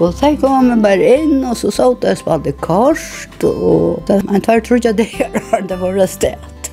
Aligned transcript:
Og 0.00 0.14
så 0.16 0.30
kom 0.40 0.70
jeg 0.70 0.80
bare 0.80 1.08
inn, 1.20 1.42
og 1.44 1.58
så 1.60 1.68
så 1.74 1.90
jeg 2.00 2.16
spalte 2.16 2.54
kort, 2.64 3.42
og 3.44 4.08
man 4.30 4.40
tar 4.40 4.62
trodde 4.64 4.88
jeg 4.88 4.96
det 4.96 5.10
her, 5.12 5.60
det 5.68 5.76
var 5.80 6.06
stedet. 6.08 6.70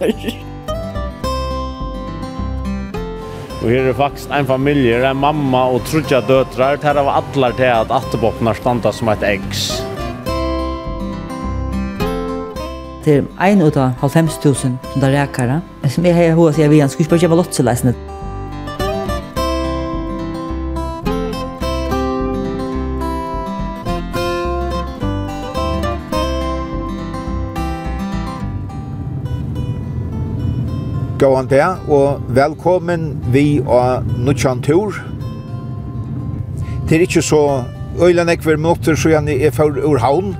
Og 3.57 3.67
her 3.67 3.89
er 3.89 3.93
faktisk 3.97 4.31
en 4.31 4.47
familie, 4.47 5.01
en 5.03 5.19
mamma 5.19 5.65
og 5.75 5.83
trutja 5.89 6.21
døtrar, 6.23 6.79
her 6.79 7.01
var 7.03 7.19
atler 7.19 7.51
til 7.57 7.67
at 7.67 7.91
atterboppene 7.91 8.55
standa 8.55 8.95
som 8.95 9.11
et 9.11 9.27
eggs. 9.27 9.67
Det 13.03 13.17
er 13.23 13.51
en 13.51 13.61
ut 13.63 13.75
av 13.75 13.91
50.000 13.99 14.55
som 14.61 14.77
det 15.03 15.11
reker, 15.11 15.59
som 15.89 16.07
jeg 16.07 16.15
har 16.15 16.39
hos 16.39 16.59
jeg 16.59 16.71
vil, 16.71 16.79
han 16.79 16.89
skulle 16.89 17.07
ikke 17.07 17.17
bare 17.17 17.25
kjøpe 17.25 17.41
lotseleisene. 17.43 18.16
Gåan 31.17 31.47
det, 31.49 31.65
og 31.89 32.21
velkommen 32.29 33.07
vi 33.33 33.57
av 33.65 34.05
Nutsjan 34.21 34.59
Tur. 34.61 34.93
Det 36.85 36.93
er 36.93 37.05
ikke 37.07 37.23
så 37.25 37.39
øylen 37.97 38.29
ekver 38.29 38.59
minutter, 38.61 38.93
så 38.93 39.09
gjerne 39.15 39.33
er 39.33 39.55
for 39.55 39.73
ur 39.81 39.97
havn. 39.97 40.35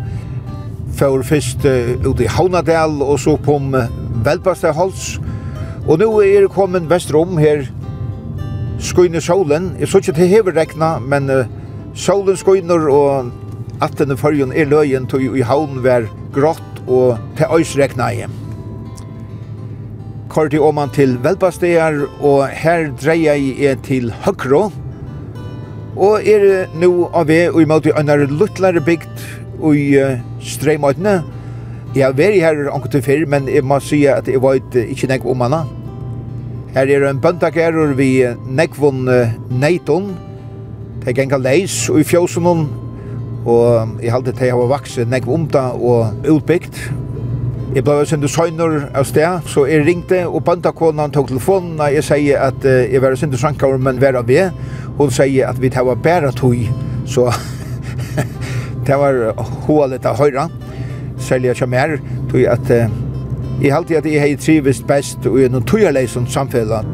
For 1.00 1.26
først 1.26 1.66
uh, 1.66 2.06
ut 2.06 2.22
i 2.22 2.30
Havnadel, 2.30 3.02
og 3.02 3.18
så 3.20 3.36
på 3.42 3.58
om 3.58 3.74
uh, 3.74 3.90
Og 5.88 6.00
nå 6.00 6.22
er 6.22 6.46
det 6.46 6.54
kommet 6.54 6.90
vestrom 6.90 7.38
her, 7.38 7.66
skøyne 8.80 9.22
solen. 9.22 9.76
Jeg 9.80 9.88
så 9.88 9.98
ikke 9.98 10.14
til 10.14 10.28
hever 10.28 10.60
rekna, 10.62 11.00
men 11.00 11.30
uh, 11.30 11.46
solen 11.96 12.38
skøyner, 12.38 12.88
og 12.90 13.32
at 13.82 13.98
denne 13.98 14.18
fargen 14.18 14.54
er 14.54 14.70
løyen 14.70 15.08
til 15.08 15.38
i 15.38 15.42
havn 15.42 15.84
var 15.84 16.06
grått, 16.34 16.84
og 16.88 17.18
til 17.38 17.46
øys 17.50 17.78
rekna 17.78 18.14
igjen 18.14 18.47
kort 20.30 20.54
i 20.54 20.60
åman 20.62 20.92
til 20.94 21.18
Velbastegar, 21.24 21.98
og 22.20 22.48
her 22.54 22.90
dreier 23.00 23.38
jeg 23.38 23.80
til 23.86 24.12
Høkro. 24.26 24.68
Og 25.98 26.28
er 26.30 26.68
nå 26.78 27.10
av 27.16 27.28
vi, 27.30 27.40
og 27.50 27.62
i 27.62 27.68
måte 27.70 27.96
under 27.98 28.26
luttlare 28.30 28.84
bygd 28.84 29.26
i 29.74 29.86
streimøytene. 30.44 31.18
Jeg 31.96 32.06
har 32.06 32.18
vært 32.18 32.42
her 32.44 32.68
anker 32.70 32.94
til 32.94 33.06
før, 33.06 33.26
men 33.34 33.48
jeg 33.50 33.66
må 33.66 33.80
si 33.82 34.04
at 34.12 34.28
jeg 34.30 34.42
vet 34.44 34.78
ikke 34.84 35.10
nek 35.10 35.26
om 35.26 35.46
henne. 35.46 35.64
Her 36.76 36.92
er 36.94 37.08
en 37.10 37.22
bøndagærer 37.24 37.96
vi 37.98 38.12
nekvon 38.46 39.08
neiton. 39.50 40.12
Det 41.02 41.14
er 41.14 41.22
genga 41.24 41.40
leis 41.42 41.88
og 41.90 42.04
i 42.04 42.06
fjøsen 42.06 42.46
og 43.48 44.02
jeg 44.04 44.12
halte 44.12 44.34
til 44.36 44.50
jeg 44.50 44.58
har 44.60 44.72
vakset 44.72 45.10
nekv 45.10 45.30
om 45.32 45.46
det 45.52 45.64
og 45.80 46.28
utbygd 46.28 46.82
Jeg 47.76 47.84
ble 47.84 48.06
sendt 48.08 48.30
søgner 48.32 48.86
av 48.96 49.04
sted, 49.04 49.42
så 49.52 49.66
jeg 49.68 49.84
ringte, 49.84 50.22
og 50.24 50.40
bandakonan 50.48 51.12
tok 51.12 51.28
telefonen, 51.34 51.74
og 51.84 51.92
jeg 51.92 52.06
sier 52.08 52.46
at 52.46 52.64
uh, 52.64 52.86
jeg 52.88 53.02
var 53.04 53.16
sendt 53.20 53.36
søgner, 53.40 53.76
men 53.78 54.00
var 54.02 54.16
av 54.16 54.30
det. 54.30 54.46
Hun 54.98 55.12
sier 55.12 55.50
at 55.50 55.60
vi 55.60 55.70
tar 55.70 55.90
bare 56.00 56.32
tog, 56.32 56.56
så 57.06 57.28
det 58.88 58.96
var 58.96 59.20
hålet 59.68 60.08
av 60.08 60.16
høyre, 60.16 60.48
særlig 61.20 61.52
jeg 61.52 61.70
mer, 61.70 61.98
tog 62.32 62.48
at 62.48 62.72
uh, 62.72 62.88
jeg 63.60 63.76
halte 63.76 64.00
at 64.00 64.08
jeg 64.08 64.22
har 64.22 64.40
trivist 64.40 64.88
best, 64.88 65.28
og 65.28 65.36
jeg 65.42 65.52
er 65.52 65.56
noen 65.58 65.68
togjerleis 65.68 66.16
som 66.16 66.28
samfunnet. 66.30 66.88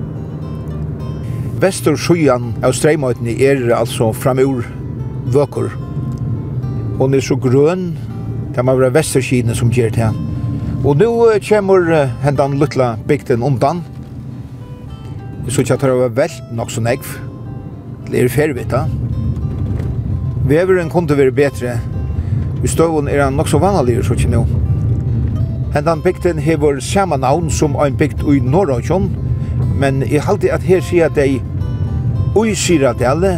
Vestor 1.61 1.95
sjøen 2.01 2.55
av 2.65 2.73
streimøytene 2.73 3.37
er 3.37 3.67
altså 3.77 4.09
framur 4.15 4.65
vøkker. 5.37 5.69
Hon 6.97 7.13
er 7.13 7.21
så 7.21 7.37
grøn, 7.37 7.91
det 8.55 8.65
må 8.65 8.79
være 8.79 8.95
vesterskinen 8.97 9.55
som 9.55 9.69
gjør 9.71 9.93
det 9.93 10.07
her. 10.09 10.32
Og 10.83 10.97
nu 10.97 11.07
kommer 11.49 12.09
hendan 12.23 12.57
lutla 12.59 12.95
bygden 13.07 13.43
undan. 13.43 13.83
Vi 15.45 15.51
så 15.51 15.61
ikke 15.61 15.73
at 15.73 15.81
det 15.81 15.91
var 15.95 16.09
vel 16.09 16.31
nok 16.51 16.71
så 16.71 16.81
negv. 16.81 17.07
Det 18.11 18.19
er 18.23 18.27
fervita. 18.27 18.81
Veveren 20.45 20.89
kunne 20.89 21.17
være 21.17 21.31
betre. 21.31 21.77
Vi 22.61 22.67
støvun 22.67 23.07
er 23.07 23.23
han 23.23 23.33
nok 23.33 23.47
så 23.47 23.57
vanlig, 23.63 24.03
så 24.05 24.13
ikke 24.13 24.29
nå. 24.29 24.45
Hendan 25.73 26.01
bygden 26.03 26.39
hever 26.39 26.79
samme 26.79 27.17
navn 27.17 27.49
som 27.49 27.79
ein 27.79 27.97
bygd 27.97 28.27
i 28.27 28.39
Norrøkjøn, 28.39 29.09
men 29.79 30.03
jeg 30.11 30.21
halte 30.23 30.51
at 30.51 30.67
her 30.67 30.81
sier 30.83 31.07
de 31.15 31.39
ui 32.35 32.55
Syradale, 32.55 33.37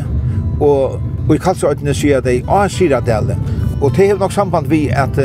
og 0.59 0.97
i 1.29 1.37
Kalsøytene 1.37 1.93
sier 1.93 2.25
de 2.25 2.41
a 2.49 2.67
Syradale. 2.67 3.37
Og 3.81 3.91
det 3.91 4.07
hever 4.07 4.19
nok 4.19 4.33
samband 4.33 4.67
vi 4.67 4.87
at 4.89 5.19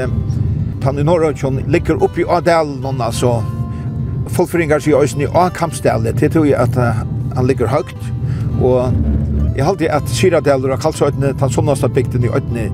han 0.84 0.98
i 0.98 1.04
Norrøkjøn 1.06 1.64
ligger 1.70 2.02
oppi 2.02 2.24
av 2.24 2.44
delen, 2.46 3.00
altså 3.00 3.40
fullføringar 4.30 4.82
sig 4.82 4.94
òsni 4.94 5.28
av 5.30 5.52
kampstælet, 5.56 6.18
til 6.18 6.32
tog 6.32 6.48
at 6.54 6.76
han 6.80 7.46
ligger 7.46 7.70
høgt, 7.70 7.98
og 8.60 8.92
jeg 9.56 9.66
halte 9.66 9.90
at 9.92 10.08
Syradalur 10.08 10.74
og 10.74 10.82
Kalsøytene, 10.82 11.32
den 11.40 11.52
sunnasta 11.52 11.88
bygden 11.88 12.24
i 12.24 12.32
Øtne, 12.36 12.68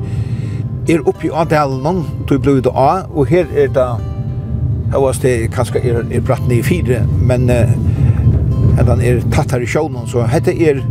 er 0.88 1.02
oppi 1.08 1.30
av 1.32 1.48
delen, 1.50 2.04
tog 2.28 2.42
blod 2.42 2.62
det 2.66 2.72
av, 2.74 3.10
og 3.10 3.26
her 3.30 3.46
er 3.56 3.70
det, 3.74 3.86
var 4.92 5.20
det 5.22 5.36
kanskje 5.54 5.82
er, 5.82 6.02
er 6.10 6.24
bratt 6.26 6.44
ned 6.48 6.60
i 6.60 6.66
fire, 6.66 7.02
men 7.26 7.50
uh, 7.50 7.72
den 8.86 9.02
er 9.02 9.22
tatt 9.34 9.54
her 9.54 9.64
i 9.64 9.70
sjånen, 9.70 10.06
så 10.10 10.26
hette 10.30 10.54
er 10.54 10.82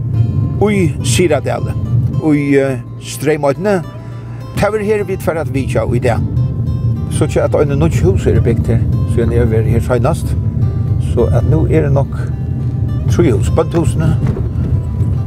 ui 0.64 0.90
Syradalur, 1.04 1.76
ui 2.24 2.56
uh, 2.60 2.80
Streimøytene, 3.04 3.82
Det 4.56 4.62
Tøver 4.62 4.84
her 4.84 5.04
vidt 5.04 5.24
for 5.24 5.36
at 5.36 5.50
vi 5.54 5.66
kjøy 5.68 5.98
i 5.98 6.00
det 6.00 6.16
så 7.12 7.24
ikke 7.24 7.42
at 7.42 7.56
en 7.56 7.80
nødt 7.80 8.02
hus 8.02 8.28
er 8.28 8.42
bygd 8.42 8.68
her, 8.68 8.80
så 9.14 9.22
jeg 9.22 9.38
er 9.38 9.62
her 9.62 9.80
senest. 9.80 10.38
Så 11.14 11.24
at 11.24 11.50
nu 11.50 11.68
er 11.72 11.82
det 11.82 11.92
nok 11.94 12.18
tre 13.12 13.34
hus, 13.34 13.50
bøndhusene, 13.50 14.18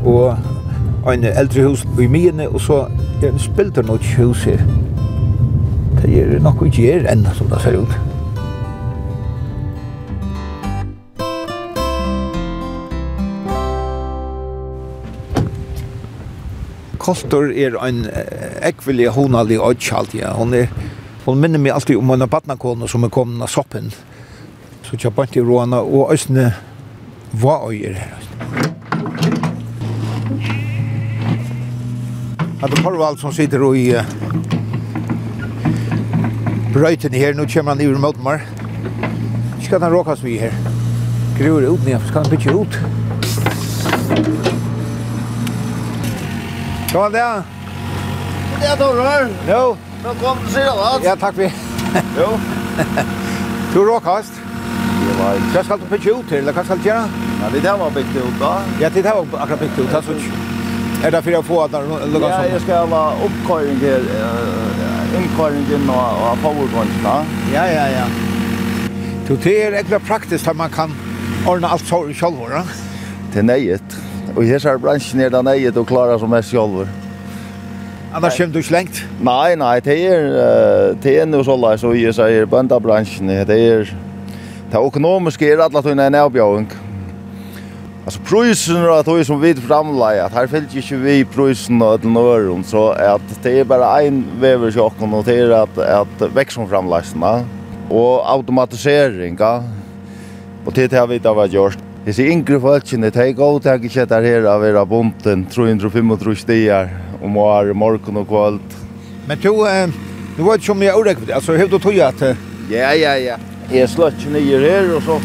og 0.04 1.14
en 1.14 1.24
eldre 1.24 1.68
hus 1.68 1.86
i 2.00 2.06
mine, 2.06 2.48
og 2.48 2.60
så 2.60 2.86
er 3.22 3.28
en 3.32 3.38
spilter 3.38 3.82
nødt 3.82 4.14
hus 4.16 4.44
her. 4.44 4.58
Det 6.02 6.22
er 6.22 6.40
nok 6.40 6.62
ikke 6.66 6.82
her 6.82 7.08
enn, 7.12 7.26
som 7.34 7.46
det 7.50 7.60
ser 7.62 7.80
ut. 7.80 7.98
Koltor 16.98 17.48
er 17.56 17.78
ein 17.86 18.04
ekvelig 18.62 19.08
honalig 19.16 19.56
odkjald, 19.64 20.12
ja. 20.14 20.34
Hon 20.36 20.52
er 20.54 20.66
Hon 21.28 21.40
minner 21.40 21.58
meg 21.60 21.72
alltid 21.72 21.96
om 21.96 22.10
en 22.10 22.24
badnakone 22.24 22.86
som 22.88 23.02
er 23.04 23.10
kommet 23.12 23.42
av 23.44 23.50
soppen. 23.52 23.90
Så 24.80 24.96
jeg 24.96 25.12
bant 25.12 25.34
i 25.36 25.42
råna, 25.44 25.82
og 25.84 26.14
øsne 26.14 26.54
var 27.36 27.66
øyer. 27.68 27.98
At 32.62 32.72
det 32.72 32.80
Porvald 32.80 33.20
som 33.20 33.34
sitter 33.36 33.60
i 33.76 33.82
uh, 33.92 34.08
brøyten 36.72 37.12
her, 37.12 37.36
nå 37.36 37.44
kommer 37.52 37.76
han 37.76 37.84
i 37.84 37.90
ur 37.92 38.00
mot 38.00 38.24
meg. 38.24 38.48
Skal 39.66 39.84
han 39.84 39.92
råkast 39.92 40.24
vi 40.24 40.38
her. 40.40 40.56
Gruer 41.36 41.68
ut 41.74 41.84
ned, 41.84 42.00
skal 42.08 42.24
han 42.24 42.32
bytje 42.32 42.56
ut. 42.56 42.80
Kom 46.88 47.04
an 47.04 47.12
det, 47.12 47.20
ja 47.20 47.57
fint 48.58 48.70
det, 48.70 48.84
Torvar. 48.84 49.28
Jo. 49.48 49.76
Velkommen 50.02 50.44
til 50.44 50.52
Siralats. 50.54 51.04
Ja, 51.04 51.14
takk 51.14 51.38
vi. 51.38 51.48
jo. 52.20 52.28
Du 53.74 53.84
råkast. 53.84 54.32
Det 54.34 55.14
var 55.18 55.34
ikke. 55.38 55.50
Hva 55.54 55.64
skal 55.64 55.80
du 55.80 55.86
bygge 55.90 56.14
ut 56.18 56.28
til, 56.28 56.38
eller 56.38 56.52
hva 56.52 56.64
skal 56.64 56.78
du 56.78 56.88
gjøre? 56.88 57.08
Ja, 57.42 57.50
det 57.54 57.62
der 57.62 57.78
var 57.78 57.90
byggt 57.94 58.16
ut 58.16 58.38
da. 58.40 58.52
Ja, 58.80 58.88
det 58.94 59.04
der 59.04 59.18
var 59.18 59.42
akkurat 59.42 59.60
byggt 59.60 59.78
ut, 59.78 59.94
altså. 59.94 60.16
Er 61.04 61.14
det 61.14 61.22
for 61.24 61.38
å 61.38 61.42
få 61.46 61.58
at 61.64 61.74
det 61.74 61.82
lukker 61.86 62.10
sånn? 62.10 62.30
Ja, 62.32 62.40
jeg 62.50 62.62
skal 62.64 62.94
ha 62.94 63.02
oppkøring 63.26 63.78
til 63.82 64.08
innkøringen 65.18 65.90
og 65.94 66.40
powerpointene. 66.42 67.16
Ja, 67.54 67.66
ja, 67.70 67.86
ja. 67.94 68.06
Du, 69.28 69.36
det 69.36 69.54
er 69.54 69.76
egentlig 69.76 70.00
praktisk 70.08 70.48
at 70.50 70.56
man 70.58 70.72
kan 70.74 70.94
ordne 71.46 71.70
alt 71.70 71.86
selv, 71.86 72.10
ja? 72.50 72.64
Det 73.32 73.44
er 73.44 73.46
nøyet. 73.46 73.98
Og 74.34 74.42
i 74.44 74.50
disse 74.50 74.72
bransjen 74.82 75.20
er 75.22 75.30
det 75.30 75.44
nøyet 75.46 75.78
å 75.78 75.84
klare 75.86 76.18
som 76.18 76.32
mest 76.32 76.50
selv. 76.50 76.82
Ja. 76.82 77.07
Annars 78.08 78.36
kommer 78.38 78.52
du 78.54 78.58
ikke 78.62 78.72
lengt? 78.72 78.98
Nei, 79.20 79.54
nei, 79.60 79.74
det 79.84 79.94
er, 80.08 80.28
det 80.96 81.12
er 81.20 81.26
noe 81.28 81.44
sånn, 81.44 81.64
så 81.76 81.92
jeg 81.92 82.14
sier, 82.16 82.46
bøndabransjen, 82.48 83.28
det 83.44 83.56
er, 83.60 83.90
det 84.72 84.80
økonomiske 84.80 85.44
er 85.44 85.60
alle 85.60 85.82
tøyne 85.84 86.06
en 86.08 86.16
avbjøring. 86.16 86.70
Altså, 88.08 88.22
prøysen 88.24 88.78
er 88.80 88.94
at 88.94 89.10
som 89.28 89.42
vi 89.42 89.50
framleier, 89.60 90.24
at 90.24 90.32
her 90.32 90.48
fyllt 90.48 90.72
ikke 90.80 90.96
vi 91.02 91.16
prøysen 91.28 91.82
og 91.84 92.00
til 92.00 92.14
nøren, 92.14 92.62
så 92.64 92.86
at 92.96 93.34
det 93.44 93.52
er 93.60 93.68
bare 93.68 93.90
en 94.06 94.22
vever 94.40 94.72
sjokken, 94.72 95.12
og 95.12 95.26
det 95.26 95.36
er 95.42 95.52
at, 95.58 95.76
at 95.84 96.24
veksomframleisene, 96.32 97.34
og 97.90 98.24
automatisering, 98.24 99.36
ja. 99.36 99.60
og 100.64 100.72
det 100.76 100.88
har 100.96 101.06
vi 101.12 101.20
da 101.20 101.36
vært 101.36 101.52
gjort. 101.52 101.84
Disse 102.06 102.24
yngre 102.24 102.56
folkene, 102.64 103.10
det 103.12 103.20
de 103.20 103.36
går 103.36 103.60
jeg 103.64 103.84
ikke 103.84 104.00
dette 104.00 104.22
her 104.24 104.48
av 104.48 104.62
å 104.62 104.64
være 104.64 104.86
bunden 104.88 105.44
335 105.52 106.40
stier, 106.40 106.88
om 107.22 107.34
var 107.34 107.72
morgon 107.72 108.16
och 108.16 108.28
kvöld. 108.28 108.60
Men 109.26 109.38
du, 109.38 109.50
du 110.36 110.42
var 110.42 110.54
inte 110.54 110.66
som 110.66 110.82
jag 110.82 110.98
oräkvittig, 110.98 111.32
alltså 111.32 111.52
hur 111.52 111.68
du 111.68 111.78
tog 111.78 112.00
att... 112.00 112.20
Ja, 112.70 112.94
ja, 112.94 113.16
ja. 113.16 113.36
Jag 113.70 113.90
slöts 113.90 114.26
nio 114.26 114.70
här 114.70 114.96
och 114.96 115.02
så 115.02 115.20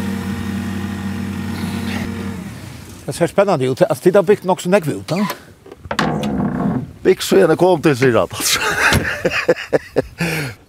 Det 3.06 3.12
ser 3.12 3.26
spännande 3.26 3.66
ut. 3.66 3.82
Alltså, 3.82 4.10
det 4.10 4.18
har 4.18 4.22
byggt 4.22 4.44
nog 4.44 4.60
så 4.60 4.68
nägg 4.68 4.86
ut, 4.86 5.10
va? 5.10 5.28
Byggt 7.02 7.22
så 7.22 7.36
gärna 7.36 7.56
kom 7.56 7.82
till 7.82 7.96
sig 7.96 8.10
rätt, 8.12 8.16
alltså. 8.16 8.60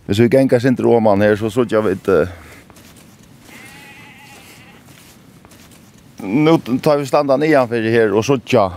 Hvis 0.05 0.19
vi 0.19 0.27
gänkar 0.27 0.59
sin 0.59 0.75
råman 0.75 1.21
här 1.21 1.35
så 1.35 1.51
såg 1.51 1.71
jag 1.71 1.81
vet... 1.81 2.07
Uh... 2.07 2.27
Nu 6.17 6.57
tar 6.81 6.97
vi 6.97 7.05
standa 7.05 7.37
nian 7.37 7.49
nedanför 7.49 7.91
här 7.91 8.13
och 8.13 8.25
såg 8.25 8.39
jag... 8.45 8.71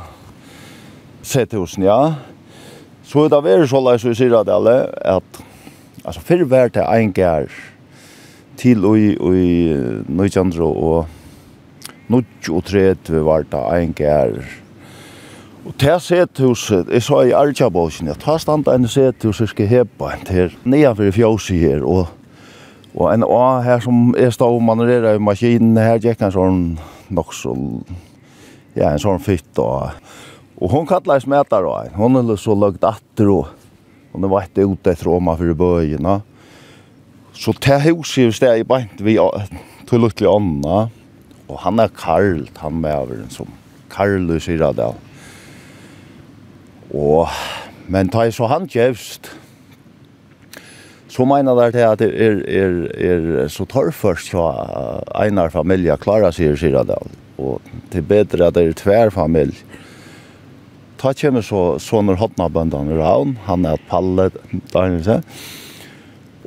Sett 1.22 1.54
husen, 1.54 1.84
ja. 1.84 2.14
Så 3.08 3.28
det 3.28 3.38
var 3.40 3.66
så 3.66 3.80
lais 3.80 4.04
vi 4.04 4.14
sier 4.14 4.34
det 4.44 4.52
alla 4.52 4.84
att 5.04 5.42
alltså 6.04 6.20
för 6.20 6.44
var 6.44 6.68
det 6.68 6.82
en 6.82 7.12
gär 7.12 7.50
till 8.56 8.84
och 8.84 8.98
i, 8.98 9.16
Nojandro 9.16 10.04
och 10.04 10.08
Nøytjandro 10.10 10.68
och 10.68 11.06
Nøytjotret 12.06 13.10
vi 13.10 13.18
var 13.18 13.44
det 13.50 13.80
en 13.80 13.92
gær. 13.92 14.44
Og 15.64 15.74
til 15.78 16.00
sethuset 16.00 16.88
jeg 16.92 17.02
sa 17.02 17.22
i 17.24 17.32
Arjabåsen, 17.32 18.08
at 18.08 18.20
tar 18.20 18.38
standa 18.38 18.74
en 18.74 18.88
sethus 18.88 19.40
jeg 19.40 19.48
skal 19.48 19.66
hepa 19.68 20.12
en 20.12 20.24
til 20.24 20.54
nea 20.64 20.92
for 20.92 21.12
fjósi 21.12 21.58
her, 21.60 21.84
og, 21.84 22.06
og 22.94 23.14
en 23.14 23.24
A 23.24 23.60
her 23.62 23.80
som 23.80 24.14
är 24.18 24.30
stå 24.30 24.48
og 24.54 24.62
manøvrera 24.62 25.14
i 25.14 25.18
maskinen, 25.18 25.76
her 25.76 25.98
gikk 25.98 26.22
en 26.22 26.32
sånn 26.32 26.78
nok 27.08 27.34
så, 27.34 27.56
ja, 28.76 28.90
en 28.90 28.98
sånn 28.98 29.20
fytt, 29.20 29.58
og 29.58 29.90
Og 30.60 30.70
hon 30.70 30.86
kallar 30.86 31.20
smetar 31.20 31.62
då. 31.62 31.84
Hon 31.94 32.16
är 32.16 32.36
så 32.36 32.54
lagt 32.54 32.84
åter 32.84 33.28
och 33.28 33.46
hon 34.12 34.24
är 34.24 34.28
vart 34.28 34.58
ute 34.58 34.90
i 34.90 35.20
man 35.20 35.38
för 35.38 35.54
böjena. 35.54 36.22
Så 37.32 37.52
det 37.52 37.78
huset 37.78 38.24
just 38.24 38.40
där 38.40 38.56
i 38.56 38.64
bänt 38.64 39.00
vi 39.00 39.18
till 39.88 40.00
lutliga 40.00 40.30
Anna 40.30 40.90
och 41.46 41.58
han 41.58 41.78
är 41.78 41.88
Karl 41.88 42.48
han 42.56 42.80
med 42.80 42.94
över 42.94 43.16
som 43.28 43.46
Karl 43.88 44.40
säger 44.40 44.72
där. 44.72 44.94
Och 46.90 47.28
men 47.86 48.08
ta 48.08 48.32
så 48.32 48.46
han 48.46 48.68
jävst. 48.70 49.30
Så 51.08 51.24
menar 51.24 51.72
det 51.72 51.90
att 51.90 51.98
det 51.98 52.04
är 52.04 52.48
är 52.48 53.02
är 53.02 53.48
så 53.48 53.92
först 53.92 54.30
så 54.30 54.52
Einar 55.14 55.50
familja 55.50 55.96
klarar 55.96 56.30
sig 56.30 56.46
i 56.46 56.56
Syradal 56.56 57.08
och 57.36 57.62
det 57.90 57.98
är 57.98 58.02
bättre 58.02 58.46
att 58.46 58.54
det 58.54 58.62
är 58.62 58.72
tvärfamilj. 58.72 59.10
familj 59.10 59.64
ta 60.98 61.12
kjenner 61.14 61.44
så 61.46 61.62
sånne 61.82 62.16
hotnabøndene 62.18 62.96
around, 62.98 63.38
han 63.46 63.66
er 63.66 63.78
et 63.78 63.88
palle, 63.90 64.28
der, 64.72 65.22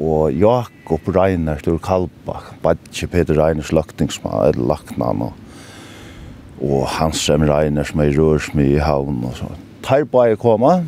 og 0.02 0.34
Jakob 0.34 1.08
Reiner 1.14 1.60
stor 1.62 1.78
Kalbach, 1.84 2.52
Badje 2.64 3.08
Peter 3.12 3.38
Reiner 3.38 3.66
sløktingsmann, 3.66 4.50
eller 4.50 4.74
laknan, 4.74 5.28
og, 5.28 5.34
og 6.62 6.88
Hans 6.98 7.24
M. 7.30 7.46
Reiner 7.50 7.88
som 7.88 8.02
er 8.04 8.16
rørsmy 8.18 8.74
i 8.76 8.82
havn, 8.82 9.22
og 9.28 9.38
så. 9.38 9.52
Tar 9.86 10.08
bare 10.10 10.40
koma, 10.40 10.82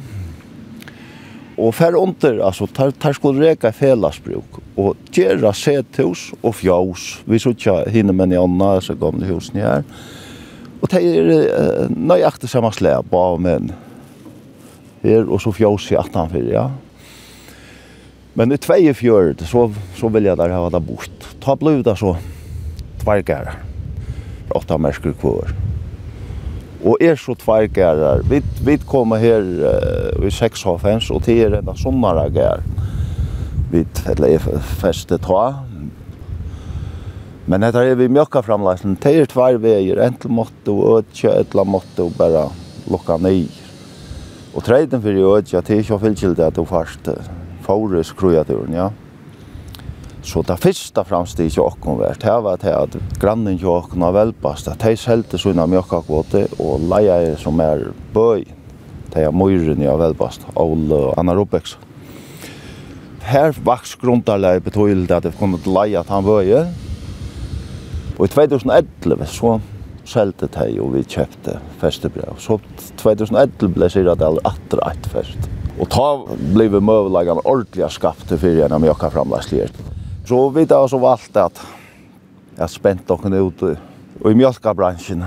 og 1.54 1.75
fer 1.77 1.95
under, 2.00 2.42
altså, 2.48 2.66
tar, 2.74 2.92
tar 3.00 3.16
skulle 3.16 3.44
reka 3.51 3.71
felasbruk, 3.75 4.59
og 4.80 4.98
gjerra 5.13 5.54
sethus 5.54 6.31
og 6.42 6.57
fjås, 6.57 7.07
vi 7.30 7.39
så 7.39 7.54
tja 7.54 7.83
hinne 7.94 8.16
menn 8.16 8.33
i 8.33 8.42
ånda, 8.42 8.80
så 8.81 8.98
gamle 8.98 9.30
hus 9.30 9.54
ni 9.54 9.62
og 9.62 9.88
Og 10.83 10.91
det 10.91 11.00
er 11.00 11.91
nøyaktig 11.95 12.50
samme 12.51 12.71
slag 12.75 13.06
på 13.07 13.21
menn. 13.39 13.71
Her 15.03 15.27
og 15.27 15.39
så 15.44 15.53
fjås 15.56 15.89
i 15.91 15.95
18 16.00 16.50
ja. 16.51 16.68
Men 18.33 18.51
i 18.51 18.57
tvei 18.57 18.91
fjord, 18.97 19.44
så, 19.47 19.68
så 19.95 20.09
vil 20.09 20.27
jeg 20.27 20.38
der 20.39 20.51
ha 20.51 20.69
det 20.74 20.81
bort. 20.83 21.27
Ta 21.44 21.56
blod 21.56 21.83
da 21.85 21.94
så 21.95 22.15
tvergærer. 23.03 23.59
Åtta 24.57 24.77
mersker 24.77 25.13
kvar. 25.21 25.53
Og 26.83 26.97
er 27.00 27.15
så 27.15 27.35
tvergærer. 27.39 28.25
Vi, 28.27 28.41
vi 28.65 28.77
kommer 28.89 29.21
her 29.21 29.44
uh, 29.44 30.25
i 30.25 30.31
6 30.31 30.65
og 30.65 30.81
og 30.83 31.24
til 31.24 31.45
er 31.45 31.59
en 31.59 31.69
av 31.69 31.77
sånne 31.80 32.30
gærer. 32.33 32.65
Vi 33.71 33.85
eller, 34.09 34.39
festet 34.81 35.24
ta, 35.24 35.63
Men 37.45 37.60
detta 37.60 37.81
er 37.84 37.98
vi 38.00 38.07
mjøkka 38.07 38.42
framleisen, 38.42 38.98
Det 39.01 39.16
er 39.16 39.22
är 39.22 39.25
två 39.25 39.57
vägar. 39.57 39.98
En 39.98 40.13
till 40.13 40.30
motto, 40.30 40.98
ötja, 40.98 41.44
måtte 41.66 42.04
og 42.04 42.13
bare 42.18 42.50
lukka 42.90 43.18
locka 43.18 43.48
Og 44.56 44.63
treiden 44.63 45.01
for 45.01 45.10
i 45.10 45.22
ötja, 45.22 45.62
det 45.62 45.69
er 45.69 45.80
ikke 45.81 46.00
fyllt 46.00 46.40
at 46.40 46.56
du 46.56 46.66
først 46.66 47.10
får 47.63 48.04
skrujaturen, 48.04 48.74
ja. 48.74 48.90
Så 50.22 50.42
det 50.42 50.60
første 50.60 51.04
framsteg 51.04 51.51
jag 51.51 51.66
åkken 51.66 51.98
vart 52.00 52.22
det 52.22 52.44
var 52.44 52.57
det 52.57 52.72
at 52.72 52.95
grannen 53.19 53.57
ikke 53.57 53.68
åkken 53.68 54.01
har 54.01 54.13
velpast, 54.13 54.68
at 54.68 54.80
de 54.80 54.95
säljde 54.98 55.38
sina 55.38 55.66
mjölkkvoter 55.68 56.48
och 56.60 56.80
leja 56.80 57.36
som 57.38 57.60
er 57.60 57.92
bøy, 58.13 58.45
Det 59.13 59.24
er 59.24 59.31
møyren 59.31 59.81
i 59.81 59.86
velpast, 59.86 60.42
Olle 60.56 60.95
og 60.95 61.13
Anna 61.18 61.36
Robex. 61.36 61.75
Her 63.22 63.51
vaks 63.63 63.95
grunntarleie 63.95 64.60
betydde 64.60 65.16
at 65.16 65.24
det 65.24 65.36
kunne 65.38 65.60
leja 65.66 66.00
at 66.00 66.10
han 66.10 66.24
bøy, 66.24 66.66
Og 68.18 68.27
i 68.27 68.33
2011 68.33 69.25
så 69.33 69.57
selte 70.06 70.50
det 70.51 70.68
og 70.83 70.94
vi 70.94 71.04
kjøpte 71.07 71.57
festebrev. 71.81 72.36
Så 72.38 72.60
2011 73.01 73.71
ble 73.74 73.89
sier 73.92 74.12
at 74.12 74.21
det 74.21 74.27
er 74.30 74.50
atter 74.50 74.83
et 74.89 75.07
fest. 75.13 75.50
Og 75.80 75.89
ta 75.89 76.10
ble 76.54 76.68
vi 76.69 76.83
møvelagene 76.83 77.45
ordentlig 77.45 77.89
skapt 77.95 78.27
til 78.30 78.42
fyrir 78.42 78.62
gjennom 78.62 78.86
jokka 78.86 79.10
framleislige. 79.15 79.71
Så 80.27 80.44
vi 80.54 80.68
da 80.69 80.83
også 80.83 81.00
valgte 81.01 81.48
at 81.48 81.63
jeg 82.60 82.69
spent 82.69 83.07
dere 83.10 83.42
ut 83.42 83.65
og 83.65 84.30
i 84.30 84.38
mjölkabransjen. 84.38 85.24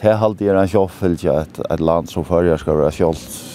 Det 0.00 0.10
er 0.10 0.20
alltid 0.20 0.52
en 0.52 0.68
kjøffelse 0.68 1.32
at 1.32 1.60
et 1.64 1.80
land 1.80 2.10
som 2.12 2.26
fører 2.28 2.60
skal 2.60 2.76
være 2.76 2.92
kjølt 2.98 3.53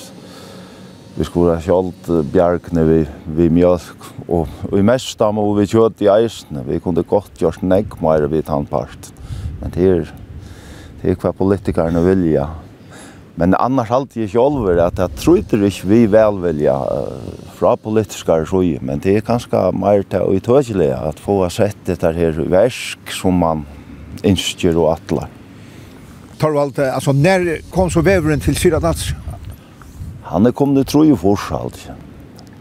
vi 1.19 1.25
skulle 1.27 1.57
sjalt 1.59 2.07
bjergene 2.31 2.85
vi, 2.87 2.99
vi 3.35 3.49
mjölk, 3.51 4.05
og 4.31 4.71
i 4.71 4.83
mest 4.87 5.19
må 5.35 5.43
vi 5.57 5.67
kjøtt 5.67 5.99
i 6.05 6.07
eisene, 6.13 6.63
vi 6.63 6.79
kunne 6.79 7.03
godt 7.03 7.41
gjort 7.41 7.65
negg 7.65 7.97
mer 7.99 8.23
vid 8.31 8.47
tannpart. 8.47 9.11
Men 9.59 9.75
det 9.75 9.89
er, 9.91 10.13
det 11.01 11.11
er 11.11 11.19
hva 11.19 11.33
politikerne 11.35 12.05
vilja. 12.05 12.47
Men 13.39 13.55
annars 13.59 13.91
halt 13.91 14.15
jeg 14.15 14.31
sjolver 14.31 14.79
at 14.85 14.99
jeg 14.99 15.19
tror 15.19 15.41
ikke 15.43 15.91
vi 15.91 16.05
velvilja 16.11 16.77
fra 17.59 17.75
politiske 17.75 18.39
sjøy, 18.47 18.77
men 18.79 19.03
det 19.03 19.17
er 19.17 19.27
kanskje 19.27 19.69
mer 19.75 20.07
til 20.07 20.23
å 20.23 20.39
utøkelig 20.39 20.93
at 20.95 21.19
få 21.19 21.41
sett 21.51 21.83
dette 21.87 22.15
her 22.15 22.39
versk 22.47 23.11
som 23.11 23.35
man 23.43 23.67
ønsker 24.23 24.75
og 24.79 24.93
atler. 24.95 25.27
Torvald, 26.39 26.77
du 26.79 26.85
altså, 26.87 27.11
når 27.11 27.57
kom 27.75 27.91
så 27.91 28.03
veveren 28.07 28.39
til 28.39 28.55
Syradans? 28.55 29.09
Han 30.29 30.45
er 30.45 30.53
kommet 30.53 30.89
tro 30.91 31.01
i 31.05 31.15
forskjell. 31.17 31.73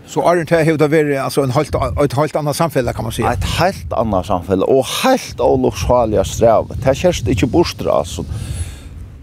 Så 0.08 0.22
Arnt 0.24 0.48
har 0.54 0.64
det 0.64 0.86
vært 0.88 1.10
altså, 1.20 1.42
en 1.44 1.52
helt, 1.52 1.74
et 2.00 2.14
helt 2.16 2.36
annet 2.40 2.56
samfunn, 2.56 2.86
kan 2.96 3.04
man 3.04 3.12
si? 3.12 3.26
Et 3.28 3.48
helt 3.58 3.92
annet 3.92 4.28
samfunn, 4.28 4.64
og 4.64 4.86
helt 5.02 5.42
avloksalige 5.44 6.24
strev. 6.24 6.72
Det 6.72 6.96
kjørst 6.96 7.28
ikke 7.28 7.50
bostra, 7.52 7.98
altså. 8.00 8.24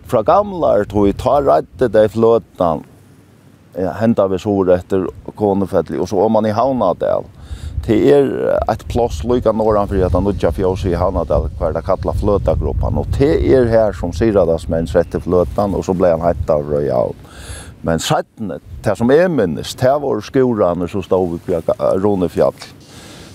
Fra 0.05 0.21
gamle 0.21 0.75
er 0.77 0.85
tog, 0.85 1.09
ta 1.17 1.39
redde 1.41 1.89
deg 1.89 2.11
fløtene, 2.13 2.85
ja, 3.75 3.95
henta 3.97 4.27
vi 4.29 4.37
sår 4.39 4.75
etter 4.77 5.07
konefettelig, 5.35 6.03
og 6.03 6.11
så 6.11 6.21
var 6.21 6.29
man 6.37 6.45
i 6.45 6.53
Havnadel. 6.53 7.25
Det 7.85 7.97
er 8.13 8.29
et 8.71 8.85
plass 8.89 9.23
lykka 9.25 9.51
norran 9.57 9.89
for 9.89 10.05
at 10.05 10.13
han 10.13 10.29
utja 10.29 10.53
fjås 10.53 10.85
i 10.85 10.93
Havnadel, 10.97 11.49
hver 11.57 11.73
det 11.73 11.83
kalla 11.89 12.13
fløtagruppan, 12.21 13.01
og 13.01 13.09
det 13.17 13.33
er 13.57 13.67
her 13.73 13.97
som 13.97 14.13
Siradagsmenns 14.13 14.93
rette 14.95 15.19
fløtan, 15.25 15.73
og 15.73 15.85
så 15.89 15.97
ble 15.97 16.13
han 16.13 16.23
hetta 16.29 16.61
av 16.61 16.69
Royal 16.69 17.17
Men 17.85 18.01
sættene, 18.01 18.57
det 18.81 18.95
som 18.97 19.11
er 19.13 19.27
minnes, 19.29 19.75
det 19.77 19.91
var 20.01 20.23
skurene 20.25 20.87
som 20.89 21.03
stod 21.05 21.35
vi 21.35 21.41
på 21.45 21.75
Ronefjall. 22.01 22.57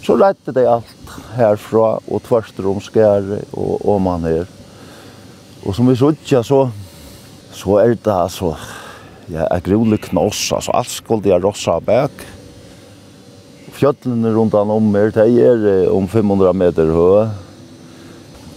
Så 0.03 0.17
rettet 0.19 0.57
de 0.57 0.65
alt 0.67 1.13
herfra, 1.37 2.01
og 2.11 2.25
tvørster 2.27 2.67
om 2.67 2.81
skære 2.83 3.45
og, 3.53 3.87
om 3.95 4.09
han 4.11 4.27
her. 4.27 4.51
Og 5.63 5.77
som 5.77 5.87
vi 5.87 5.95
så 5.95 6.11
ikke, 6.17 6.43
så, 6.43 6.65
så 7.55 7.79
er 7.85 7.95
det 7.95 8.11
altså, 8.11 8.57
ja, 9.31 9.47
er 9.47 9.63
grulig 9.63 10.01
knoss, 10.09 10.49
altså 10.57 10.75
alt 10.75 10.91
skulle 10.91 11.31
jeg 11.31 11.45
rossa 11.45 11.79
bak. 11.79 12.27
Fjøtlene 13.77 14.35
rundt 14.35 14.59
han 14.59 14.73
om 14.75 14.91
mer, 14.91 15.13
det 15.15 15.31
er 15.31 15.93
om 15.95 16.09
500 16.11 16.57
meter 16.59 16.91
høy. 16.91 17.29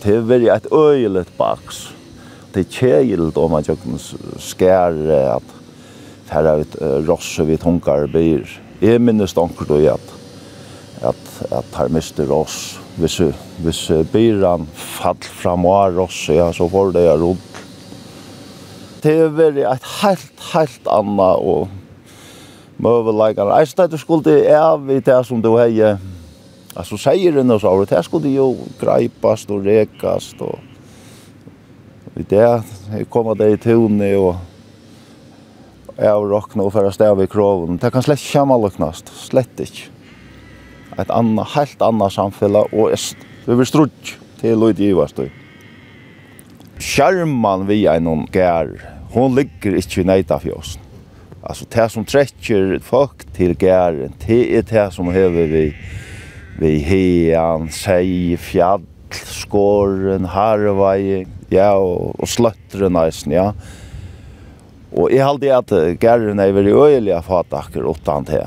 Det 0.01 0.17
er 0.17 0.25
veldig 0.31 0.55
et 0.55 0.71
øyelig 0.73 1.27
baks. 1.37 1.91
Det 2.53 2.65
er 2.65 2.79
kjeilt 2.79 3.37
om 3.37 3.53
man 3.53 3.65
kjøkken 3.65 4.01
skære, 4.41 5.19
at 5.37 5.59
her 6.33 6.49
er 6.49 6.63
et 6.63 6.77
rosse 7.07 7.45
vi 7.47 7.57
tungar 7.61 8.07
byr. 8.11 8.47
Jeg 8.81 9.01
minnes 9.01 9.33
tanker 9.33 9.65
då 9.69 9.77
at, 9.93 10.13
at, 11.01 11.29
at 11.51 11.77
her 11.77 11.87
mister 11.87 12.27
ross. 12.29 12.79
Hvis, 12.97 13.21
hvis 13.63 13.91
byran 14.11 14.67
fall 14.73 15.21
fram 15.21 15.65
av 15.65 15.95
ross, 15.97 16.27
ja, 16.29 16.51
så 16.53 16.67
får 16.69 16.91
det 16.93 17.05
jeg 17.07 17.21
rundt. 17.21 17.61
Det 19.03 19.13
er 19.19 19.31
veldig 19.33 19.63
et 19.67 19.87
helt, 20.01 20.43
helt 20.53 20.89
anna 20.91 21.33
og 21.41 21.67
møvelaikar. 22.77 23.49
Jeg 23.57 23.71
stedet 23.73 23.99
skulle 23.99 24.37
jeg 24.37 24.55
av 24.55 24.89
i 24.91 24.99
det 24.99 25.19
som 25.25 25.41
du 25.41 25.55
heier. 25.57 25.97
Alltså 26.75 26.97
säger 26.97 27.31
den 27.31 27.59
så 27.59 27.85
det 27.85 28.03
skulle 28.03 28.29
jo 28.29 28.57
greipast 28.79 29.51
og 29.51 29.65
rekast 29.65 30.41
og... 30.41 30.59
vi 32.13 32.23
där 32.29 32.61
kommer 33.09 33.35
det 33.35 33.51
i 33.51 33.57
tunne 33.57 34.17
og 34.17 34.35
av 35.97 36.25
rockna 36.29 36.63
och 36.63 36.73
för 36.73 36.85
att 36.85 36.95
stäva 36.95 37.23
i 37.23 37.27
kroven. 37.27 37.77
Det 37.77 37.91
kan 37.91 38.03
slett 38.03 38.19
kjama 38.19 38.57
luknast, 38.57 39.07
slett 39.15 39.59
ikke. 39.59 39.89
Et 40.97 41.09
anna, 41.09 41.43
helt 41.55 41.81
annat 41.81 42.13
samfella 42.13 42.67
og 42.71 42.91
est. 42.93 43.17
Vi 43.45 43.55
blir 43.55 43.67
strutt 43.67 44.13
til 44.41 44.59
Lloyd 44.59 44.79
Givast. 44.79 45.19
Skjerman 46.83 47.65
vi 47.67 47.83
er 47.89 48.01
noen 48.03 48.27
gær, 48.31 48.69
hon 49.13 49.35
ligger 49.37 49.77
ikke 49.79 50.03
i 50.03 50.07
neita 50.07 50.37
fjosen. 50.41 50.81
Alltså 51.43 51.65
det 51.75 51.89
som 51.91 52.05
trekker 52.07 52.77
folk 52.79 53.25
til 53.35 53.55
gæren, 53.59 54.13
det 54.23 54.41
er 54.57 54.61
det 54.69 54.85
som 54.95 55.09
hever 55.11 55.49
vi, 55.51 55.63
vi 56.59 56.77
hean, 56.85 57.67
sei, 57.73 58.37
fjall, 58.39 58.85
skåren, 59.11 60.29
harvei, 60.31 61.25
ja, 61.51 61.73
og, 61.75 62.13
og 62.19 62.29
sløtteren 62.29 62.95
eisen, 63.03 63.35
ja. 63.35 63.49
Og 64.93 65.09
jeg 65.11 65.25
halde 65.25 65.49
at 65.55 65.73
gæren 65.99 66.39
er 66.39 66.53
veldig 66.53 66.73
øyelig 66.73 67.15
av 67.15 67.25
fatakker 67.25 67.85
utan 67.89 68.25
til. 68.25 68.45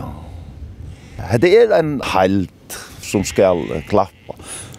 Det 1.43 1.51
er 1.51 1.75
en 1.79 1.99
heilt 2.15 2.79
som 3.03 3.25
skal 3.27 3.65
klappa. 3.89 4.37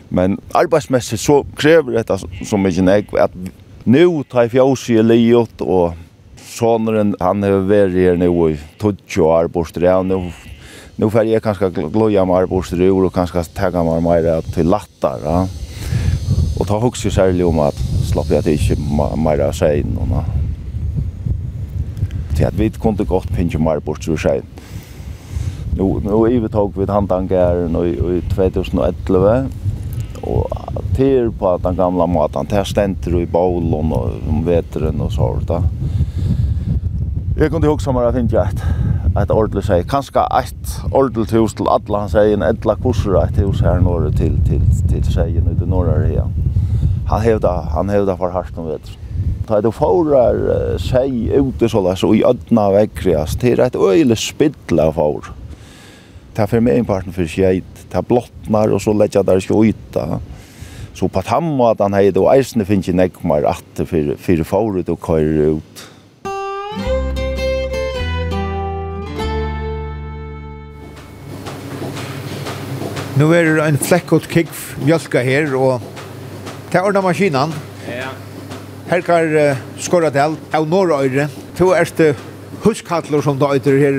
Men 0.10 0.38
arbeidsmessig 0.56 1.20
så 1.20 1.42
krever 1.60 1.98
dette 1.98 2.20
som 2.48 2.68
ikke 2.68 2.86
nek 2.88 3.16
at 3.20 3.34
nu 3.88 4.24
tar 4.28 4.48
jeg 4.48 4.56
fjås 4.56 4.86
i 4.94 5.02
livet 5.04 5.64
og 5.64 5.98
sonren 6.48 7.14
han 7.20 7.44
har 7.44 7.66
vært 7.68 7.96
her 7.96 8.20
nu 8.20 8.30
i 8.48 8.56
20 8.80 9.28
år 9.28 9.52
borster 9.52 9.88
og 9.92 10.32
Nu 10.98 11.10
får 11.10 11.24
jag 11.24 11.44
kanske 11.44 11.70
gloja 11.70 12.26
mer 12.26 12.46
borster 12.46 12.82
ur 12.82 13.06
och 13.06 13.14
kanske 13.14 13.44
tagga 13.44 13.84
mig 13.84 14.02
mer 14.02 14.42
till 14.42 14.70
lattar. 14.70 15.20
Ja. 15.24 15.48
Och 16.60 16.68
ta 16.68 16.80
hooks 16.80 17.06
ju 17.06 17.12
särskilt 17.12 17.44
om 17.44 17.60
att 17.60 17.76
slapp 18.12 18.30
jag 18.30 18.44
till 18.44 18.72
inte 18.72 18.82
mer 19.16 19.52
säg 19.52 19.84
någon 19.84 20.47
til 22.38 22.46
at 22.46 22.58
vi 22.60 22.70
kunne 22.70 23.06
godt 23.06 23.32
finne 23.34 23.60
mer 23.64 23.82
bort 23.82 24.04
til 24.06 24.18
seg. 24.22 24.46
Nå, 25.78 25.88
nå 26.06 26.24
er 26.26 26.40
vi 26.42 26.86
handangæren 26.90 27.76
i 27.86 28.18
i 28.18 28.22
2011, 28.30 29.50
og 30.24 30.46
til 30.96 31.32
på 31.32 31.60
den 31.64 31.76
gamla 31.76 32.06
maten, 32.06 32.48
til 32.48 32.66
stenter 32.66 33.18
i 33.20 33.26
bålen 33.26 33.94
og 33.94 34.12
om 34.30 34.46
veteren 34.46 35.02
og 35.02 35.12
sånt. 35.12 35.52
Jeg 37.38 37.52
kunne 37.52 37.70
huske 37.70 37.94
meg 37.94 38.08
at 38.08 38.16
jeg 38.16 38.42
et, 38.42 38.64
et 39.22 39.32
ordentlig 39.32 39.64
seg, 39.64 39.86
kanskje 39.90 40.26
et 40.40 40.80
ordentlig 40.92 41.40
hus 41.40 41.54
til 41.54 41.70
alle 41.70 42.00
han 42.02 42.10
sier, 42.10 42.34
en 42.34 42.46
edla 42.46 42.76
kurser 42.82 43.20
et 43.22 43.38
hus 43.46 43.62
her 43.62 43.80
norr 43.80 44.10
til, 44.18 44.40
til, 44.46 44.64
til, 44.90 45.04
til 45.04 45.14
seien 45.14 45.52
i 45.52 45.58
det 45.60 45.70
norra 45.70 46.00
her. 46.06 46.26
Han 47.08 47.22
hevda, 47.22 47.54
han 47.76 47.94
hevda 47.94 48.18
for 48.18 48.34
hardt 48.34 48.58
om 48.58 48.72
veteren. 48.72 49.07
Ta 49.48 49.62
det 49.62 49.72
fórar 49.72 50.78
seg 50.78 51.32
ute 51.32 51.70
så 51.70 51.82
där 51.88 51.96
så 51.96 52.14
i 52.16 52.24
ödna 52.24 52.72
vekkrias 52.72 53.36
Det 53.40 53.52
är 53.52 53.60
ett 53.60 53.76
öjligt 53.76 54.20
spittla 54.20 54.92
fór. 54.92 55.32
Ta 56.36 56.48
for 56.48 56.60
meg 56.60 56.78
en 56.78 56.86
parten 56.86 57.14
för 57.14 57.28
sig. 57.28 57.64
Ta 57.92 58.02
blottnar 58.02 58.68
och 58.68 58.82
så 58.82 58.94
lägger 58.94 59.24
där 59.24 59.40
skjuta. 59.40 60.20
Så 60.94 61.08
på 61.08 61.22
tamma 61.22 61.72
att 61.72 61.80
han 61.80 61.94
hejde 61.94 62.20
og 62.20 62.34
eisne 62.36 62.66
finns 62.66 62.88
ju 62.90 62.94
nekmar 62.94 63.44
at 63.44 63.88
för 63.88 64.16
för 64.18 64.44
fåret 64.44 64.90
og 64.90 65.00
kör 65.00 65.56
ut. 65.56 65.88
Nu 73.18 73.32
er 73.34 73.56
det 73.56 73.64
en 73.66 73.78
flekkot 73.78 74.28
kikk 74.30 74.52
mjölka 74.86 75.24
her, 75.26 75.56
og 75.56 75.82
det 76.72 76.82
ordna 76.82 77.02
maskinan, 77.02 77.54
Her 78.88 79.02
kan 79.04 79.34
uh, 79.36 79.58
skåra 79.84 80.08
del 80.16 80.38
av 80.56 80.68
Norrøyre. 80.72 81.28
To 81.58 81.74
erste 81.76 82.14
huskattler 82.64 83.24
som 83.24 83.36
da 83.40 83.50
øyter 83.52 83.76
her 83.82 83.98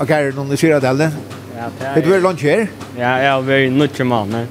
av 0.00 0.08
gæren 0.08 0.38
om 0.40 0.52
i 0.52 0.56
Syradelen. 0.56 1.12
Ja, 1.52 1.66
er... 1.84 2.00
Du 2.00 2.08
hva 2.08 2.20
lunch 2.24 2.44
her? 2.46 2.64
Ja, 2.96 3.18
jeg 3.20 3.28
har 3.28 3.44
vært 3.44 3.76
nødt 3.76 4.00
mann 4.08 4.32
her. 4.38 4.46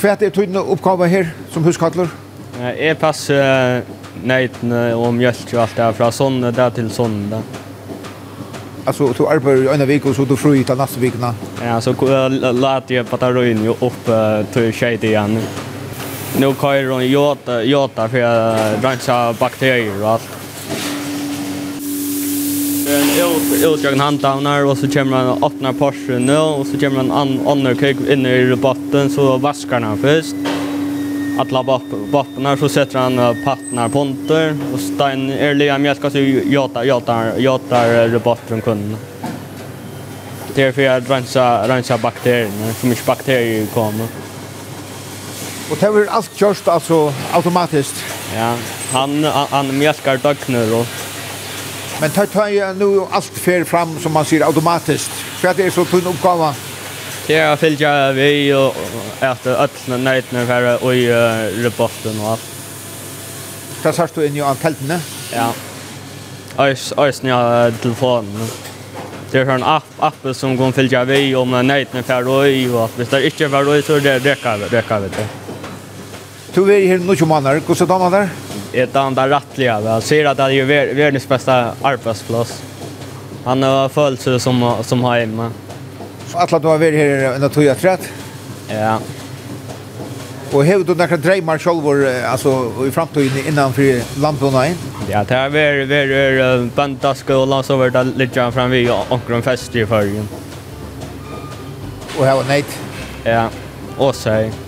Hva 0.00 0.16
er 0.16 0.32
tøyne 0.34 0.58
oppgave 0.58 1.06
her 1.12 1.30
som 1.54 1.62
huskattler? 1.66 2.10
Ja, 2.58 2.72
jeg 2.74 2.98
passer 2.98 3.86
nøytene 4.26 4.82
og 4.96 5.14
mjølk 5.14 5.54
og 5.54 5.62
alt 5.68 5.78
det 5.78 5.92
fra 6.00 6.10
sånn 6.10 6.40
der 6.48 6.74
til 6.74 6.90
sånn 6.90 7.20
der. 7.30 7.46
Altså, 8.86 9.12
du 9.14 9.22
arbeider 9.30 9.68
i 9.68 9.70
ena 9.74 9.86
vik 9.86 10.10
og 10.10 10.18
så 10.18 10.26
du 10.26 10.34
fri 10.38 10.64
til 10.66 10.78
neste 10.78 11.02
vecka. 11.02 11.30
Ja, 11.62 11.78
så 11.80 11.94
later 11.94 12.94
jeg 12.94 13.06
på 13.06 13.16
att 13.16 13.82
opp 13.82 14.08
uh, 14.08 14.42
til 14.52 14.72
tjejt 14.72 15.04
igjen. 15.04 15.38
Ja 15.38 15.65
nu 16.40 16.54
kör 16.60 16.90
hon 16.90 17.06
jota, 17.06 17.62
jota 17.62 18.08
för 18.08 18.22
att 18.22 18.84
rensa 18.84 19.32
bakterier 19.32 20.02
och 20.02 20.08
allt. 20.08 20.28
En 22.88 23.72
utdragen 23.72 24.00
handhavnar 24.00 24.64
och 24.64 24.78
så 24.78 24.88
kommer 24.88 25.16
han 25.16 25.28
och 25.28 25.46
öppnar 25.46 25.72
porsen 25.72 26.26
nu 26.26 26.38
och 26.38 26.66
så 26.66 26.78
kommer 26.78 26.96
han 26.96 27.10
an, 27.12 27.40
andra 27.46 27.74
kök 27.74 27.96
inne 28.10 28.36
i 28.36 28.56
botten 28.56 29.10
så 29.10 29.36
vaskar 29.36 29.80
han 29.80 29.98
först. 29.98 30.34
Alla 31.38 31.62
bottnar 32.12 32.56
så 32.56 32.68
sätter 32.68 32.98
han 32.98 33.36
pattnar 33.44 33.88
ponter 33.88 34.56
och 34.72 34.80
stein 34.80 35.30
är 35.30 35.54
lika 35.54 35.78
mjölka 35.78 36.10
så 36.10 36.18
jota, 36.18 36.84
jota, 36.84 37.38
jota 37.38 38.08
roboten 38.08 38.60
kunden. 38.60 38.96
Det 40.54 40.62
är 40.62 40.72
för 40.72 40.88
att 40.88 41.10
rensa, 41.10 41.68
rensa 41.68 41.98
bakterierna, 41.98 42.72
för 42.72 42.86
mycket 42.86 43.06
bakterier 43.06 43.66
kommer. 43.66 44.25
Och 45.70 45.76
det 45.80 45.86
är 45.86 46.06
allt 46.06 46.36
körst 46.36 46.68
alltså 46.68 47.12
automatiskt. 47.32 48.04
Ja, 48.34 48.54
han 48.92 49.24
han, 49.24 49.46
han 49.50 49.78
mjölkar 49.78 50.16
dagnar 50.16 50.74
och 50.74 50.86
Men 52.00 52.10
tar 52.10 52.26
tar 52.26 52.48
jag 52.48 52.76
nu 52.76 53.06
allt 53.10 53.38
fer 53.38 53.64
fram 53.64 53.98
som 54.00 54.12
man 54.12 54.24
ser 54.24 54.46
automatiskt. 54.46 55.10
För 55.10 55.48
att 55.48 55.56
det 55.56 55.66
är 55.66 55.70
så 55.70 55.84
tunn 55.84 56.06
uppgåva. 56.06 56.54
Det 57.26 57.34
är 57.34 57.56
fylgja 57.56 58.12
vi 58.12 58.54
och 58.54 58.76
efter 59.20 59.50
öllna 59.50 59.96
nöjtna 59.96 60.46
för 60.46 60.84
och 60.84 60.94
i 60.94 61.12
roboten 61.64 62.20
och 62.20 62.30
allt. 62.30 62.40
Det 63.82 63.92
sørst 63.92 64.16
du 64.16 64.24
inn 64.26 64.36
i 64.36 64.42
anteltene? 64.42 65.00
Ja. 65.32 65.52
Øys, 66.58 66.92
øys 66.98 67.22
nye 67.22 67.72
telefonen. 67.82 68.50
Det 69.30 69.40
är 69.40 69.50
en 69.50 69.62
app, 69.62 69.86
app 69.98 70.36
som 70.36 70.56
går 70.56 70.72
fylgja 70.72 71.04
vi 71.04 71.34
om 71.34 71.50
nöjtna 71.66 72.02
för 72.02 72.28
och 72.28 72.48
i. 72.48 72.66
Hvis 72.96 73.08
det 73.08 73.24
inte 73.24 73.48
var 73.48 73.64
då 73.64 73.70
og 73.70 73.78
i 73.78 73.82
så 73.82 73.98
det 73.98 74.18
rekker 74.18 74.68
räcker 74.70 75.00
det. 75.00 75.45
Du 76.56 76.74
är 76.74 76.86
här 76.88 76.98
nu 76.98 77.16
som 77.16 77.28
manar, 77.28 77.60
hur 77.66 77.74
ser 77.74 77.86
der? 77.86 78.10
där? 78.10 78.28
Ett 78.72 78.96
andra 78.96 79.28
rattliga, 79.28 79.80
jag 79.80 80.02
ser 80.02 80.24
att 80.24 80.36
det 80.36 80.42
är 80.42 80.48
ju 80.48 80.64
världens 80.94 81.28
bästa 81.28 81.72
arbetsplats. 81.82 82.62
Han 83.44 83.62
har 83.62 83.88
följt 83.88 84.20
sig 84.20 84.40
som, 84.40 84.74
som 84.82 85.04
har 85.04 85.18
hemma. 85.18 85.50
Alla 86.32 86.58
du 86.58 86.68
har 86.68 86.78
varit 86.78 86.94
här 86.94 87.44
en 87.44 87.50
tog 87.50 87.64
jag 87.64 87.78
trätt? 87.78 88.00
Ja. 88.68 88.98
Og 90.52 90.66
har 90.66 90.84
du 90.84 90.94
några 90.94 91.16
drömmar 91.16 91.58
själv 91.58 92.06
altså, 92.30 92.72
i 92.88 92.90
framtiden 92.90 93.48
innanför 93.48 94.20
landbånagen? 94.20 94.76
Ja, 95.10 95.24
det 95.24 95.34
har 95.34 95.48
varit 95.48 95.88
varit 95.88 96.74
bandaskolan 96.74 97.64
så 97.64 97.76
var 97.76 97.90
det 97.90 98.04
lite 98.04 98.52
fram 98.52 98.70
vid 98.70 98.90
omkring 99.08 99.42
fest 99.42 99.74
i 99.74 99.86
förrgen. 99.86 100.28
Og 102.18 102.24
här 102.24 102.34
var 102.34 102.44
nejt? 102.44 102.78
Ja, 103.24 103.48
och 103.98 104.14
så 104.14 104.30
här. 104.30 104.65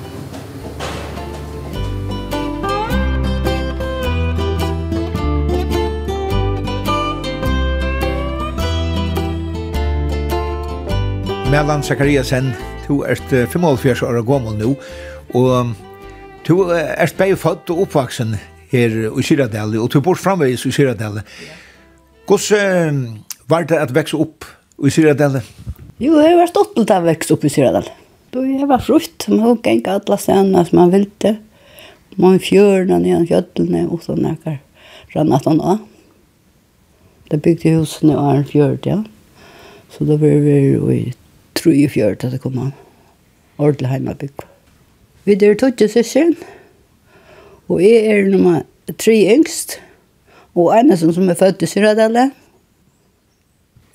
Mellan 11.49 11.81
Zakariasen, 11.81 12.51
du 12.85 12.99
ert 13.09 13.31
75 13.33 14.03
år 14.05 14.19
gammel 14.29 14.59
nu, 14.59 14.75
og 15.33 15.71
du 16.45 16.53
ert 16.77 17.17
bare 17.17 17.39
født 17.41 17.73
og 17.73 17.87
oppvaksen 17.87 18.35
her 18.69 18.97
i 19.09 19.25
Kyradale, 19.25 19.81
og 19.81 19.89
du 19.89 20.03
bor 20.05 20.19
framveis 20.21 20.67
i 20.69 20.73
Kyradale. 20.77 21.23
Hvordan 22.29 23.01
var 23.49 23.65
det 23.65 23.81
at 23.81 23.95
vekse 23.97 24.21
opp 24.21 24.45
i 24.85 24.93
Kyradale? 24.93 25.41
Jo, 25.97 26.19
jeg 26.21 26.37
var 26.37 26.51
stått 26.53 26.75
til 26.77 26.85
å 26.85 27.01
vekse 27.07 27.33
opp 27.33 27.47
i 27.49 27.53
Kyradale. 27.55 27.97
Da 28.35 28.45
jeg 28.45 28.69
var 28.69 28.85
frukt, 28.85 29.29
man 29.33 29.47
hon 29.47 29.61
ikke 29.73 29.95
alle 29.97 30.19
stedene 30.21 30.65
som 30.69 30.83
man 30.83 30.93
ville. 30.93 31.37
Man 32.21 32.43
fjørene, 32.45 33.01
nyan 33.01 33.25
fjøttene 33.31 33.87
og 33.89 34.05
sånne 34.05 34.37
rann 35.15 35.33
at 35.33 35.49
han 35.49 35.63
av. 35.65 35.81
Det 37.33 37.41
bygde 37.41 37.79
husene 37.79 38.21
og 38.21 38.35
en 38.35 38.45
fjørt, 38.49 38.85
ja. 38.85 39.01
Så 39.89 40.05
det 40.05 40.19
var 40.21 40.45
vi 40.45 40.59
i 40.93 41.15
tror 41.59 41.75
i 41.75 41.89
fjørt 41.91 42.25
at 42.25 42.35
det 42.35 42.41
kom 42.43 42.57
han. 42.61 42.73
Ordelig 43.59 43.91
heimabygg. 43.91 44.47
Vi 45.27 45.35
er 45.35 45.59
tøtje 45.59 45.89
søsken, 45.93 46.37
og 47.69 47.83
jeg 47.83 48.07
er 48.09 48.29
nummer 48.31 48.63
tre 48.97 49.17
yngst, 49.35 49.77
og 50.57 50.73
en 50.79 50.95
som 50.97 51.13
som 51.13 51.29
er 51.29 51.37
født 51.37 51.63
i 51.63 51.69
Syradale. 51.69 52.31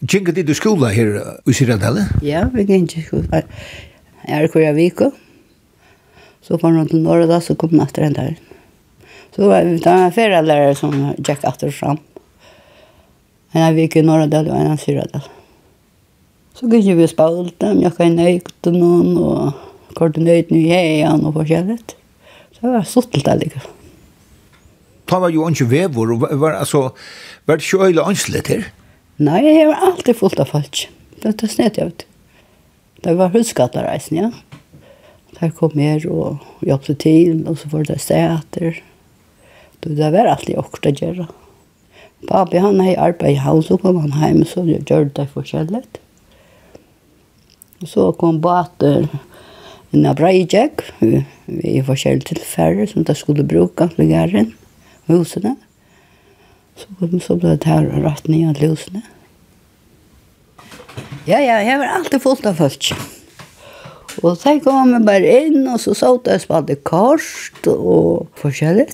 Gjenker 0.04 0.36
dit 0.36 0.48
du 0.48 0.54
skola 0.54 0.92
her 0.92 1.16
i 1.48 1.56
Syradale? 1.56 2.06
Ja, 2.22 2.44
vi 2.54 2.68
gjenker 2.68 3.06
skola. 3.08 3.44
Jeg 4.28 4.44
er 4.44 4.52
kvar 4.52 4.70
i 4.70 4.74
Viko. 4.76 5.12
så 6.44 6.58
kom 6.60 6.76
han 6.76 6.88
til 6.88 7.00
Norge 7.00 7.28
da, 7.28 7.40
så 7.40 7.56
kom 7.56 7.72
han 7.72 7.88
etter 7.88 8.04
en 8.04 8.14
dag. 8.14 8.36
Så 9.36 9.48
var 9.48 9.64
vi 9.64 9.78
det 9.80 9.88
en 9.88 10.12
ferielærer 10.12 10.76
som 10.76 10.92
gikk 11.18 11.46
etter 11.48 11.72
fram. 11.72 11.98
En 13.54 13.64
av 13.64 13.74
Viko 13.80 14.00
i 14.00 14.06
Norge 14.06 14.44
og 14.44 14.52
en 14.54 14.74
av 14.76 14.82
Syradale. 14.82 15.43
Så 16.54 16.70
gikk 16.70 16.92
vi 16.94 17.06
og 17.08 17.10
spalte, 17.10 17.72
men 17.74 17.86
jeg 17.88 17.96
kan 17.98 18.18
nøyte 18.18 18.74
noen, 18.76 19.16
og 19.18 19.96
koordinøyte 19.98 20.54
noen 20.54 20.70
heian 20.70 21.26
og 21.26 21.38
forskjellig. 21.40 21.80
Så 22.54 22.62
det 22.62 22.74
var 22.76 22.86
suttelt 22.90 23.26
der 23.26 23.42
liksom. 23.42 23.70
Ta 25.10 25.20
var 25.20 25.34
jo 25.34 25.48
ikke 25.50 25.68
vevor, 25.72 26.14
og 26.14 26.26
var, 26.42 26.60
altså, 26.62 26.92
var 27.46 27.60
det 27.60 27.66
ikke 27.66 27.90
øyla 27.90 28.06
anslet 28.08 28.52
her? 28.54 28.68
Nei, 29.24 29.42
jeg 29.46 29.68
var 29.70 29.82
alltid 29.90 30.18
fullt 30.18 30.40
av 30.42 30.54
folk. 30.54 30.86
Det 31.22 31.34
var 31.34 31.52
snett, 31.52 31.78
jeg 31.78 31.90
vet. 31.90 32.06
Det 33.04 33.18
var 33.20 33.34
huskattereisen, 33.34 34.22
ja. 34.22 34.32
Der 35.40 35.52
kom 35.58 35.74
mer 35.76 36.06
og 36.08 36.46
jobbet 36.64 37.02
til, 37.04 37.42
og 37.50 37.58
så 37.60 37.70
var 37.74 37.90
det 37.90 38.00
seter. 38.02 38.80
Det 39.84 40.12
var 40.14 40.30
alltid 40.32 40.62
åkt 40.62 40.88
å 40.88 40.94
gjøre. 41.02 41.28
Papi, 42.30 42.62
han 42.64 42.80
har 42.80 43.02
arbeidet 43.10 43.42
i 43.42 43.44
haus, 43.44 43.72
og 43.74 43.82
kom 43.84 44.00
han 44.06 44.16
hjemme, 44.22 44.48
så 44.48 44.64
gjør 44.64 45.10
det 45.18 45.28
forskjellig. 45.34 45.84
Så 47.88 48.12
kom 48.20 48.40
båter 48.42 49.08
av 49.94 50.16
breijek 50.18 50.82
vi 51.46 51.78
er 51.78 51.86
forskjellige 51.86 52.32
tilfeller 52.32 52.88
som 52.90 53.06
de 53.06 53.16
skulle 53.18 53.46
bruke 53.46 53.90
til 53.94 54.10
gæren, 54.10 54.54
husene. 55.12 55.56
Så, 56.80 56.88
så 57.22 57.36
ble 57.38 57.58
det 57.58 57.70
her 57.70 57.90
rett 58.06 58.30
ned 58.32 58.56
til 58.58 58.74
husene. 58.74 59.04
Ja, 61.28 61.40
ja, 61.40 61.60
jeg 61.64 61.80
var 61.80 62.00
alltid 62.00 62.24
fullt 62.24 62.48
av 62.50 62.58
folk. 62.60 62.90
Og 64.22 64.38
så 64.38 64.58
kom 64.62 64.94
vi 64.94 65.02
bare 65.08 65.36
inn, 65.46 65.62
og 65.68 65.80
så 65.82 65.96
så 65.98 66.16
det 66.26 66.42
spalte 66.44 66.76
kort 66.86 67.70
og 67.70 68.28
forskjellig. 68.42 68.90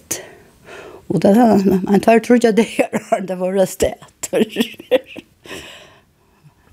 Og 1.10 1.22
det 1.24 1.34
var 1.36 1.66
en 1.66 2.04
tvær 2.06 2.22
trodde 2.24 2.52
jeg 2.52 2.60
det 2.60 2.68
her, 2.76 3.26
det 3.26 3.40
var 3.40 3.58
det 3.58 3.70
stedet. 3.72 5.26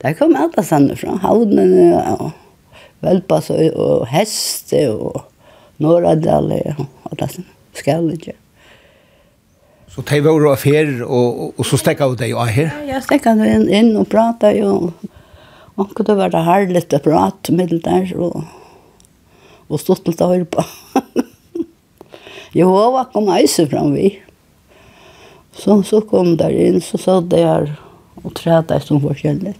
Der 0.02 0.16
kom 0.18 0.36
alla 0.36 0.64
stande 0.64 0.96
fra 0.98 1.16
havnen 1.22 1.94
og 1.96 2.32
velpassøy 3.04 3.70
og 3.72 4.06
heste 4.10 4.88
og 4.92 5.22
Norradale 5.82 6.62
og 6.76 6.86
alla 7.12 7.28
Skal 7.76 8.10
ikke. 8.14 8.32
Så 9.92 10.02
de 10.08 10.18
var 10.24 10.32
og 10.32 10.52
affærer, 10.52 11.02
og, 11.04 11.40
og, 11.40 11.52
og 11.56 11.66
så 11.68 11.78
stekket 11.80 12.10
vi 12.12 12.16
deg 12.20 12.32
av 12.36 12.50
her? 12.52 12.70
Ja, 12.84 12.96
jeg 12.96 13.04
stekket 13.04 13.40
inn, 13.44 13.66
inn 13.72 13.94
og 13.96 14.08
pratet 14.12 14.58
jo. 14.58 14.92
Og 15.76 15.92
det 16.08 16.16
var 16.16 16.32
det 16.32 16.42
herlig 16.44 16.82
å 16.96 17.00
prate 17.04 17.52
med 17.52 17.72
det 17.72 17.82
der, 17.84 18.12
og, 18.16 18.44
og 19.68 19.80
stått 19.80 20.08
litt 20.08 20.20
å 20.24 20.28
høre 20.32 20.48
på. 20.48 20.64
Jehova 22.58 23.06
kom 23.12 23.28
eise 23.32 23.66
fram 23.68 23.92
vi. 23.96 24.14
Så, 25.56 25.78
så 25.88 26.02
kom 26.04 26.34
der 26.40 26.52
inn, 26.52 26.80
så 26.84 27.00
sa 27.00 27.18
det 27.20 27.44
her, 27.44 27.72
og 28.26 28.34
træta 28.38 28.80
som 28.82 29.00
forskjellig. 29.02 29.54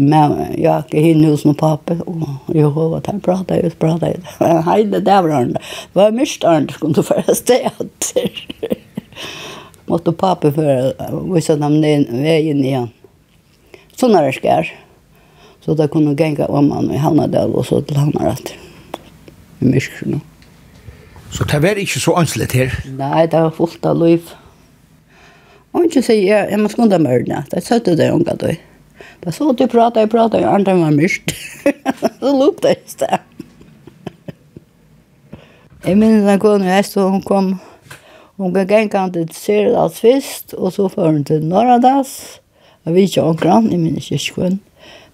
Men 0.00 0.38
jeg 0.56 0.70
er 0.72 0.86
ikke 0.86 1.02
hinne 1.04 1.28
hos 1.34 1.44
noen 1.44 1.58
pape, 1.60 1.98
og 2.08 2.54
jeg 2.56 2.70
håper 2.72 2.96
at 2.96 3.10
jeg 3.10 3.20
prater 3.26 3.66
ut, 3.66 3.76
prater 3.80 4.16
ut. 4.16 4.30
Men 4.40 4.62
heile 4.64 5.02
der 5.04 5.20
var 5.26 5.34
han. 5.36 5.52
Det 5.52 5.98
var 6.00 6.16
mye 6.16 6.38
han 6.48 6.68
som 6.72 6.96
du 6.96 7.02
føre 7.04 7.36
stedet. 7.36 8.14
Måtte 9.90 10.14
pape 10.16 10.52
føre, 10.56 10.94
vise 11.34 11.58
dem 11.60 11.80
den 11.84 12.08
veien 12.24 12.64
igjen. 12.64 12.88
Sånn 13.98 14.16
er 14.16 14.30
det 14.30 14.38
skjer. 14.38 14.72
Så 15.62 15.76
da 15.78 15.86
kunne 15.90 16.16
genga 16.18 16.48
om 16.50 16.72
han 16.74 16.88
i 16.90 16.98
Havnadal 16.98 17.52
og 17.54 17.68
så 17.68 17.82
til 17.86 18.00
Havnarat. 18.00 18.54
I 19.60 19.68
Myskjønne. 19.68 20.22
Så 21.32 21.44
det 21.48 21.60
var 21.64 21.78
ikke 21.80 22.00
så 22.00 22.16
anslet 22.18 22.52
her? 22.56 22.74
Nei, 22.96 23.26
det 23.30 23.38
var 23.40 23.54
fullt 23.56 23.86
av 23.88 24.00
liv. 24.00 24.32
Och 25.72 25.84
inte 25.84 26.02
säger 26.02 26.36
jeg 26.36 26.52
jag 26.52 26.60
måste 26.60 26.72
skunda 26.72 26.98
mörna. 26.98 27.44
Det 27.50 27.60
sa 27.60 27.78
du 27.78 27.94
det 27.96 28.10
unga 28.10 28.34
du. 28.34 28.56
Da 29.20 29.32
så 29.32 29.52
du 29.52 29.66
pratar, 29.66 30.00
jeg 30.00 30.10
pratar, 30.10 30.42
og 30.42 30.54
andre 30.54 30.74
var 30.74 30.90
mist. 30.90 31.30
så 32.20 32.32
lukte 32.36 32.72
jeg 32.72 32.82
i 32.82 32.90
sted. 32.90 33.18
Jeg 35.84 35.96
minns 35.98 36.24
när 36.24 36.30
hon 36.30 36.40
kom, 36.40 36.82
så 36.84 37.08
hun 37.08 37.22
kom, 37.22 37.58
hun 38.36 38.54
gikk 38.54 38.70
en 38.70 38.88
kant 38.88 39.14
till 39.14 39.28
Serdals 39.34 40.00
fest, 40.00 40.52
och 40.52 40.72
så 40.72 40.88
får 40.88 41.06
hun 41.06 41.24
til 41.24 41.44
Norradas. 41.44 42.40
Jeg 42.84 42.94
vet 42.94 43.02
inte 43.02 43.22
omkran, 43.22 43.70
jag 43.70 43.80
minns 43.80 44.04
kyrkskön. 44.04 44.58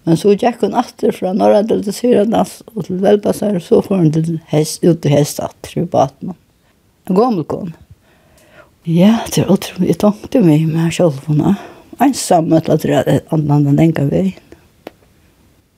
Men 0.03 0.17
så 0.17 0.33
gikk 0.33 0.61
hun 0.61 0.73
atter 0.73 1.11
fra 1.11 1.33
Norradal 1.33 1.83
til 1.83 1.93
Serdals 1.93 2.61
og 2.75 2.85
til 2.85 3.01
Välbasar, 3.01 3.59
så 3.59 3.81
får 3.81 3.97
hun 3.97 4.11
til 4.11 4.39
hest, 4.47 4.83
ut 4.83 5.01
til 5.01 5.01
till 5.01 5.11
hästat, 5.11 5.55
till 5.61 5.85
baten. 5.85 6.33
En 7.05 7.15
gammel 7.15 7.43
kone. 7.43 7.73
Ja, 8.89 9.19
det 9.29 9.43
er 9.43 9.51
utrolig. 9.53 9.91
Jeg 9.91 9.99
tenkte 10.01 10.39
meg 10.41 10.63
med 10.65 10.89
selv 10.95 11.19
henne. 11.27 11.51
Ensam, 12.01 12.47
et 12.57 12.69
eller 12.71 13.03
annet, 13.03 13.27
annet 13.29 13.67
enn 13.69 13.77
den 13.77 13.91
gang 13.93 14.07
vi. 14.09 14.21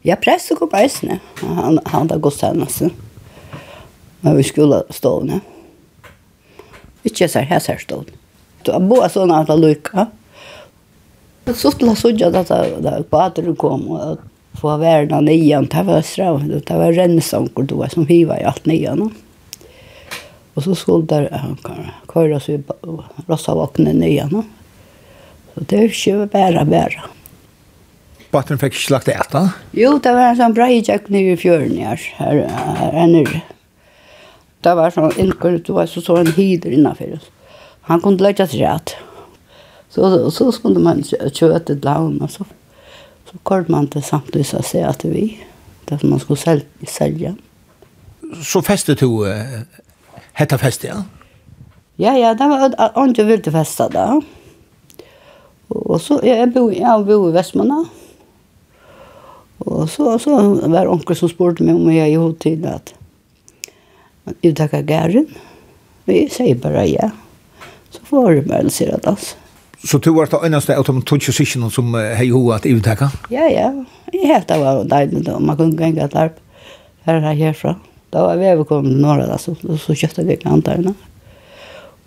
Ja, 0.07 0.15
presset 0.15 0.53
og 0.55 0.61
kommer 0.61 0.85
eisene. 0.85 1.17
Han, 1.41 1.81
han 1.91 2.07
da 2.07 2.15
gått 2.21 2.37
seg 2.37 2.55
nesten. 2.55 2.93
Men 4.21 4.37
vi 4.37 4.45
skulle 4.47 4.83
stå 4.95 5.11
ned. 5.27 5.43
Ikke 7.03 7.27
så 7.27 7.43
her, 7.43 7.59
her 7.59 7.81
stående. 7.81 8.15
Det 8.63 8.77
var 8.77 8.87
bare 8.93 9.09
sånn 9.11 9.33
at 9.35 9.49
det 9.49 9.59
lykket. 9.59 10.15
Så 11.57 11.73
til 11.75 11.91
å 11.91 11.97
sørge 11.97 12.29
at 12.31 12.53
det 12.85 12.95
bader 13.11 13.49
kom, 13.59 13.89
og 13.91 14.23
få 14.61 14.77
verden 14.79 15.27
nian. 15.27 15.67
det 15.67 15.83
var 15.89 16.05
strav, 16.05 16.45
det 16.47 16.63
var 16.69 16.95
rennesanker 16.95 17.67
det 17.67 17.75
var 17.75 17.91
som 17.91 18.07
hiva 18.07 18.39
i 18.39 18.47
alt 18.47 18.69
nian. 18.69 19.03
No? 19.03 19.30
Och 20.53 20.63
så 20.63 20.75
skulle 20.75 21.05
där 21.05 21.29
han 21.31 21.57
oss 22.33 22.49
i 22.49 22.55
sig 22.55 22.63
rassa 23.27 23.55
vakna 23.55 23.91
nya. 23.91 24.29
Så 24.29 24.43
det 25.55 25.77
är 25.77 26.07
ju 26.07 26.25
bara 26.25 26.65
bara. 26.65 27.03
Batten 28.31 28.57
fick 28.57 28.89
lagt 28.89 29.07
äta? 29.07 29.49
Jo, 29.71 29.99
det 30.03 30.13
var 30.13 30.21
en 30.21 30.35
sån 30.35 30.53
bra 30.53 30.69
jack 30.69 31.09
nere 31.09 31.31
i 31.31 31.37
fjörden 31.37 31.77
här, 31.77 31.99
her, 32.15 32.47
her 32.91 33.07
nere. 33.07 33.41
Det 34.61 34.75
var 34.75 34.91
sån 34.91 35.11
enkel, 35.17 35.63
det 35.63 35.73
var 35.73 35.85
så 35.85 36.01
sån 36.01 36.27
hider 36.27 36.71
innanför 36.71 37.13
oss. 37.13 37.31
Han 37.81 38.01
kunde 38.01 38.23
lägga 38.23 38.47
sig 38.47 38.59
rätt. 38.59 38.95
Så, 39.89 40.31
så 40.31 40.51
skulle 40.51 40.79
man 40.79 41.03
kjøte 41.03 41.73
ett 41.73 41.83
laun 41.83 42.21
og 42.21 42.31
så. 42.31 42.45
Så 43.31 43.37
kort 43.43 43.67
man 43.67 43.85
det 43.85 44.01
samtidig 44.01 44.45
så 44.45 44.57
att 44.57 44.75
at 44.75 45.05
vi, 45.05 45.43
det 45.85 45.99
som 45.99 46.09
man 46.09 46.19
skulle 46.19 46.61
sälja. 46.87 47.35
Så 48.43 48.61
festet 48.61 48.99
du 48.99 49.25
Hetta 50.37 50.57
fest, 50.57 50.83
ja? 50.87 51.01
Ja, 52.01 52.15
ja, 52.17 52.33
det 52.33 52.47
var 52.47 52.71
ikke 53.07 53.27
vildt 53.27 53.49
festa 53.53 53.87
da. 53.91 54.05
Og 55.71 55.99
så, 56.01 56.19
jeg 56.25 56.49
bor, 56.53 56.71
jeg 56.73 57.05
bor 57.07 57.27
i 57.29 57.33
Vestmanna. 57.35 57.83
Og 59.61 59.89
så, 59.89 60.15
så 60.19 60.37
var 60.71 60.89
onkel 60.89 61.17
som 61.17 61.29
spurte 61.29 61.63
meg 61.63 61.77
om 61.77 61.91
jeg 61.93 62.15
gjorde 62.15 62.39
til 62.41 62.65
at 62.69 62.93
uttakka 64.41 64.81
gæren. 64.87 65.29
Vi 66.09 66.25
sier 66.33 66.57
bare 66.59 66.87
ja. 66.89 67.11
Så 67.91 68.01
får 68.07 68.31
jeg 68.31 68.47
bare 68.49 68.73
sier 68.73 68.95
at 68.97 69.07
altså. 69.11 69.37
Så 69.81 69.97
du 69.97 70.11
var 70.13 70.29
det 70.29 70.39
eneste 70.45 70.75
av 70.77 70.85
de 70.85 71.01
tog 71.01 71.23
som 71.25 71.95
hei 72.17 72.29
hoa 72.29 72.57
at 72.59 72.65
uttakka? 72.69 73.09
Ja, 73.33 73.47
ja. 73.49 73.71
Jeg 74.13 74.27
helt 74.29 74.49
det 74.49 74.59
var 74.61 74.83
deilig 74.85 75.25
da. 75.25 75.39
Man 75.39 75.57
kunne 75.57 75.77
gænge 75.77 76.03
et 76.05 76.15
arp. 76.15 76.37
Her 77.05 77.21
er 77.21 77.33
herfra. 77.33 77.75
Ja. 77.77 77.90
Da 78.11 78.25
var 78.27 78.39
vi 78.39 78.49
overkommet 78.51 78.91
til 78.91 79.01
Norge, 79.05 79.29
da, 79.29 79.37
så, 79.39 79.55
så 79.79 79.95
kjøpte 79.95 80.25
vi 80.27 80.39
klantarene. 80.41 80.93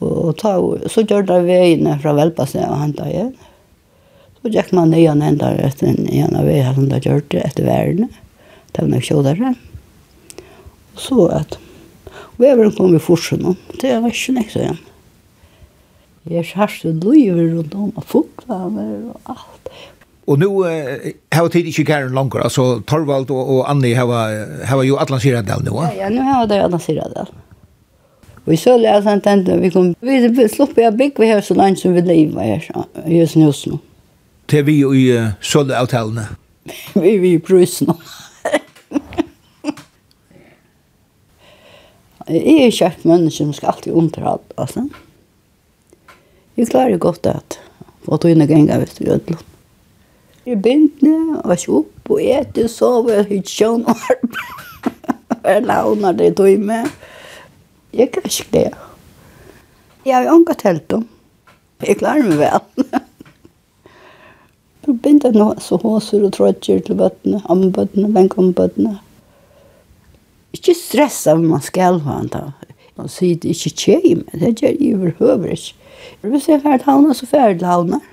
Og 0.04 0.34
ta, 0.40 0.56
så 0.90 1.04
gjør 1.06 1.24
det 1.28 1.40
veiene 1.46 1.96
fra 2.02 2.12
Velpasen 2.16 2.66
og 2.68 2.80
hentet 2.82 3.08
igjen. 3.08 3.34
Så 4.40 4.52
gikk 4.52 4.74
man 4.76 4.92
nye 4.92 5.08
og 5.08 5.22
hentet 5.24 5.62
etter 5.64 5.92
en 5.92 6.08
ene 6.10 6.42
vei 6.44 6.60
som 6.66 6.90
de 6.90 7.00
gjør 7.00 7.22
det 7.32 7.44
etter 7.46 7.68
verden. 7.68 8.10
Det 8.74 8.82
var 8.82 8.90
nok 8.92 9.06
kjødere. 9.08 9.54
Og 10.94 11.00
så 11.00 11.28
at 11.40 11.56
veveren 12.40 12.74
kom 12.76 12.96
i 12.96 13.02
forsen, 13.02 13.54
det 13.80 13.94
var 13.94 14.12
ikke 14.12 14.36
nek 14.36 14.52
så 14.52 14.64
igjen. 14.64 14.82
Jeg 16.24 16.40
er 16.40 16.46
særst 16.48 16.84
løyver 16.88 17.50
rundt 17.52 17.74
om 17.76 17.90
og 18.00 18.04
fukler 18.08 18.68
og 19.12 19.16
alt. 19.28 19.72
Og 20.26 20.38
nu 20.38 20.48
har 21.32 21.48
tid 21.48 21.66
ikke 21.68 21.84
Karen 21.84 22.14
Langer 22.14 22.46
altså 22.46 22.80
Torvald 22.88 23.30
og, 23.30 23.48
og 23.56 23.70
Anni 23.70 23.92
har 23.92 24.06
har 24.64 24.82
ju 24.82 24.96
Atlas 24.98 25.24
här 25.24 25.42
där. 25.42 25.60
Ja, 25.64 25.92
ja, 25.98 26.08
nu 26.08 26.20
har 26.20 26.46
det 26.46 26.64
Atlas 26.64 26.86
här 26.86 27.28
Og 28.44 28.52
Vi 28.52 28.56
så 28.56 28.76
läs 28.76 29.04
han 29.04 29.20
tänkte 29.20 29.56
vi 29.56 29.70
kom 29.70 29.94
vi 30.00 30.48
slopp 30.48 30.78
jeg 30.78 30.96
bygg, 30.96 31.12
vi 31.18 31.26
här 31.26 31.40
så 31.40 31.54
langt 31.54 31.78
som 31.78 31.94
vi 31.94 32.00
lever 32.00 32.42
her, 32.42 32.86
i 33.06 33.18
just 33.18 33.36
nu 33.36 33.52
så. 33.52 33.78
Det 34.46 34.62
vi 34.62 34.72
i 34.72 35.30
sålde 35.40 35.76
hotellene. 35.76 36.26
vi 36.94 37.18
vi 37.18 37.32
i 37.32 37.38
prusna. 37.38 37.94
Jeg 42.28 42.66
er 42.66 42.70
kjøpt 42.70 43.04
menneske 43.04 43.36
som 43.36 43.52
skal 43.52 43.68
alltid 43.68 43.92
underholde, 43.92 44.44
altså. 44.56 44.88
Jeg 46.56 46.68
klarer 46.68 46.96
godt 46.96 47.26
at 47.26 47.58
få 48.04 48.16
tog 48.16 48.30
inn 48.30 48.40
og 48.40 48.48
ganger 48.48 48.78
hvis 48.78 48.94
du 48.94 49.04
gjør 49.04 49.20
i 50.44 50.54
bindene, 50.54 51.40
og 51.40 51.54
ikke 51.54 51.78
opp, 51.80 52.10
og 52.12 52.20
ete, 52.20 52.66
sove, 52.68 53.22
hyttjøn 53.30 53.86
og 53.88 53.96
arbeid. 54.10 54.42
Jeg 55.44 55.64
launer 55.68 56.12
det 56.16 56.34
tog 56.36 56.60
med. 56.60 56.88
Jeg 57.92 58.10
kan 58.12 58.24
ikke 58.28 58.48
det. 58.52 58.68
Jeg 60.04 60.16
har 60.16 60.24
jo 60.24 60.38
ikke 60.40 60.56
telt 60.60 60.92
om. 60.96 61.08
Jeg 61.84 61.98
klarer 62.00 62.28
meg 62.28 62.38
vel. 62.40 62.86
Jeg 64.84 64.96
binder 65.04 65.32
nå 65.32 65.46
så 65.64 65.78
håser 65.80 66.24
og 66.26 66.32
trådgjør 66.36 66.80
til 66.84 66.98
bøttene, 67.00 67.40
ambøttene, 67.52 68.10
benkommebøttene. 68.12 68.98
Ikke 70.56 70.74
stressa 70.76 71.34
om 71.36 71.46
man 71.50 71.64
skal 71.64 72.02
ha 72.04 72.18
en 72.20 72.32
dag. 72.32 72.52
Man 72.96 73.08
sier 73.10 73.36
det 73.40 73.56
ikke 73.56 73.72
kjøy, 73.84 74.10
men 74.20 74.42
det 74.42 74.52
gjør 74.60 74.76
jeg 74.76 74.96
overhøver 74.96 75.56
ikke. 75.56 75.72
Hvis 76.20 76.48
jeg 76.48 76.58
er 76.58 76.66
ferdig 76.66 76.86
havna, 76.86 77.14
så 77.16 77.26
ferdig 77.26 77.66
havnet 77.66 78.04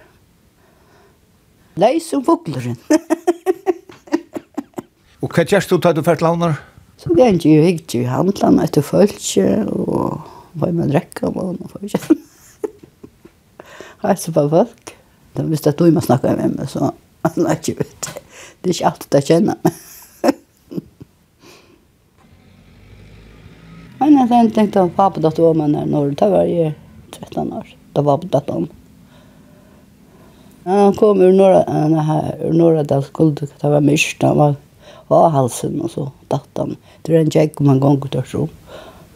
leis 1.82 2.10
som 2.12 2.26
fugleren. 2.26 2.78
og 5.22 5.32
hva 5.32 5.46
gjørs 5.46 5.70
du 5.70 5.78
til 5.78 5.98
du 5.98 6.04
fært 6.06 6.26
launar? 6.26 6.60
Så 7.02 7.14
det 7.18 7.26
er 7.26 7.38
jo 7.50 7.66
ikke 7.66 8.04
i 8.04 8.10
handlan 8.10 8.62
etter 8.62 8.86
følge, 8.86 9.48
og 9.74 10.22
hva 10.54 10.70
er 10.70 10.78
man 10.78 10.92
drekka 10.92 11.32
og 11.32 11.38
hva 11.38 11.48
man 11.56 11.72
følse. 11.72 12.18
Heise 14.04 14.34
på 14.34 14.44
folk. 14.52 14.94
De 15.38 15.46
visste 15.48 15.72
at 15.72 15.80
du 15.80 15.88
må 15.94 16.04
snakke 16.04 16.34
med 16.38 16.58
meg, 16.58 16.68
så 16.70 16.92
han 17.26 17.48
er 17.48 17.58
ikke 17.58 17.82
vet. 17.82 18.12
Det 18.62 18.70
er 18.70 18.76
ikke 18.76 18.92
alt 18.92 19.18
jeg 19.18 19.28
kjenner 19.30 19.58
meg. 19.64 19.80
Men 24.02 24.18
jeg 24.18 24.50
tenkte 24.56 24.82
at 24.82 24.96
pappa 24.98 25.22
datt 25.22 25.40
om 25.46 25.60
henne 25.62 25.84
når 25.90 26.16
det 26.18 26.30
var 26.32 26.50
i 26.50 26.72
13 27.14 27.52
år. 27.54 27.68
Da 27.94 28.02
var 28.06 28.22
på 28.22 28.32
datt 28.34 28.50
om 28.50 28.66
henne. 28.66 28.81
Han 30.64 30.94
kom 30.94 31.22
ur 31.22 31.34
norra, 31.34 31.88
nej, 31.88 32.36
ur 32.42 32.54
norra 32.54 32.84
där 32.84 33.02
skulle 33.02 33.32
det 33.32 33.70
var 33.70 33.82
mörkt, 33.82 34.22
han 34.22 34.38
var 34.38 34.56
var 35.12 35.30
halsen 35.30 35.82
och 35.82 35.92
så 35.92 36.12
datt 36.28 36.50
han. 36.54 36.76
Det 37.02 37.16
är 37.16 37.20
en 37.20 37.30
jäck 37.30 37.60
man 37.60 37.80
gång 37.80 38.02
ut 38.12 38.28
så. 38.28 38.48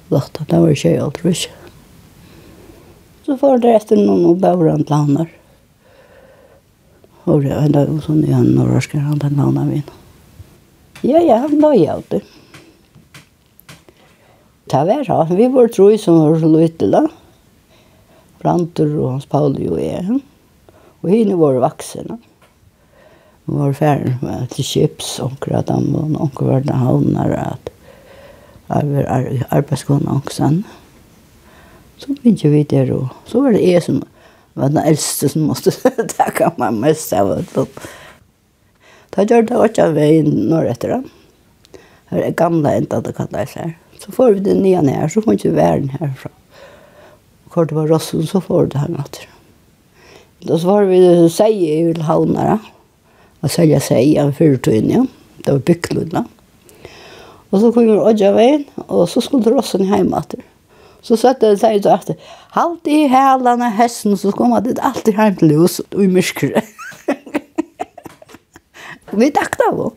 Datt 0.09 0.39
han 0.49 0.61
var 0.61 0.75
tjej 0.75 0.97
allt 0.97 1.25
rus. 1.25 1.47
Så 3.25 3.37
får 3.37 3.57
det 3.57 3.73
efter 3.73 3.97
någon 3.97 4.25
och 4.25 4.37
bor 4.37 4.67
han 4.69 4.85
landar. 4.87 5.27
Och 7.23 7.41
det 7.41 7.51
ända 7.51 7.87
och 7.87 8.03
så 8.03 8.11
nu 8.11 8.31
han 8.31 8.45
norra 8.45 8.81
ska 8.81 8.99
han 8.99 9.17
den 9.17 9.33
landar 9.35 9.65
vi. 9.65 9.83
Ja, 11.01 11.19
ja, 11.19 11.35
han 11.35 11.61
var 11.61 11.73
ju 11.73 11.97
ute. 11.99 12.21
Ta 14.67 14.83
vær 14.85 15.07
ha, 15.07 15.23
vi 15.23 15.47
var 15.47 15.67
tror 15.67 15.97
som 15.97 16.19
var 16.19 16.39
så 16.39 16.47
lite 16.47 16.87
da. 16.87 17.07
Brantur 18.41 18.97
og 18.99 19.11
hans 19.11 19.25
Pauli 19.25 19.69
och 19.69 19.81
jag. 19.81 20.19
Og 21.05 21.11
henne 21.13 21.35
var 21.37 21.59
vaksen. 21.61 22.15
Vi 23.45 23.53
var 23.59 23.75
ferdig 23.77 24.15
med 24.25 24.47
til 24.55 24.65
Kips, 24.65 25.19
onker 25.21 25.59
at 25.59 25.69
han 25.69 25.91
var 25.93 26.15
onker 26.25 26.47
var 26.49 26.63
det 26.65 26.77
havner, 26.81 27.35
at 27.37 27.69
jeg 28.71 28.87
var 28.89 29.27
arbeidskående 29.53 30.15
onksen. 30.15 30.63
Så 32.01 32.09
begynte 32.09 32.49
vi 32.49 32.63
der, 32.65 32.89
og 32.95 33.13
så 33.29 33.43
var 33.43 33.53
det 33.53 33.61
jeg 33.61 33.83
som 33.85 34.01
var 34.57 34.73
den 34.73 34.81
eldste 34.81 35.29
som 35.29 35.45
måtte 35.51 35.75
takke 36.17 36.49
meg 36.57 36.81
mest 36.81 37.13
av 37.13 37.35
det. 37.37 37.67
Da 39.13 39.27
gjør 39.29 39.45
det 39.45 39.61
også 39.61 39.85
av 39.85 39.93
veien 39.99 40.33
når 40.49 40.71
etter 40.73 40.95
dem. 40.95 41.05
Her 42.09 42.25
er 42.25 42.39
gamle 42.41 42.73
enda 42.81 43.03
det 43.05 43.13
kan 43.13 43.29
kallet 43.29 43.53
seg. 43.53 43.77
Så 44.01 44.15
får 44.15 44.39
vi 44.39 44.47
det 44.49 44.57
nye 44.57 44.81
ned 44.81 44.97
her, 45.03 45.13
så 45.13 45.21
får 45.21 45.35
vi 45.35 45.39
ikke 45.43 45.55
være 45.61 46.01
herfra. 46.01 46.33
Hvor 47.53 47.69
det 47.69 47.77
var 47.77 47.93
Rossen, 47.93 48.25
så 48.25 48.41
får 48.41 48.65
vi 48.65 48.73
det 48.73 48.85
her 48.87 48.93
natter. 48.97 49.34
Då 50.45 50.59
så 50.59 50.67
var 50.67 50.83
vi 50.83 51.29
seg 51.29 51.57
i 51.57 51.89
Ulhavnara 51.89 52.59
och 53.39 53.51
sälja 53.51 53.79
sig 53.79 54.17
en 54.17 54.33
fyrtun, 54.33 54.89
ja. 54.89 55.05
Det 55.37 55.51
var 55.51 55.59
bygglunda. 55.59 56.25
Och 57.49 57.59
så 57.59 57.71
kom 57.71 57.85
vi 57.85 57.91
Odja 57.91 58.31
veien, 58.31 58.63
och 58.75 59.09
så 59.09 59.21
skulle 59.21 59.49
rossen 59.49 59.83
hjemme 59.83 60.17
etter. 60.17 60.39
Så 61.01 61.17
satt 61.17 61.41
det 61.41 61.57
seg 61.57 61.79
ut 61.79 61.85
att 61.85 62.09
halt 62.53 62.87
i 62.87 63.07
hälarna 63.07 63.69
hästen 63.69 64.17
så 64.17 64.31
kom 64.31 64.53
det 64.63 64.77
alltid 64.81 65.17
hjem 65.17 65.35
til 65.35 65.57
hus 65.57 65.79
och 65.79 66.03
i 66.03 66.07
myskere. 66.07 66.61
vi 69.11 69.31
tackade 69.31 69.77
då. 69.77 69.91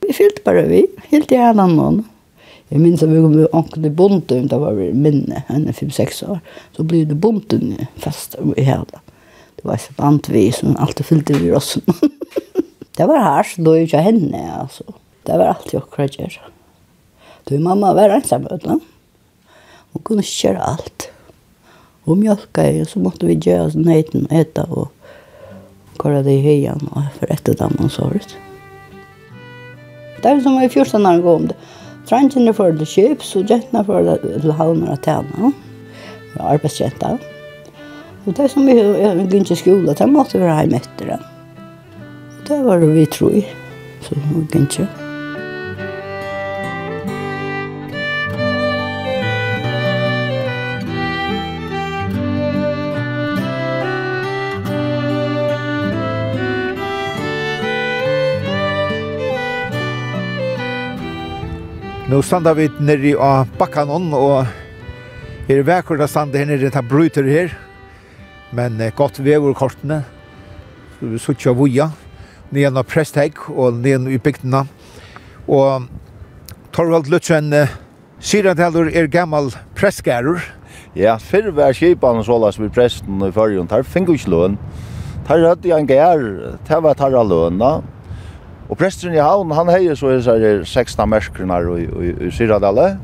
Vi 0.00 0.12
fyllte 0.12 0.42
bara 0.44 0.62
vi, 0.62 0.86
helt 1.08 1.32
i 1.32 1.36
hälarna 1.36 1.66
någon. 1.66 2.04
Jeg 2.68 2.80
minns 2.80 3.02
at 3.02 3.08
vi 3.08 3.20
kom 3.20 3.32
med 3.32 3.48
onkel 3.52 3.86
i 3.86 3.90
bonden, 3.90 4.48
det 4.48 4.60
var 4.60 4.76
minne, 4.92 5.44
henne 5.48 5.72
5-6 5.72 6.30
år. 6.30 6.40
Så 6.76 6.82
blev 6.82 7.08
det 7.08 7.14
bonden 7.14 7.86
fast 7.96 8.36
i 8.56 8.62
hälarna 8.62 9.00
var 9.68 9.76
så 9.76 9.92
bant 9.92 10.28
vi 10.28 10.52
som 10.52 10.76
alltid 10.76 11.06
fyllde 11.06 11.34
vi 11.34 11.52
oss. 11.52 11.78
det 12.96 13.06
var 13.06 13.18
här 13.18 13.42
så 13.42 13.62
då 13.62 13.76
gick 13.76 13.92
jag 13.92 14.00
henne 14.00 14.52
alltså. 14.60 14.84
Det 15.22 15.38
var 15.38 15.44
alltid 15.44 15.74
jag 15.74 15.90
kräger. 15.90 16.42
Du, 17.44 17.58
mamma 17.58 17.94
var 17.94 18.08
ensam 18.08 18.46
utan. 18.50 18.80
Hon 19.92 20.02
kunde 20.02 20.22
köra 20.22 20.58
allt. 20.58 21.08
Och 22.04 22.18
mjölka 22.18 22.70
i 22.70 22.86
så 22.86 22.98
måste 22.98 23.26
vi 23.26 23.34
göra 23.34 23.70
sån 23.70 23.88
heten 23.88 24.26
och 24.26 24.32
äta 24.32 24.64
och 24.64 24.92
kolla 25.96 26.22
det 26.22 26.32
i 26.32 26.40
hejan 26.40 26.88
och 26.94 27.18
för 27.18 27.32
ett 27.32 27.48
och 27.48 27.56
så 27.58 27.88
sorgt. 27.88 28.36
Det 30.22 30.34
var 30.34 30.40
som 30.40 30.54
var 30.54 30.62
i 30.62 30.68
14 30.68 31.06
år 31.06 31.18
gå 31.18 31.34
om 31.34 31.48
det. 31.48 31.54
Trantjen 32.08 32.48
är 32.48 32.52
för 32.52 32.72
det 32.72 32.86
köps 32.86 33.36
och 33.36 33.50
jättarna 33.50 33.84
för 33.84 34.18
det 34.42 34.52
havnar 34.52 34.92
att 34.92 35.04
tjäna. 35.04 35.52
Jag. 37.00 37.18
Og 38.28 38.34
det 38.36 38.50
som 38.52 38.66
vi 38.68 38.74
gikk 38.76 39.54
i 39.54 39.56
skolen, 39.56 39.88
det 39.88 40.06
måtte 40.12 40.36
være 40.36 40.60
hjemme 40.60 40.76
etter 40.82 41.14
den. 41.14 41.22
Det 42.44 42.56
var 42.60 42.82
det 42.82 42.88
vi 42.92 43.04
tror 43.08 43.36
i, 43.38 43.44
så 44.04 44.16
vi 44.20 44.42
gikk 44.42 44.56
ikke. 44.66 44.88
Nå 62.08 62.18
standa 62.24 62.52
vi 62.56 62.66
nere 62.80 63.14
av 63.20 63.48
bakkanon, 63.56 64.12
og 64.12 65.48
er 65.48 65.64
vekkert 65.64 66.04
å 66.04 66.10
standa 66.12 66.36
her 66.40 66.52
nere, 66.52 66.68
det 66.68 66.84
bryter 66.92 67.24
her, 67.24 67.56
Men 68.56 68.80
eh, 68.80 68.92
godt 68.96 69.20
veverkortene, 69.20 70.02
suttja 71.20 71.52
voja, 71.56 71.90
nyan 72.54 72.80
av 72.80 72.86
prestheik 72.88 73.42
og 73.50 73.82
nyan 73.82 74.08
i 74.08 74.18
bygdena. 74.22 74.64
Og 75.48 75.88
Torvald 76.72 77.10
Lutzen 77.12 77.52
eh, 77.52 77.74
sier 78.20 78.48
at 78.50 78.62
heller 78.62 78.88
er 78.88 79.10
gammal 79.12 79.52
prestgærer. 79.78 80.40
Ja, 80.96 81.18
fyrr 81.20 81.52
var 81.54 81.76
skipan 81.76 82.22
og 82.22 82.26
sålas 82.26 82.58
vi 82.58 82.70
presten 82.72 83.20
i 83.22 83.32
fyrjun, 83.34 83.68
tar 83.68 83.84
fingo 83.86 84.16
ikke 84.16 84.32
løn. 84.32 84.58
Tar 85.28 85.44
hadde 85.44 85.68
jeg 85.68 85.84
en 85.84 85.88
gær, 85.88 86.24
tar 86.64 86.80
var 86.86 86.96
tarra 86.96 87.20
løna. 87.26 87.78
Og 88.68 88.76
presten 88.76 89.14
i 89.16 89.20
havn, 89.20 89.52
han 89.56 89.70
heier 89.72 89.96
så 89.96 90.14
er 90.16 90.64
16 90.64 91.08
merskrene 91.08 91.60
i, 91.76 91.84
i, 91.84 92.10
i 92.28 92.32
Syradale. 92.32 92.96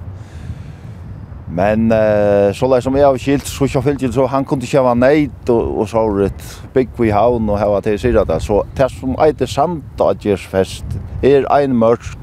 Men 1.49 1.93
eh 1.93 2.53
så 2.53 2.69
lär 2.69 2.81
som 2.81 2.97
jag 2.97 3.09
har 3.09 3.19
skilt 3.19 3.47
så 3.47 3.67
jag 3.75 3.85
följde 3.85 4.13
så 4.13 4.27
han 4.27 4.45
kunde 4.45 4.67
köra 4.67 4.95
nejt 4.95 5.49
och 5.49 5.81
och 5.81 5.89
så 5.89 6.09
rätt 6.09 6.63
big 6.73 6.89
we 6.97 7.13
haun 7.13 7.51
och 7.51 7.59
ha 7.59 7.81
till 7.81 7.99
sig 7.99 8.19
att 8.19 8.43
så 8.43 8.65
det 8.77 8.89
som 8.89 9.15
äter 9.15 9.47
samt 9.47 10.01
att 10.01 10.25
görs 10.25 10.49
fest 10.49 10.85
är 11.23 11.63
en 11.63 11.77
mörk 11.77 12.19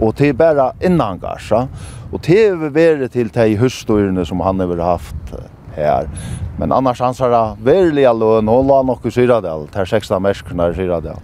och 0.00 0.16
till 0.16 0.34
bara 0.34 0.72
innangars 0.80 1.52
och 2.12 2.22
till 2.22 2.54
vare 2.54 3.08
till 3.08 3.30
till 3.30 3.58
hustorna 3.58 4.24
som 4.24 4.40
han 4.40 4.60
har 4.60 4.76
haft 4.76 5.16
här 5.76 6.08
men 6.58 6.72
annars 6.72 7.00
han 7.00 7.14
sa 7.14 7.56
verliga 7.62 8.12
lön 8.12 8.48
och 8.48 8.64
la 8.64 8.82
nog 8.82 9.12
syra 9.12 9.40
där 9.40 9.66
där 9.72 9.84
16 9.84 10.22
mäskorna 10.22 10.74
syra 10.74 11.00
där 11.00 11.16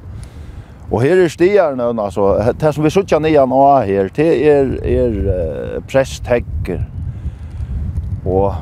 Og 0.93 1.01
her 1.01 1.23
er 1.25 1.29
stier 1.33 1.77
nå, 1.77 1.87
altså, 2.03 2.53
det 2.61 2.75
som 2.75 2.85
vi 2.85 2.91
sutja 2.93 3.19
nian 3.19 3.53
och 3.53 3.85
her, 3.89 4.11
det 4.17 4.27
er, 4.45 4.75
er 4.85 5.15
uh, 5.25 5.79
presthegger, 5.89 6.83
Og 8.23 8.55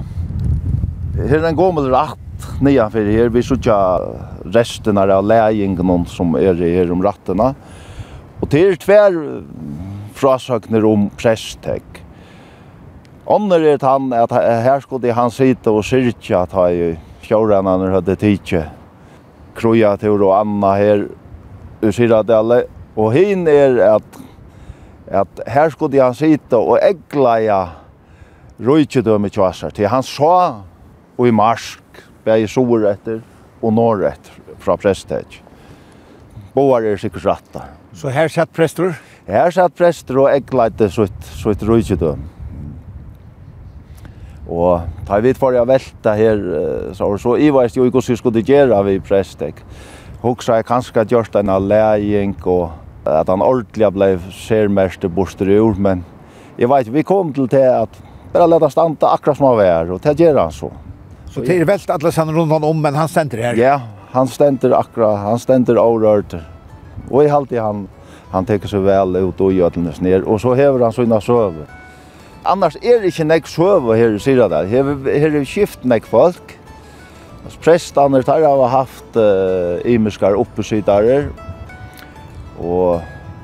her 1.21 1.39
er 1.41 1.51
en 1.51 1.59
gommel 1.59 1.91
ratt 1.93 2.19
nyan 2.65 2.93
for 2.93 3.05
her. 3.05 3.29
Vi 3.33 3.43
sutja 3.45 3.77
resten 4.55 4.99
av 5.01 5.25
leingen 5.27 6.07
som 6.09 6.35
er 6.39 6.55
her 6.55 6.93
om 6.93 7.03
rattene. 7.05 7.53
Og 8.41 8.49
det 8.49 8.63
er 8.65 8.81
tver 8.81 9.19
frasøkner 10.17 10.85
om 10.89 11.09
prestek. 11.21 11.85
Ånder 13.31 13.63
er 13.75 13.85
han 13.85 14.13
at 14.17 14.33
her 14.33 14.81
skulle 14.81 15.13
han 15.15 15.31
sitte 15.31 15.71
og 15.71 15.85
syrkja 15.87 16.43
at 16.49 16.57
han 16.57 16.97
fjorene 17.23 17.77
han 17.77 17.93
hadde 17.95 18.17
tidkje. 18.17 18.65
til 20.01 20.23
og 20.23 20.41
Anna 20.41 20.75
her 20.75 21.05
ur 21.83 21.93
Syradale. 21.93 22.65
Og 22.97 23.13
hin 23.13 23.47
er 23.47 23.97
at, 23.97 24.19
at 25.07 25.43
her 25.47 25.69
skulle 25.71 26.01
han 26.01 26.15
sitte 26.15 26.57
og 26.57 26.79
egleie 26.83 27.61
rojtje 28.61 29.03
døme 29.05 29.31
tjåsar, 29.33 29.73
til 29.75 29.89
han 29.89 30.05
sa 30.05 30.63
og 31.17 31.29
i 31.29 31.33
marsk 31.35 32.03
bæg 32.25 32.49
sår 32.51 32.89
etter 32.93 33.21
og 33.61 33.73
når 33.77 34.07
etter 34.13 34.57
fra 34.61 34.77
prestet. 34.81 35.41
Boar 36.55 36.85
er 36.85 36.99
sikkert 37.01 37.25
rattar. 37.25 37.71
Så 37.95 38.11
her 38.13 38.29
satt 38.29 38.53
prester? 38.53 38.93
Her 39.27 39.51
satt 39.55 39.75
prester 39.77 40.19
og 40.21 40.31
eggleite 40.33 40.91
sutt 40.93 41.33
sitt 41.39 41.63
røykedøm. 41.67 42.21
Og 44.51 44.83
ta 45.07 45.21
vidt 45.23 45.39
for 45.39 45.55
jeg 45.55 45.69
velta 45.69 46.15
her, 46.19 46.41
så, 46.97 47.13
så 47.23 47.37
i 47.39 47.53
var 47.55 47.71
jo 47.71 47.87
ikke 47.87 48.03
hva 48.03 48.17
skulle 48.19 48.43
gjøre 48.43 48.83
vi 48.89 48.99
prestet. 49.05 49.63
Hoksa 50.21 50.59
jeg 50.59 50.67
kanskje 50.69 51.01
at 51.01 51.13
gjørst 51.13 51.39
en 51.39 51.53
alleging 51.55 52.35
og 52.45 52.73
at 53.09 53.31
han 53.31 53.43
ordentlig 53.43 53.89
ble 53.95 54.11
sermest 54.35 55.07
borster 55.15 55.49
men 55.79 56.05
jeg 56.59 56.69
vet, 56.69 56.93
vi 56.93 57.03
kom 57.03 57.33
til 57.33 57.47
det 57.49 57.65
at 57.65 58.03
bara 58.33 58.47
leta 58.47 58.71
stanta 58.71 59.09
akkurat 59.09 59.37
som 59.37 59.47
han 59.47 59.57
var 59.57 59.91
och 59.91 60.01
det 60.01 60.21
gör 60.21 60.39
han 60.39 60.53
så. 60.53 60.73
Så 61.31 61.41
det 61.41 61.59
är 61.59 61.65
väl 61.65 61.81
alla 61.89 62.13
sen 62.13 62.33
runt 62.37 62.65
om 62.65 62.83
men 62.83 62.95
han 62.95 63.09
ständer 63.09 63.39
här. 63.39 63.55
Ja, 63.55 63.81
han 64.11 64.29
ständer 64.29 64.71
akkurat, 64.71 65.19
han 65.19 65.39
ständer 65.39 65.79
orört. 65.79 66.35
Och 67.11 67.25
i 67.25 67.29
halt 67.29 67.53
i 67.53 67.59
han 67.59 67.89
han 68.31 68.45
tar 68.45 68.67
så 68.67 68.81
väl 68.81 69.17
ut 69.17 69.41
och 69.41 69.53
gör 69.53 69.71
den 69.71 69.93
ner 70.01 70.23
och 70.23 70.41
så 70.41 70.55
häver 70.55 70.81
han 70.81 70.93
sina 70.93 71.21
söv. 71.21 71.67
Annars 72.43 72.77
är 72.83 73.01
det 73.01 73.07
inte 73.07 73.25
näck 73.25 73.47
söv 73.47 73.95
här 73.95 74.15
i 74.15 74.19
sida 74.19 74.49
där. 74.49 74.65
Här 74.65 75.21
här 75.21 75.37
är 75.37 75.45
skift 75.45 75.85
näck 75.85 76.07
folk. 76.07 76.59
Prästarna 77.61 78.21
där 78.21 78.47
har 78.47 78.69
haft 78.69 79.17
uh, 79.17 79.93
imiskar 79.93 80.33
uppesitare 80.33 81.25
och 82.59 83.01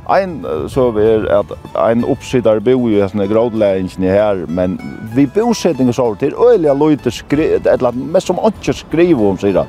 Ein 0.07 0.37
så 0.71 0.92
er 1.03 1.25
at 1.35 1.49
ein 1.83 2.05
uppsidar 2.07 2.61
bo 2.62 2.77
i 2.87 3.01
sånne 3.11 3.25
grådlæringen 3.27 4.05
her, 4.07 4.45
men 4.47 4.77
vi 5.16 5.25
bosetninger 5.27 5.97
så 5.97 6.12
til 6.21 6.37
øyelig 6.38 6.71
at 6.71 6.79
løyte 6.79 7.11
skrivet, 7.11 7.66
eller 7.66 7.90
mest 7.90 8.31
som 8.31 8.38
ikke 8.38 8.71
skriver 8.71 9.25
om 9.33 9.40
sier 9.42 9.51
sida. 9.51 9.64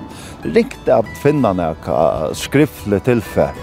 Riktig 0.45 0.93
at 0.93 1.09
finna 1.23 1.55
nekka 1.57 2.29
skriftlig 2.37 3.01
tilfell. 3.09 3.57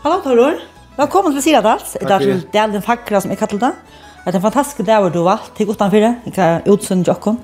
Hallo 0.00 0.22
Toror, 0.24 0.64
velkommen 0.96 1.36
til 1.36 1.50
Siradals. 1.50 1.98
Det 2.00 2.56
er 2.56 2.72
den 2.72 2.80
fakra 2.80 3.20
som 3.20 3.36
jeg 3.36 3.44
kallar 3.44 3.66
det. 3.68 4.06
Det 4.28 4.34
er 4.34 4.42
en 4.42 4.44
fantastisk 4.44 4.84
dag 4.84 5.00
hvor 5.00 5.08
du 5.08 5.22
valgt, 5.24 5.54
til 5.56 5.64
godt 5.70 5.80
anfyrir, 5.86 6.18
ikke 6.28 6.46
utsund 6.68 7.06
jokkom. 7.08 7.38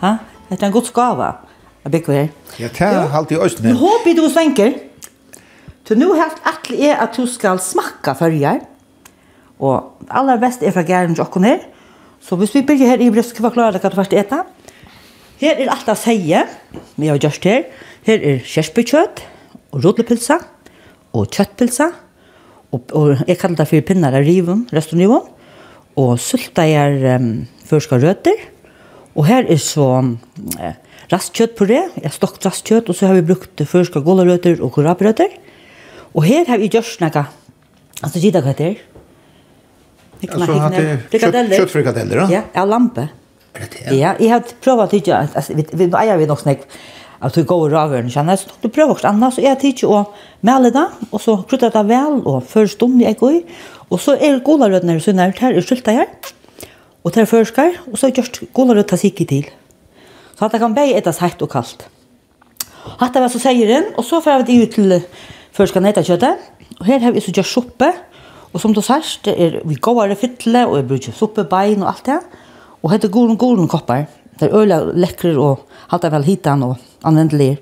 Ha? 0.00 0.14
Det 0.48 0.56
er 0.56 0.70
en 0.70 0.72
god 0.72 0.86
skava, 0.88 1.26
jeg 1.84 1.92
bygger 1.92 2.12
her. 2.16 2.28
Ja, 2.56 2.68
det 2.68 2.86
er 2.86 3.16
alltid 3.18 3.42
øysten 3.44 3.66
her. 3.68 3.74
Håper 3.76 4.14
du 4.16 4.22
svenker. 4.32 4.70
Så 5.84 5.96
nu 5.98 6.14
har 6.14 6.32
atli 6.48 6.86
er 6.86 7.02
at 7.04 7.12
du 7.16 7.26
skal 7.26 7.58
smakka 7.60 8.14
fyrjar. 8.16 8.62
Og 9.60 10.06
aller 10.08 10.38
best 10.40 10.62
er 10.62 10.72
fra 10.72 10.84
gæren 10.86 11.16
jokkom 11.18 11.44
her. 11.44 11.58
Så 12.24 12.38
hvis 12.40 12.54
vi 12.54 12.62
bygger 12.62 12.86
her 12.86 13.02
i 13.04 13.10
brøst, 13.10 13.34
skal 13.34 13.44
vi 13.44 13.50
klare 13.58 13.76
hva 13.76 13.90
du 13.90 13.96
først 13.98 14.14
eta. 14.16 14.38
Her 15.42 15.60
er 15.60 15.72
alt 15.74 15.90
av 15.92 15.98
seie, 16.00 16.44
vi 16.96 17.10
har 17.10 17.20
gjort 17.20 17.44
her. 17.44 17.66
Her 18.06 18.24
er 18.30 18.40
kjersbykjøtt, 18.46 19.20
og 19.74 19.84
rodlepilsa, 19.84 20.38
og 21.12 21.28
kjøttpilsa, 21.36 21.90
og, 22.72 22.96
og 22.96 23.26
jeg 23.26 23.36
kallar 23.36 23.60
det 23.60 23.68
for 23.74 23.84
pinnar 23.90 24.16
av 24.16 24.24
rivum, 24.24 24.64
restaurivum 24.72 25.28
og 25.98 26.18
sultager 26.22 27.16
um, 27.16 27.30
førska 27.66 27.98
røtter. 28.02 28.46
Og 29.18 29.26
her 29.26 29.48
er 29.50 29.58
så 29.58 29.88
eh, 30.62 30.76
rastkjøtt 31.10 31.56
på 31.58 31.66
det. 31.66 31.82
Jeg 31.98 32.14
stokt 32.14 32.44
rastkjøtt, 32.46 32.90
og 32.90 32.96
så 32.96 33.10
har 33.10 33.18
vi 33.18 33.26
brukt 33.32 33.62
førska 33.66 34.02
gålerøtter 34.06 34.62
og 34.62 34.72
korabrøtter. 34.76 35.34
Og 36.14 36.24
her 36.26 36.46
har 36.48 36.62
vi 36.62 36.70
gjørst 36.70 37.02
noe. 37.02 37.24
Altså, 38.00 38.22
gida 38.22 38.42
hva 38.44 38.54
det 38.56 38.68
er. 38.68 38.86
Altså, 40.28 40.56
hatt 40.60 40.78
det 40.78 41.18
kjøttfrikadeller, 41.56 42.22
da? 42.22 42.28
Ja, 42.30 42.44
av 42.60 42.68
lampe. 42.68 43.08
Er 43.56 43.66
det 43.66 43.82
det? 43.82 43.98
Ja, 43.98 44.14
jeg 44.20 44.30
har 44.30 44.42
prøvd 44.62 44.82
att 44.84 44.92
ikke, 44.92 45.16
altså, 45.16 45.54
vi, 45.54 45.66
vi, 45.72 45.86
vi, 45.86 45.90
vi, 45.90 46.26
vi, 46.26 46.56
at 47.20 47.36
du 47.36 47.44
går 47.44 47.74
over 47.76 48.00
og 48.00 48.10
kjenner, 48.12 48.38
så 48.40 48.48
du 48.62 48.68
prøver 48.72 48.94
også 48.94 49.10
annet, 49.10 49.34
så 49.36 49.44
jeg 49.44 49.58
tidser 49.60 49.92
å 49.92 50.00
male 50.46 50.70
det, 50.72 50.86
og 51.10 51.20
så 51.20 51.36
krydder 51.48 51.72
det 51.74 51.84
vel, 51.90 52.20
og 52.24 52.46
først 52.48 52.78
stund 52.78 53.00
jeg 53.02 53.18
går, 53.20 53.40
og 53.90 54.00
så 54.00 54.16
er 54.16 54.40
golarødene 54.44 54.96
og 54.96 55.04
sønner 55.04 55.34
her, 55.36 55.56
og 55.56 55.66
skylter 55.66 55.98
her, 56.00 56.08
og 57.04 57.12
tar 57.12 57.28
førskar, 57.28 57.76
og 57.92 57.98
så 58.00 58.08
gjørs 58.08 58.44
golarød 58.56 58.88
ta 58.88 58.96
sikker 59.00 59.28
til. 59.28 59.50
Så 60.36 60.46
at 60.46 60.56
det 60.56 60.62
kan 60.62 60.76
begge 60.76 60.96
etas 60.96 61.20
heitt 61.20 61.42
og 61.44 61.52
kaldt. 61.52 61.84
Hatt 63.00 63.12
det 63.12 63.20
var 63.20 63.32
så 63.32 63.40
sier 63.42 63.68
den, 63.68 63.92
og 64.00 64.06
så 64.08 64.22
får 64.24 64.46
vi 64.48 64.62
ut 64.64 64.72
til 64.72 64.96
førskar 65.56 65.84
netta 65.84 66.04
kjøttet, 66.06 66.40
og 66.78 66.86
her 66.88 67.04
har 67.04 67.12
vi 67.12 67.20
så 67.20 67.34
gjørs 67.36 67.52
suppe, 67.52 67.90
og 68.50 68.62
som 68.62 68.72
du 68.74 68.80
sier, 68.82 69.04
det 69.26 69.36
er 69.36 69.58
vi 69.60 69.76
går 69.76 69.98
gåare 70.00 70.16
fytle, 70.18 70.64
og 70.66 70.78
jeg 70.80 70.88
bruker 70.88 71.16
suppebein 71.16 71.84
og 71.84 71.92
alt 71.92 72.06
det, 72.08 72.20
og 72.80 72.94
hette 72.94 73.12
golen 73.12 73.36
golen 73.36 73.68
koppar, 73.68 74.06
det 74.40 74.48
er 74.48 74.56
øyla 74.56 74.80
lekrer 74.96 75.36
og 75.36 75.66
hatt 75.90 76.06
det 76.06 76.14
vel 76.14 76.24
hitan 76.24 76.64
og 76.64 76.78
anvendelig. 77.04 77.58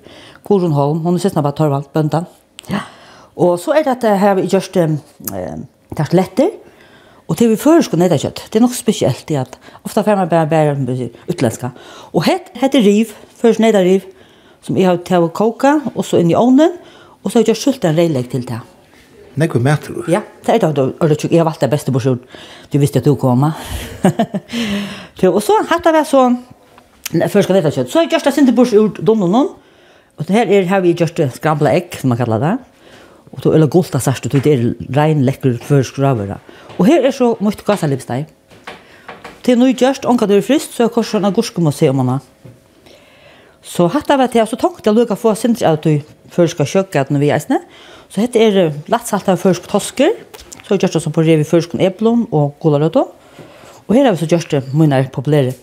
Gorun 0.46 0.72
Holm, 0.72 1.02
hun 1.04 1.18
er 1.18 1.22
siste 1.22 1.42
på 1.42 1.52
Torvald, 1.56 1.90
bøndan. 1.92 2.26
Ja. 2.70 2.84
Og 3.38 3.58
så 3.62 3.76
er 3.76 3.86
det 3.86 3.98
at 3.98 4.18
her 4.18 4.38
vi 4.38 4.48
gjørst 4.50 4.76
um, 4.82 4.98
tært 5.96 6.16
letter, 6.16 6.50
og 7.28 7.36
til 7.36 7.52
vi 7.52 7.58
fører 7.60 7.84
skulle 7.84 8.06
nede 8.06 8.18
kjøtt. 8.18 8.46
Det 8.48 8.58
er 8.58 8.64
nok 8.64 8.76
spesielt 8.76 9.30
i 9.30 9.36
at 9.36 9.58
ofta 9.84 10.02
får 10.02 10.16
man 10.16 10.30
bare 10.30 10.48
bære 10.48 11.10
utlenska. 11.28 11.70
Og 12.12 12.24
het 12.24 12.48
het 12.56 12.74
er 12.74 12.86
riv, 12.86 13.12
først 13.36 13.60
nede 13.60 13.84
riv, 13.84 14.08
som 14.62 14.76
jeg 14.76 14.88
har 14.88 14.96
til 15.04 15.28
å 15.28 15.28
koka, 15.28 15.78
og 15.96 16.04
så 16.04 16.22
inn 16.22 16.32
i 16.32 16.38
ovnen, 16.38 16.74
og 17.22 17.30
så 17.30 17.38
har 17.38 17.44
jeg 17.44 17.52
gjort 17.52 17.62
skjult 17.62 17.84
en 17.84 17.98
reilegg 17.98 18.30
til 18.32 18.46
det. 18.48 18.60
Nei, 19.38 19.46
hva 19.46 19.60
mæter 19.62 19.94
du? 19.94 20.02
Ja, 20.10 20.24
det 20.46 20.56
er 20.56 20.72
det, 20.72 20.82
og 20.98 21.10
det 21.10 21.18
jeg 21.28 21.38
har 21.38 21.46
valgt 21.46 21.60
det 21.62 21.70
beste 21.70 21.92
borsjon. 21.94 22.18
Du 22.72 22.78
visste 22.80 22.98
at 22.98 23.06
du 23.06 23.14
kom. 23.14 23.44
og 23.46 25.42
så 25.44 25.60
hatt 25.68 25.84
det 25.84 25.92
vært 25.94 26.10
sånn, 26.10 26.40
Først 27.08 27.46
skal 27.46 27.56
dette 27.56 27.72
kjøtt. 27.72 27.90
Så 27.90 27.98
har 27.98 28.04
jeg 28.06 28.12
gjort 28.16 28.28
det 28.28 28.34
sinte 28.36 28.54
bors 28.56 28.74
ur 28.76 28.90
donnen 29.00 29.32
noen. 29.32 29.54
Og 30.18 30.26
det 30.26 30.34
her 30.34 30.50
er 30.52 30.66
her 30.68 30.82
vi 30.84 30.96
gjort 30.98 31.16
det 31.16 31.30
skrabla 31.36 31.72
egg, 31.78 31.94
som 32.00 32.12
man 32.12 32.18
kallar 32.20 32.42
det. 32.42 32.56
Og 33.32 33.44
det 33.44 33.52
er 33.54 33.68
gulta 33.70 34.00
sørst, 34.02 34.26
og 34.26 34.34
det 34.34 34.52
er 34.52 34.64
rein 34.96 35.22
lekker 35.24 35.56
først 35.62 35.96
gravere. 35.96 36.40
Og 36.78 36.88
her 36.88 37.06
er 37.06 37.14
så 37.14 37.34
mye 37.44 37.64
gassalipsteg. 37.64 38.26
Til 39.46 39.60
nå 39.60 39.70
gjørst, 39.72 40.04
onka 40.08 40.26
det 40.28 40.40
er 40.40 40.44
frist, 40.44 40.74
så 40.76 40.84
er 40.84 40.92
korsen 40.92 41.24
av 41.24 41.36
gorske 41.36 41.62
må 41.64 41.72
se 41.72 41.88
om 41.88 42.02
henne. 42.02 42.18
Så 43.64 43.86
hatt 43.92 44.10
av 44.10 44.22
det, 44.24 44.44
så 44.48 44.56
tenkte 44.56 44.88
jeg 44.88 44.96
lukka 44.96 45.16
få 45.16 45.34
sindri 45.36 45.66
av 45.68 45.78
du 45.84 46.00
først 46.32 46.56
skal 46.56 46.68
kjøkka 46.68 47.04
at 47.04 47.12
vi 47.12 47.30
eisne. 47.32 47.60
Så 48.08 48.22
hette 48.24 48.40
er 48.40 48.72
latsalt 48.88 49.28
av 49.28 49.40
først 49.40 49.68
tosker. 49.68 50.14
Så 50.64 50.74
har 50.74 50.82
gjørst 50.82 50.98
det 50.98 51.02
som 51.04 51.14
på 51.14 51.24
rev 51.24 51.40
i 51.40 51.48
først 51.48 51.76
eplom 51.80 52.26
og 52.32 52.56
gularøtta. 52.60 53.04
Og 53.88 53.96
her 53.96 54.04
har 54.04 54.16
vi 54.16 54.20
så 54.20 54.28
gjørst 54.28 54.52
det 54.52 54.62
mye 54.76 55.04
populære 55.12 55.54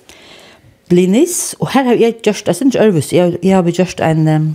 blinis, 0.90 1.56
og 1.60 1.72
her 1.74 1.90
har 1.90 2.00
jeg 2.00 2.20
gjort, 2.24 2.48
jeg 2.48 2.56
synes 2.56 2.76
ikke 2.76 2.86
ørvis, 2.86 3.14
jeg, 3.14 3.38
jeg 3.44 3.56
har 3.56 3.72
gjort 3.72 4.02
en 4.06 4.28
um, 4.28 4.48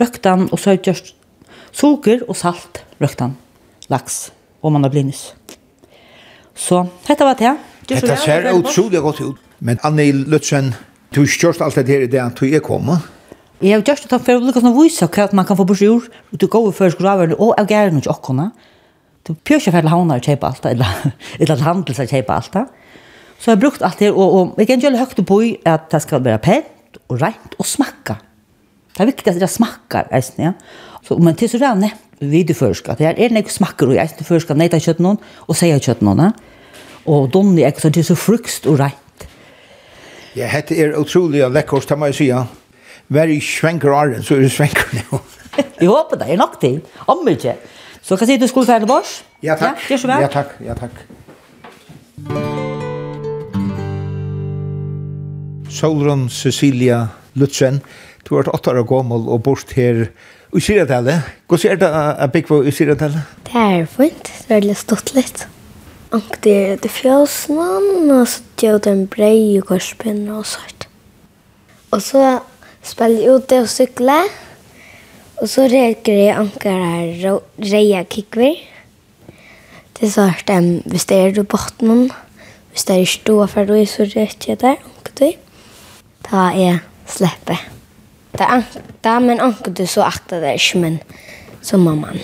røktan, 0.00 0.48
og 0.52 0.58
så 0.58 0.70
har 0.70 0.78
jeg 0.78 0.84
gjort 0.90 1.12
suker 1.72 2.24
og 2.28 2.36
salt 2.36 2.82
røktan, 3.00 3.36
laks, 3.92 4.30
og 4.62 4.74
man 4.74 4.84
har 4.84 4.92
blinis. 4.92 5.30
Så, 6.54 6.84
dette 7.06 7.24
var 7.24 7.38
det. 7.38 7.54
Det 7.88 8.02
Dette 8.02 8.18
ser 8.20 8.50
utrolig 8.52 9.00
godt 9.00 9.20
ut. 9.20 9.38
Men 9.60 9.80
Anne 9.84 10.10
Lutzen, 10.12 10.74
du 11.14 11.22
har 11.22 11.32
gjort 11.40 11.60
alt 11.64 11.76
det 11.76 11.88
her 11.88 12.04
i 12.04 12.10
det 12.10 12.20
at 12.20 12.36
du 12.36 12.46
er 12.46 12.62
kommet. 12.64 13.00
Jeg 13.60 13.74
har 13.74 13.82
gjort 13.84 14.06
det 14.08 14.20
for 14.24 14.38
å 14.38 14.44
lukke 14.44 14.60
sånn 14.62 14.76
vise 14.76 15.08
hva 15.08 15.26
man 15.36 15.46
kan 15.48 15.58
få 15.58 15.66
på 15.68 15.76
sjur, 15.76 16.06
og 16.32 16.40
du 16.40 16.46
går 16.48 16.70
for 16.76 16.92
skraverne, 16.92 17.36
og 17.36 17.56
jeg 17.58 17.68
gjør 17.72 17.92
noe 17.92 18.04
ikke 18.04 18.14
åkkerne. 18.14 18.46
Du 19.28 19.34
pjør 19.36 19.60
ikke 19.60 19.74
for 19.74 19.88
å 19.88 19.92
havne 19.94 20.16
og 20.16 20.28
kjøpe 20.28 20.48
alt, 20.48 20.68
eller, 20.70 20.94
eller 21.40 21.64
handelse 21.66 22.06
å 22.06 22.12
kjøpe 22.12 22.36
alt. 22.36 22.60
Så 23.40 23.50
jeg 23.50 23.56
har 23.56 23.60
brukt 23.60 23.82
alt 23.82 23.98
det 23.98 24.10
og, 24.12 24.34
og 24.36 24.58
jeg 24.60 24.68
kan 24.68 24.82
gjøre 24.82 25.00
høyt 25.00 25.22
på 25.26 25.38
at 25.64 25.88
det 25.92 26.02
skal 26.04 26.24
være 26.24 26.38
pent 26.44 27.00
og 27.08 27.22
rent 27.22 27.54
og 27.58 27.66
smaka. 27.66 28.18
Det 28.92 29.00
er 29.00 29.08
viktig 29.08 29.32
at 29.32 29.40
det 29.40 29.48
smakar, 29.48 30.08
äsna, 30.12 30.44
ja. 30.44 30.52
Så 31.02 31.16
men 31.16 31.34
til 31.34 31.48
till 31.48 31.50
så 31.50 31.58
där 31.58 31.74
nämnt 31.74 31.94
vid 32.18 32.50
i 32.50 32.54
förska, 32.54 32.94
det 32.94 33.04
här 33.04 33.18
är 33.18 33.30
något 33.30 33.50
smakar 33.50 33.86
och 33.86 33.94
jag 33.94 34.04
inte 34.04 34.24
förska 34.24 34.54
nej 34.54 34.80
kött 34.80 34.98
någon 34.98 35.16
och 35.24 35.56
säga 35.56 35.78
kött 35.80 36.00
någon. 36.00 36.18
Ja. 36.18 36.32
Och 37.04 37.28
de 37.28 37.58
är 37.58 37.68
också 37.68 37.90
till 37.90 38.04
så 38.04 38.16
frukst 38.16 38.66
og 38.66 38.78
rent. 38.78 39.28
Ja, 40.36 40.46
dette 40.46 40.76
er 40.76 40.88
utrolig 40.88 41.42
otroligt 41.42 41.52
läckert, 41.52 41.86
kan 41.86 41.98
man 41.98 42.12
ju 42.12 42.44
Vær 43.08 43.26
i 43.26 43.40
svenker 43.40 43.90
arren, 43.90 44.22
så 44.22 44.34
er 44.34 44.40
det 44.40 44.52
svenker 44.52 44.84
nå. 45.10 45.18
jeg 45.80 45.88
håper 45.88 46.16
det 46.16 46.30
är 46.30 46.36
nok 46.36 46.60
til. 46.60 46.80
Om 47.06 47.28
ikke. 47.28 47.56
Så 48.02 48.16
hva 48.16 48.26
sier 48.26 48.38
du 48.38 48.46
skulle 48.46 48.66
färda 48.66 48.86
bors? 48.86 49.24
Ja, 49.42 49.56
takk. 49.56 49.82
Ja, 49.82 49.88
gjør 49.88 49.96
så 49.96 50.06
vel. 50.06 50.20
ja 50.20 50.28
takk, 50.28 50.54
Ja, 50.60 50.74
takk. 50.74 52.69
Solron 55.70 56.28
Cecilia 56.28 57.04
Lutzen, 57.38 57.80
du 58.26 58.34
har 58.34 58.42
vært 58.42 58.54
åtta 58.58 58.74
år 58.74 58.86
gammel 58.90 59.28
og 59.30 59.44
bort 59.46 59.72
her 59.76 60.08
i 60.50 60.62
Syriatale. 60.62 61.20
Hva 61.48 61.58
ser 61.60 61.78
det 61.80 61.88
å 61.88 62.28
bygge 62.34 62.60
i 62.66 62.74
Syriatale? 62.74 63.22
Det 63.46 63.56
er 63.56 63.88
fint, 63.90 64.26
det 64.26 64.50
er 64.50 64.60
veldig 64.60 64.76
stått 64.78 65.14
litt. 65.16 65.46
Og 66.16 66.26
det 66.42 66.54
er 66.58 66.80
det 66.82 66.90
fjøsene, 66.90 67.66
og 68.16 68.26
så 68.28 68.42
gjør 68.58 68.80
det 68.82 68.92
en 68.92 69.04
brei 69.10 69.34
i 69.54 69.60
korspinn 69.62 70.24
og 70.34 70.42
sånt. 70.50 70.88
Og 71.94 72.02
så 72.02 72.40
spiller 72.86 73.22
jeg 73.22 73.36
ute 73.38 73.60
og 73.62 73.70
sykler, 73.70 74.32
og 75.40 75.48
så 75.48 75.68
reker 75.70 76.18
jeg 76.18 76.36
anker 76.36 76.82
her 76.82 77.38
reia 77.62 78.02
kikver. 78.10 78.58
Det 79.94 80.08
er 80.08 80.12
sånn 80.16 80.34
at 80.34 80.50
hvis 80.90 81.06
det 81.08 81.20
er 81.20 81.38
på 81.38 81.46
botten, 81.54 82.10
hvis 82.72 82.86
det 82.88 82.98
er 82.98 83.14
stå 83.14 83.38
for 83.52 83.70
det, 83.70 83.86
så 83.90 84.06
reker 84.08 84.54
jeg 84.54 84.60
der, 84.64 84.82
anker 84.82 85.16
det 85.20 85.32
ta 86.30 86.50
er 86.54 86.80
slipper. 87.10 87.58
Da, 88.38 88.46
er 88.46 88.62
det, 89.02 89.16
men 89.24 89.42
anker 89.42 89.74
du 89.74 89.84
så 89.90 90.06
akta 90.06 90.38
det 90.42 90.54
ikke, 90.60 90.78
men 90.84 91.00
så 91.62 91.80
må 91.80 91.96
man 91.98 92.20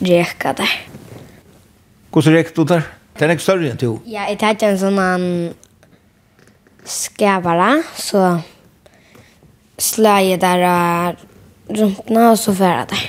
reka 0.00 0.54
det. 0.56 0.68
Hvordan 2.12 2.36
reker 2.38 2.56
du 2.56 2.64
der? 2.68 2.88
Det 3.12 3.26
er 3.26 3.34
ikke 3.34 3.44
større 3.44 3.68
enn 3.68 3.80
du? 3.80 3.90
Ja, 4.08 4.24
jeg 4.30 4.40
tar 4.40 4.56
en 4.70 4.80
sånn 4.80 4.98
en 5.00 5.26
skævare, 6.88 7.82
så 7.94 8.40
slår 9.80 10.24
jeg 10.30 10.40
der 10.42 10.64
rundt 11.72 12.08
nå, 12.10 12.30
og 12.32 12.38
så 12.40 12.54
fører 12.56 12.82
jeg 12.82 12.90
der. 12.94 13.04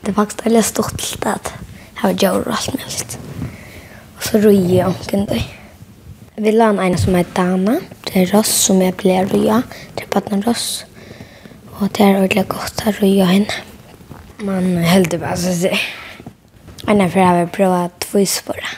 Det 0.00 0.12
er 0.12 0.16
faktisk 0.16 0.44
veldig 0.46 0.64
stort 0.64 0.98
til 1.04 1.28
at 1.28 1.52
jeg 1.52 2.00
har 2.00 2.18
gjort 2.24 2.50
alt 2.54 2.74
mulig. 2.74 3.20
Og 4.16 4.24
så 4.24 4.40
røyer 4.42 4.74
jeg 4.78 4.86
omkring 4.88 5.28
det. 5.28 5.42
Vi 6.38 6.52
la 6.54 6.70
en 6.70 6.98
som 6.98 7.16
heter 7.18 7.34
Dana. 7.36 7.78
Det 8.08 8.22
er 8.22 8.30
ross 8.32 8.50
som 8.64 8.78
jeg 8.80 8.94
blir 8.96 9.26
røya. 9.28 9.60
Det 9.96 10.06
er 10.06 10.12
badna 10.14 10.40
ross. 10.46 10.86
Og 11.78 11.90
det 11.92 12.06
er 12.06 12.16
ordentlig 12.22 12.46
godt 12.48 12.80
å 12.88 12.92
røya 12.96 13.26
henne. 13.28 13.58
Man 14.40 14.78
heldur 14.80 15.20
bare 15.20 15.36
så 15.42 15.52
seg. 15.52 15.76
Anna 16.88 17.08
for 17.12 17.20
jeg 17.20 17.36
vil 17.36 17.50
prøve 17.52 17.82
tvoispåra. 18.00 18.70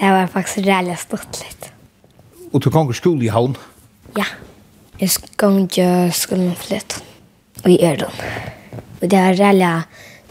Det 0.00 0.12
var 0.14 0.30
faktisk 0.32 0.64
reellig 0.64 0.96
stort 1.02 1.40
litt. 1.42 1.68
Og 2.48 2.64
du 2.64 2.70
kan 2.72 2.88
gå 2.88 2.96
skole 2.96 3.26
i 3.26 3.32
havn? 3.34 3.58
Ja. 4.16 4.24
Jeg 5.00 5.10
ganger 5.36 6.08
skolen 6.16 6.56
flytt. 6.56 6.96
Og 7.64 7.70
i 7.74 7.78
Erdon. 7.84 8.24
Og 9.02 9.04
det 9.10 9.20
er 9.20 9.36
reellig 9.36 9.74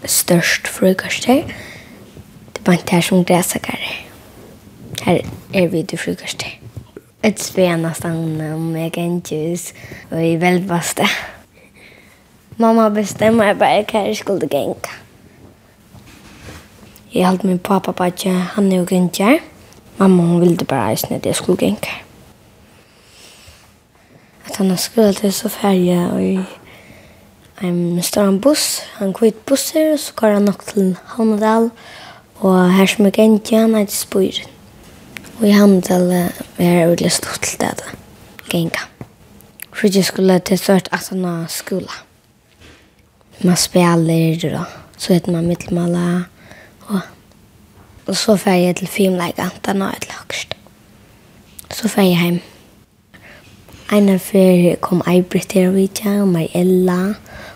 størst 0.10 0.72
frukostøy. 0.72 1.46
Det 1.46 2.64
er 2.64 2.66
bare 2.66 2.82
ikke 2.82 2.98
her 2.98 3.08
som 3.12 3.24
græsakere. 3.28 3.96
Her 5.06 5.22
er 5.54 5.68
vi 5.70 5.86
til 5.86 6.02
frukostøy. 6.02 6.63
Et 7.24 7.40
spena 7.40 7.94
stann 7.96 8.42
om 8.52 8.76
jeg 8.76 8.92
kan 8.92 9.22
hus 9.32 9.70
og 10.12 10.20
i 10.20 10.36
velbaste. 10.36 11.06
Mamma 12.58 12.90
bestämmer 12.90 13.54
bare 13.54 13.86
hva 13.88 14.02
jeg 14.10 14.18
skulle 14.18 14.48
gänga. 14.52 14.92
Jeg 17.14 17.28
höll 17.28 17.40
min 17.44 17.60
pappa 17.60 17.92
på 17.92 18.04
at 18.04 18.24
han 18.24 18.72
er 18.72 18.78
jo 18.78 18.86
gänga. 18.90 19.40
Mamma 19.98 20.24
hun 20.24 20.42
ville 20.42 20.66
bare 20.66 20.92
eisen 20.92 21.16
at 21.16 21.26
jeg 21.26 21.36
skulle 21.36 21.58
gänga. 21.58 21.96
At 24.46 24.56
han 24.58 24.70
har 24.70 24.78
skullat 24.78 25.34
så 25.34 25.50
färja 25.50 26.08
og 26.12 26.24
i 26.24 26.40
en 27.62 28.02
stor 28.02 28.32
buss. 28.32 28.82
Han 29.00 29.14
kvitt 29.14 29.46
busser 29.46 29.94
og 29.94 30.00
så 30.00 30.14
går 30.16 30.28
han 30.28 30.42
nok 30.42 30.66
til 30.66 30.98
Havnedal. 31.06 31.72
Og 32.36 32.74
her 32.74 32.86
som 32.86 33.06
er 33.06 33.12
gänga 33.12 33.62
han 33.62 33.76
er 33.76 33.86
til 33.86 33.98
spyren. 33.98 34.53
Og 35.40 35.48
i 35.48 35.52
handel 35.52 36.12
er 36.12 36.32
det 36.58 36.72
veldig 36.88 37.12
stort 37.12 37.42
til 37.42 37.60
det. 37.60 37.94
Genga. 38.50 38.86
For 39.74 39.90
jeg 39.90 40.06
skulle 40.06 40.40
til 40.40 40.58
stort 40.58 40.90
at 40.92 41.10
han 41.10 41.24
har 41.26 41.46
skola. 41.50 42.04
Man 43.42 43.58
spiller 43.58 44.38
da. 44.42 44.64
Så 44.98 45.14
heter 45.14 45.32
man 45.32 45.48
mittelmala. 45.48 46.24
Og, 46.88 47.00
og 48.06 48.16
så 48.16 48.38
fer 48.38 48.54
jeg 48.54 48.76
til 48.76 48.88
filmleika. 48.88 49.50
Den 49.66 49.82
har 49.82 49.98
jeg 49.98 50.10
lagst. 50.10 50.56
Så 51.72 51.88
fer 51.88 52.02
jeg 52.02 52.22
hjem. 52.22 52.42
Einar 53.94 54.18
fyrir 54.18 54.78
kom 54.82 55.02
Eibrit 55.08 55.52
her 55.54 55.68
og 55.68 55.76
vidtja, 55.76 56.22
og 56.22 56.28
Mariella. 56.28 57.14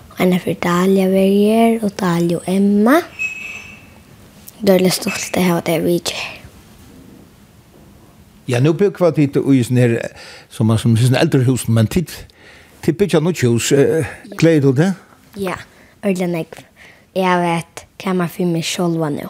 Og 0.10 0.20
einar 0.20 0.42
fyrir 0.44 0.60
Dalia 0.64 1.08
var 1.10 1.30
her, 1.30 1.80
og 1.84 1.94
Dalia 2.00 2.38
og 2.38 2.50
Emma. 2.52 3.00
Det 4.60 4.76
er 4.76 4.84
litt 4.84 4.98
stolt 4.98 5.30
det 5.34 5.46
her 5.46 5.62
det 5.62 5.80
vidtja 5.86 6.18
her. 6.18 6.37
Ja, 8.50 8.60
nu 8.60 8.74
bygger 8.74 9.12
vi 9.12 9.28
tid 9.28 9.44
i 9.54 9.64
sån 9.64 9.78
här, 9.78 10.08
som 10.50 10.68
man 10.68 10.78
som 10.80 10.98
sån 10.98 11.16
äldre 11.16 11.42
hus, 11.42 11.68
men 11.68 11.88
tid, 11.88 12.12
tid 12.82 12.96
bygger 12.96 13.22
något 13.22 13.44
hus. 13.44 13.74
Gleder 14.40 14.68
du 14.68 14.74
det? 14.74 14.94
Ja, 15.34 15.56
ordentligt 16.02 16.30
nek. 16.30 16.66
Jag 17.14 17.42
vet, 17.42 17.86
kan 17.98 18.18
man 18.18 18.30
för 18.30 18.46
mig 18.46 18.64
själva 18.64 19.10
nu. 19.10 19.28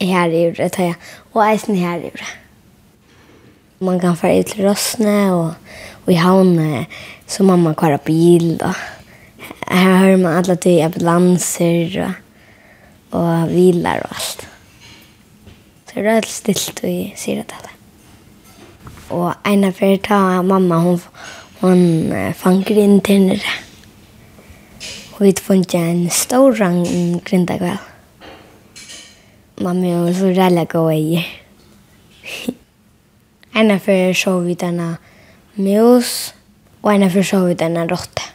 Här 0.00 0.28
är 0.28 0.52
det, 0.52 0.68
tar 0.68 0.84
jag. 0.84 0.94
Och 1.32 1.44
eisen 1.46 1.76
här 1.76 1.98
är 1.98 2.10
det. 2.12 2.30
Man 3.78 4.00
kan 4.00 4.16
fara 4.16 4.34
ut 4.34 4.46
till 4.46 4.62
Rösne 4.62 5.32
och, 5.32 5.52
och 6.04 6.12
i 6.12 6.14
havn 6.14 6.84
så 7.26 7.44
mamma 7.44 7.74
kvar 7.74 7.98
bil 8.04 8.58
då. 8.58 8.74
Här 9.66 9.96
hör 9.98 10.16
man 10.16 10.36
alla 10.36 10.56
till 10.56 10.82
ambulanser 10.82 12.14
och, 13.10 13.20
och 13.20 13.48
bilar 13.48 13.98
och 13.98 14.10
allt. 14.10 14.46
Så 15.92 16.00
det 16.00 16.08
er 16.08 16.14
helt 16.14 16.28
stilt 16.32 16.78
i 16.88 17.12
sier 17.20 17.42
at 17.42 17.52
det. 17.52 17.72
Og 19.12 19.34
en 19.44 19.64
av 19.68 19.74
fyrir 19.76 19.98
ta 20.00 20.40
mamma, 20.40 20.78
hun, 20.80 21.02
hon 21.60 21.82
fanger 22.32 22.80
inn 22.80 22.96
til 23.00 23.04
tennere. 23.10 23.52
Og 25.18 25.26
vi 25.26 25.34
funnet 25.36 25.74
en 25.76 26.06
stor 26.08 26.56
rang 26.56 26.80
grinda 27.28 27.58
kväll. 27.60 27.76
Mamma 29.60 30.00
var 30.06 30.16
så 30.16 30.32
rælla 30.32 30.64
gå 30.64 30.88
i. 30.90 31.26
en 33.60 33.70
av 33.70 33.84
fyrir 33.84 34.16
så 34.16 34.38
vi 34.40 34.56
denne 34.56 34.96
mus, 35.60 36.32
og 36.80 36.94
en 36.94 37.04
av 37.04 37.12
fyrir 37.12 37.28
så 37.34 37.44
vi 37.50 37.60
denne 37.60 37.84
råtte. 37.84 38.32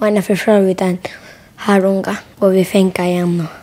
Og 0.00 0.08
en 0.08 0.18
av 0.18 0.26
fyrir 0.26 0.42
så 0.42 0.60
vi 0.66 0.74
denne 0.74 1.18
harunga, 1.62 2.18
og 2.40 2.56
vi 2.58 2.66
fengar 2.66 3.06
igjen 3.06 3.44
og 3.46 3.61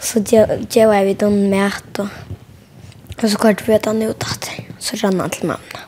så 0.00 0.22
gjør 0.24 0.92
jeg 0.94 1.06
vidt 1.06 1.22
noen 1.24 1.50
mæt, 1.52 2.00
og 2.00 3.24
så 3.28 3.36
kvart 3.36 3.66
vet 3.68 3.88
han 3.88 4.02
ut 4.08 4.24
at 4.24 4.50
så 4.80 4.96
rann 5.02 5.20
han 5.20 5.32
til 5.34 5.50
mamma. 5.50 5.84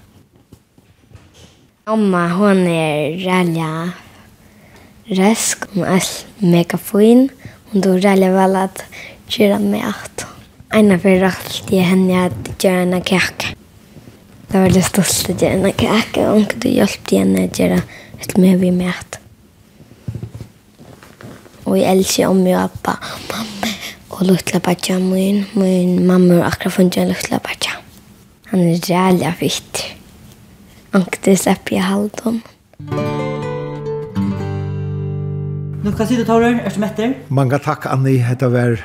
Mamma, 1.89 2.27
hon 2.37 2.67
er 2.69 3.17
rælja 3.25 3.71
resk, 5.11 5.65
hun 5.75 5.85
er 5.85 6.05
mega 6.39 6.77
fin, 6.77 7.31
hun 7.73 7.83
tog 7.83 8.05
rælja 8.05 8.31
vel 8.37 8.57
at 8.57 8.85
gjøre 9.33 9.59
mæt. 9.59 10.27
Eina 10.73 10.97
fyrir 10.97 11.27
alt 11.29 11.73
jeg 11.73 11.89
henne 11.89 12.27
at 12.29 12.53
gjøre 12.59 12.85
henne 12.85 13.03
kake. 13.05 13.57
Det 14.47 14.55
var 14.55 14.69
veldig 14.69 14.85
stolt 14.85 15.33
å 15.33 15.37
gjøre 15.37 15.57
henne 15.57 15.73
kake, 15.77 16.29
og 16.29 16.39
hun 16.39 16.49
kunne 16.53 16.77
hjelpe 16.77 17.19
henne 17.19 17.49
å 17.49 17.53
gjøre 17.53 17.83
et 18.21 18.37
mye 18.39 18.61
vi 18.61 18.73
mæt. 18.77 19.19
Og 21.65 21.79
jeg 21.81 21.97
elsker 21.97 22.29
om 22.29 22.45
jeg 22.47 22.61
og 22.61 22.83
pappa 22.85 23.17
mamma 23.31 23.72
og 24.13 24.27
luttla 24.29 24.61
badja 24.63 24.99
min. 25.01 25.45
Min 25.57 26.07
mamma 26.07 26.41
har 26.41 26.53
akkurat 26.53 26.77
funnet 26.77 26.99
en 27.01 27.11
luttla 27.13 27.41
badja. 27.43 27.79
Han 28.53 28.61
er 28.61 28.81
rælig 28.85 29.35
fitt. 29.41 29.83
Anktis 30.93 31.47
epp 31.49 31.73
i 31.73 31.81
halvdom. 31.81 32.43
Nu 35.83 35.91
kan 35.97 36.07
si 36.07 36.19
du 36.19 36.25
tårer, 36.29 36.61
er 36.61 36.71
du 36.71 36.81
metter? 36.83 37.15
Mange 37.33 37.59
takk, 37.59 37.89
Anni. 37.91 38.19
Hette 38.23 38.51
var 38.53 38.77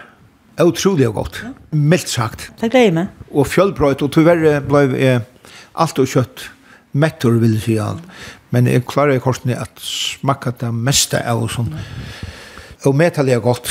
utrolig 0.63 1.10
godt. 1.13 1.42
Ja. 1.44 1.52
Meldt 1.78 2.10
sagt. 2.10 2.48
Det 2.62 2.72
gleder 2.72 2.88
jeg 2.88 2.96
meg. 2.96 3.26
Og 3.30 3.50
fjellbrøyt, 3.52 4.02
og 4.02 4.13
tyverre 4.16 4.62
ble 4.66 4.86
jeg 4.96 5.26
alt 5.78 6.00
og 6.02 6.10
kjøtt. 6.10 6.48
Mettor 6.98 7.36
vil 7.44 7.58
jeg 7.60 7.66
si 7.68 7.78
alt. 7.84 8.02
Men 8.56 8.72
jeg 8.72 8.88
klarer 8.88 9.20
i 9.20 9.22
korsene 9.22 9.60
at 9.60 9.84
smakka 9.84 10.56
det 10.63 10.72
meste 10.74 11.20
av 11.20 11.44
sånn. 11.52 11.74
Og 12.88 12.96
metallig 12.96 13.36
er 13.36 13.44
godt. 13.44 13.70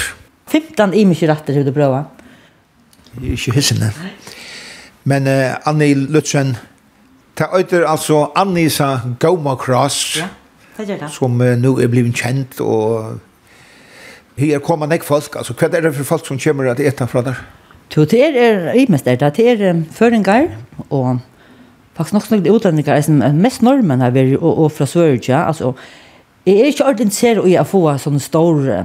15 0.57 0.95
i 0.97 1.05
mye 1.09 1.29
retter 1.31 1.59
til 1.61 1.69
å 1.71 1.75
prøve. 1.77 2.03
Ikke 3.23 3.55
hissende. 3.57 3.91
Men 5.09 5.29
uh, 5.31 5.69
Anni 5.69 5.93
Lutzen, 5.95 6.57
ta 7.37 7.51
øyder 7.57 7.87
altså 7.89 8.27
Annisa 8.37 8.97
Goma 9.21 9.55
Cross, 9.61 10.17
ja, 10.19 10.29
det 10.79 10.89
gjør 10.89 11.05
det. 11.05 11.11
som 11.15 11.41
uh, 11.41 11.53
nu 11.59 11.77
er 11.79 11.89
blevet 11.93 12.17
kjent, 12.17 12.61
og 12.61 13.19
her 14.37 14.59
kommer 14.65 14.91
nek 14.91 15.05
folk, 15.05 15.37
altså 15.37 15.55
hva 15.57 15.71
er 15.71 15.87
det 15.87 15.95
for 15.95 16.05
folk 16.17 16.27
som 16.27 16.41
kommer 16.43 16.73
at 16.73 16.81
eta 16.81 17.07
fra 17.09 17.23
der? 17.25 17.45
Jo, 17.95 18.05
det 18.05 18.19
er 18.25 18.73
i 18.75 18.87
mest 18.91 19.07
det, 19.07 19.21
det 19.21 19.47
er 19.47 19.71
um, 19.71 19.85
føringer, 19.95 20.51
og 20.91 21.19
faktisk 21.97 22.17
nok 22.17 22.27
snakket 22.27 22.53
utlendinger, 22.53 23.01
som 23.01 23.23
mest 23.39 23.63
normen 23.63 24.03
har 24.03 24.11
vært, 24.11 24.37
og, 24.41 24.59
og 24.67 24.73
fra 24.73 24.87
Sverige, 24.87 25.39
altså, 25.39 25.73
jeg 26.47 26.61
er 26.61 26.69
ikke 26.71 26.87
ordentlig 26.87 27.15
ser 27.15 27.41
å 27.43 27.63
få 27.67 27.81
sånne 27.99 28.23
store 28.23 28.83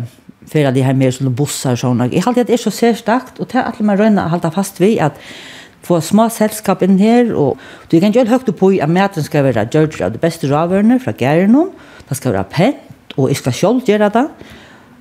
för 0.48 0.66
att 0.66 0.74
det 0.74 0.82
här 0.82 0.94
med 0.94 1.14
såna 1.14 1.30
bussar 1.30 1.76
såna. 1.76 2.08
Jag 2.08 2.22
har 2.22 2.34
det 2.34 2.50
är 2.50 2.58
så 2.58 2.72
särstakt 2.72 3.40
och 3.40 3.48
till 3.48 3.60
alla 3.60 3.74
man 3.80 3.98
rönna 3.98 4.28
hålla 4.28 4.52
fast 4.52 4.82
vid 4.82 5.00
att 5.00 5.20
få 5.82 6.02
små 6.02 6.30
sällskap 6.30 6.82
in 6.82 7.00
här 7.00 7.34
och 7.34 7.58
du 7.90 8.00
kan 8.00 8.12
ju 8.12 8.26
högt 8.26 8.58
på 8.60 8.74
i 8.74 8.82
att 8.82 8.90
maten 8.90 9.24
ska 9.24 9.44
vara 9.44 9.68
George 9.72 10.06
av 10.06 10.12
de 10.12 10.18
bästa 10.18 10.48
råvarorna 10.48 11.00
från 11.00 11.14
Gärnon. 11.18 11.72
Det 12.08 12.16
ska 12.16 12.32
vara 12.32 12.44
pent 12.44 12.76
och 13.16 13.30
jag 13.30 13.38
ska 13.38 13.52
själv 13.52 13.82
göra 13.86 14.10
det. 14.10 14.28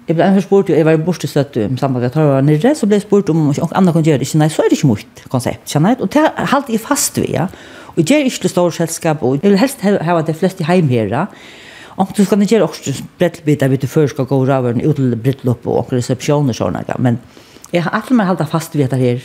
Jag 0.06 0.16
blev 0.16 0.26
annars 0.26 0.44
spurt, 0.44 0.68
jag 0.68 0.84
var 0.84 0.92
i 0.92 0.96
bortestött 0.98 1.56
i 1.56 1.76
samband 1.76 2.02
med 2.02 2.06
att 2.06 2.16
var 2.16 2.42
nere, 2.42 2.74
så 2.74 2.86
blev 2.86 2.96
jag 2.96 3.02
spurt 3.02 3.28
om 3.28 3.48
och 3.48 3.76
andra 3.76 3.92
kan 3.92 4.02
göra 4.02 4.18
det. 4.18 4.34
Nej, 4.34 4.50
så 4.50 4.62
är 4.62 4.70
det 4.70 4.74
inte 4.74 4.86
mitt 4.86 5.28
koncept, 5.28 5.68
känner 5.68 5.88
jag. 5.88 6.00
Och 6.00 6.08
det 6.08 6.18
har 6.18 6.32
alltid 6.36 6.80
fast 6.80 7.18
vid, 7.18 7.30
ja. 7.30 7.48
Och 7.96 7.98
jag 7.98 8.20
är 8.20 8.24
inte 8.24 8.48
stor 8.48 8.70
sällskap 8.70 9.22
och 9.22 9.36
jag 9.36 9.50
vill 9.50 9.58
helst 9.58 9.80
ha 9.80 10.22
det 10.22 10.34
flest 10.34 10.60
i 10.60 10.64
heim 10.64 10.90
Ja. 10.90 11.26
Och 12.00 12.08
du 12.16 12.24
ska 12.24 12.36
inte 12.36 12.54
göra 12.54 12.64
också 12.64 12.90
brettbitar 13.18 13.68
vid 13.68 13.80
du 13.80 13.86
först 13.86 14.14
ska 14.14 14.22
gå 14.22 14.46
över 14.46 14.70
en 14.70 14.80
utel 14.80 15.16
brittlopp 15.16 15.66
och 15.66 15.92
receptioner 15.92 16.52
såna 16.52 16.82
där. 16.86 16.96
Men 16.98 17.18
jag 17.70 17.82
har 17.82 17.90
alltid 17.90 18.16
med 18.16 18.26
hålla 18.26 18.46
fast 18.46 18.74
vid 18.74 18.90
det 18.90 18.96
här. 18.96 19.22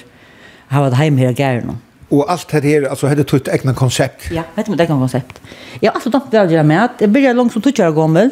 Jag 0.68 0.76
har 0.76 0.82
varit 0.82 0.94
hem 0.94 1.18
här 1.18 1.40
gärna. 1.40 1.78
Och 2.10 2.32
allt 2.32 2.48
det 2.48 2.60
här, 2.60 2.90
alltså 2.90 3.08
hade 3.08 3.24
du 3.24 3.38
ett 3.38 3.48
egna 3.48 3.74
koncept? 3.74 4.32
Ja, 4.32 4.44
vet 4.56 4.66
du 4.66 4.72
vad 4.72 4.78
det 4.78 4.86
kan 4.86 5.00
koncept. 5.00 5.42
Jag 5.80 5.92
har 5.92 5.96
alltid 5.96 6.12
tänkt 6.12 6.34
att 6.34 6.52
göra 6.52 6.64
med 6.64 6.86
att 6.86 6.92
jag 7.00 7.10
började 7.10 7.34
långt 7.34 7.54
som 7.54 7.62
tuttjare 7.62 7.92
gammel. 7.92 8.30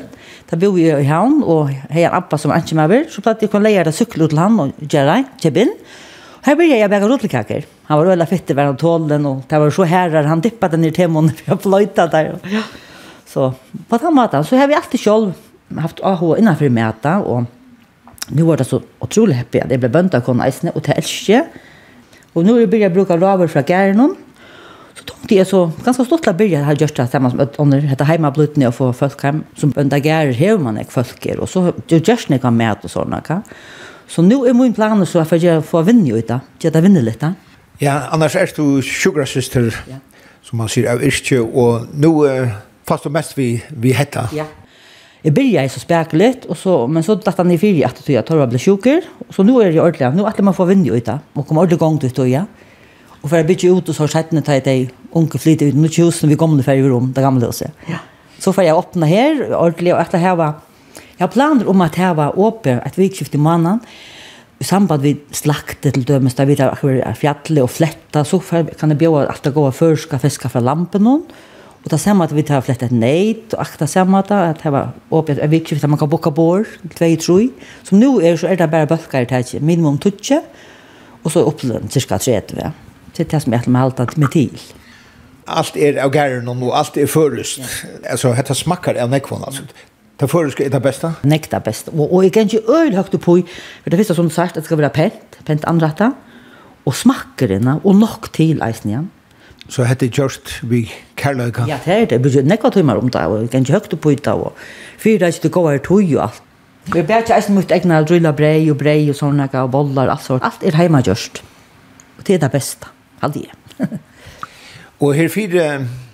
Där 0.50 0.58
bor 0.58 0.80
jag 0.80 1.02
i 1.02 1.06
havn 1.06 1.44
och 1.44 1.70
har 1.70 2.00
en 2.00 2.14
appa 2.14 2.38
som 2.38 2.56
inte 2.56 2.76
med 2.76 2.90
mig. 2.90 3.06
Så 3.10 3.30
att 3.30 3.42
jag 3.42 3.52
kunde 3.52 3.70
lära 3.70 3.92
cykel 3.92 4.22
ut 4.22 4.30
till 4.30 4.38
han 4.38 4.60
och 4.60 4.70
göra 4.80 5.24
kebin. 5.42 5.74
Här 6.42 6.56
började 6.56 6.80
jag 6.80 6.90
bäga 6.90 7.08
rotelkakor. 7.08 7.64
Han 7.84 7.98
var 7.98 8.06
röda 8.06 8.26
fett 8.26 8.50
i 8.50 8.54
världen 8.54 8.78
tålen 8.78 9.26
och 9.26 9.42
det 9.48 9.60
var 9.60 9.72
så 9.72 9.84
här 9.84 10.24
Han 10.24 10.42
dippade 10.42 10.78
ner 10.78 10.92
till 10.92 11.08
munnen 11.08 11.36
för 11.36 11.52
jag 11.52 11.62
flöjtade 11.62 12.18
där. 12.18 12.38
Ja. 12.44 12.62
Så 13.34 13.54
på 13.88 13.98
den 13.98 14.14
måten 14.14 14.44
så 14.44 14.56
har 14.56 14.68
vi 14.68 14.74
alltid 14.74 15.00
själv 15.00 15.34
haft 15.78 16.00
AH 16.04 16.40
innanför 16.40 16.70
mäta 16.70 17.20
och 17.20 17.44
nu 18.28 18.44
var 18.44 18.58
det 18.58 18.64
så 18.64 18.82
otroligt 19.00 19.38
happy 19.38 19.60
att 19.60 19.70
det 19.70 19.78
blev 19.78 19.92
bönta 19.92 20.22
kon 20.22 20.48
isne 20.48 20.72
och 20.72 20.84
tälske. 20.84 21.46
Och 22.34 22.46
nu 22.46 22.68
börjar 22.68 22.84
jag 22.84 22.94
bruka 22.94 23.16
laver 23.16 23.48
från 23.48 23.64
Gärnon. 23.68 24.16
Så 24.94 25.04
tänkte 25.04 25.36
jag 25.36 25.48
så 25.48 25.72
ganska 25.86 26.06
stolt 26.06 26.28
att 26.28 26.38
börja 26.38 26.64
ha 26.64 26.74
gjort 26.74 26.96
det 26.96 27.04
tillsammans 27.04 27.34
med 27.34 27.48
under 27.58 27.80
heter 27.80 28.06
hemma 28.06 28.32
blutne 28.32 28.68
och 28.68 28.76
få 28.76 28.94
folk 28.94 29.24
hem 29.24 29.44
som 29.56 29.70
bönta 29.70 29.98
gär 29.98 30.28
hur 30.32 30.58
man 30.58 30.78
är 30.78 30.84
folker 30.84 31.40
och 31.40 31.50
så 31.50 31.74
just 31.88 32.30
ni 32.30 32.40
kan 32.40 32.58
mäta 32.58 32.80
och 32.84 32.92
såna 32.92 33.22
kan. 33.22 33.42
Så 34.08 34.22
nu 34.22 34.36
är 34.36 34.54
min 34.54 34.74
plan 34.74 35.06
så 35.06 35.20
att 35.20 35.42
jag 35.42 35.66
får 35.66 35.84
vinna 35.84 36.18
ut 36.18 36.28
det. 36.28 36.40
Jag 36.60 36.82
vinner 36.82 37.02
lite. 37.02 37.34
Ja, 37.78 38.02
annars 38.12 38.36
är 38.36 38.50
du 38.56 38.82
sugar 38.82 39.26
sister. 39.26 39.76
Ja. 39.90 39.96
Som 40.42 40.58
man 40.58 40.70
säger, 40.70 40.90
är 40.90 41.06
inte 41.06 41.40
och 41.40 41.82
nu 41.94 42.10
fast 42.84 43.04
du 43.04 43.10
mest 43.10 43.38
vi, 43.38 43.64
vi 43.68 43.92
hetta. 43.92 44.30
Ja. 44.34 44.46
Jag 45.22 45.34
började 45.34 45.70
så 45.70 45.80
spärkligt, 45.80 46.46
och 46.46 46.58
så, 46.58 46.88
men 46.88 47.04
så 47.04 47.16
datt 47.16 47.38
han 47.38 47.52
i 47.52 47.58
fyra 47.58 47.88
att 47.88 48.10
jag 48.10 48.26
tar 48.26 48.38
och 48.38 48.50
blir 48.50 48.60
sjuker. 48.60 49.02
Så 49.30 49.44
nu 49.44 49.62
är 49.62 49.72
det 49.72 49.82
ordentligt. 49.82 50.16
Nu 50.16 50.26
att 50.26 50.38
man 50.40 50.54
får 50.54 50.66
vinna 50.66 50.94
ut 50.94 51.06
det. 51.06 51.20
Och 51.34 51.48
kommer 51.48 51.62
ordentligt 51.62 51.80
gång 51.80 52.00
ut 52.04 52.18
ja. 52.18 52.46
Och 53.22 53.30
för 53.30 53.40
att 53.40 53.48
byta 53.48 53.68
ut 53.68 53.90
och 53.90 53.96
så 53.96 54.04
har 54.04 54.08
sett 54.08 54.32
när 54.32 54.44
jag 54.48 54.58
onkel 54.58 54.90
unge 55.12 55.40
flyter 55.40 55.66
ut. 55.66 55.76
Nu 55.76 55.90
tjusen 55.90 56.30
vi 56.30 56.36
kommer 56.36 56.64
för 56.64 56.74
i 56.74 56.84
rum, 56.84 57.14
det 57.16 57.22
gamla 57.22 57.46
huset. 57.46 57.72
Ja. 57.86 57.98
Så 58.40 58.54
får 58.54 58.64
jag 58.64 58.78
öppna 58.78 59.06
här 59.06 59.56
ordentligt 59.56 59.94
och 59.94 60.00
efter 60.00 60.18
här 60.18 60.36
var 60.36 60.54
Jag 61.18 61.32
planer 61.32 61.70
om 61.70 61.82
att 61.82 61.96
här 61.96 62.14
var 62.14 62.40
åpen 62.40 62.80
ett 62.80 62.98
vikskift 62.98 63.36
i 63.36 63.38
månaden 63.38 63.80
i 64.60 64.64
samband 64.64 65.02
vi 65.02 65.18
slaktet 65.32 65.94
till 65.94 66.04
dömes 66.04 66.36
där 66.36 66.46
vi 66.46 66.56
där 66.56 67.14
fjälle 67.14 67.62
och 67.62 67.72
flätta 67.72 68.26
så 68.26 68.40
kan 68.80 68.90
det 68.90 68.96
bjuda 68.96 69.30
att 69.30 69.54
gå 69.54 69.72
förska 69.72 70.20
fiska 70.20 70.50
för 70.50 70.62
lampen 70.62 71.04
någon 71.04 71.26
Och 71.84 71.90
det 71.90 71.98
samma 71.98 72.24
att 72.24 72.32
vi 72.32 72.44
tar 72.44 72.62
flett 72.62 72.84
ett 72.84 72.92
nej 72.92 73.44
och 73.52 73.62
akta 73.62 73.88
samma 73.88 74.20
att 74.20 74.64
det 74.64 74.70
var 74.70 74.92
åpnet 75.10 75.38
en 75.38 75.50
vikskift 75.50 75.84
att 75.84 75.90
man 75.90 76.00
kan 76.00 76.10
boka 76.10 76.32
bord 76.32 76.66
två 76.96 77.16
troi. 77.16 77.50
som 77.84 78.00
nu 78.00 78.08
är 78.26 78.38
så 78.38 78.48
är 78.48 78.58
det 78.58 78.68
bara 78.68 79.22
i 79.22 79.26
tætje, 79.26 79.60
minimum 79.60 79.98
tutche 79.98 80.42
och 81.24 81.32
så 81.32 81.40
upp 81.40 81.60
till 81.60 81.80
cirka 81.90 82.20
30 82.20 82.56
va. 82.56 82.72
Det 83.16 83.26
tas 83.26 83.48
med 83.48 83.68
med 83.68 83.82
allt 83.82 84.18
med 84.18 84.32
till. 84.32 84.60
Allt 85.46 85.78
är 85.78 86.04
av 86.04 86.16
gärn 86.16 86.48
och 86.48 86.78
allt 86.78 86.98
är 86.98 87.06
förrust. 87.06 87.60
Alltså 88.12 88.34
detta 88.34 88.54
smakar 88.54 88.96
av 88.96 89.10
nekvån, 89.10 89.44
alltså. 89.44 89.64
Det 90.18 90.28
förrust 90.28 90.60
är 90.60 90.70
det 90.70 90.80
bästa. 90.80 91.14
Nekta 91.22 91.62
Og, 91.88 92.14
Och 92.14 92.24
jeg 92.24 92.36
igen 92.36 92.46
ikke 92.46 92.62
øyne 92.70 92.96
høyt 92.96 93.22
på 93.22 93.44
för 93.84 93.90
det 93.90 94.00
første 94.00 94.16
som 94.16 94.30
sagt 94.30 94.50
att 94.50 94.56
det 94.56 94.66
skal 94.66 94.78
være 94.78 94.90
pent, 94.90 95.46
pent 95.46 95.66
anrätta 95.66 96.12
och 96.86 96.96
smakerna 96.96 97.80
och 97.84 97.96
nog 97.96 98.32
till 98.32 98.64
isen 98.70 98.90
igen. 98.90 99.10
Så 99.70 99.86
hette 99.88 100.06
det 100.06 100.18
just 100.18 100.60
vi 100.64 100.92
kærløyka? 101.16 101.66
Ja, 101.68 101.78
det 101.86 101.94
er 101.94 102.06
det. 102.06 102.24
Vi 102.24 102.42
nekva 102.44 102.70
timmar 102.70 103.00
om 103.00 103.10
det, 103.10 103.22
og 103.22 103.42
vi 103.42 103.48
kan 103.48 103.64
ikke 103.64 103.74
høyt 103.74 104.00
på 104.02 104.10
det, 104.12 104.28
og 104.28 104.54
fyra 105.00 105.28
ikke 105.32 105.44
det 105.44 105.52
går 105.52 105.78
tog 105.78 106.16
og 106.16 106.24
alt. 106.24 106.42
Vi 106.94 107.00
er 107.00 107.04
bare 107.08 107.24
ikke 107.24 107.36
eisen 107.38 107.56
mot 107.56 107.72
egna 107.72 108.02
drylla 108.04 108.34
brei 108.36 108.70
og 108.70 108.78
brei 108.78 109.10
og 109.10 109.16
sånne, 109.16 109.48
og 109.54 109.72
bollar, 109.72 110.10
alt 110.12 110.24
sånt. 110.26 110.44
Alt 110.44 110.64
er 110.68 110.76
heima 110.76 111.00
just. 111.08 111.44
Og 112.18 112.28
det 112.28 112.36
er 112.36 112.40
det 112.44 112.52
beste, 112.52 112.92
aldri. 113.24 113.48
og 115.04 115.16
her 115.16 115.32
fyra 115.32 115.70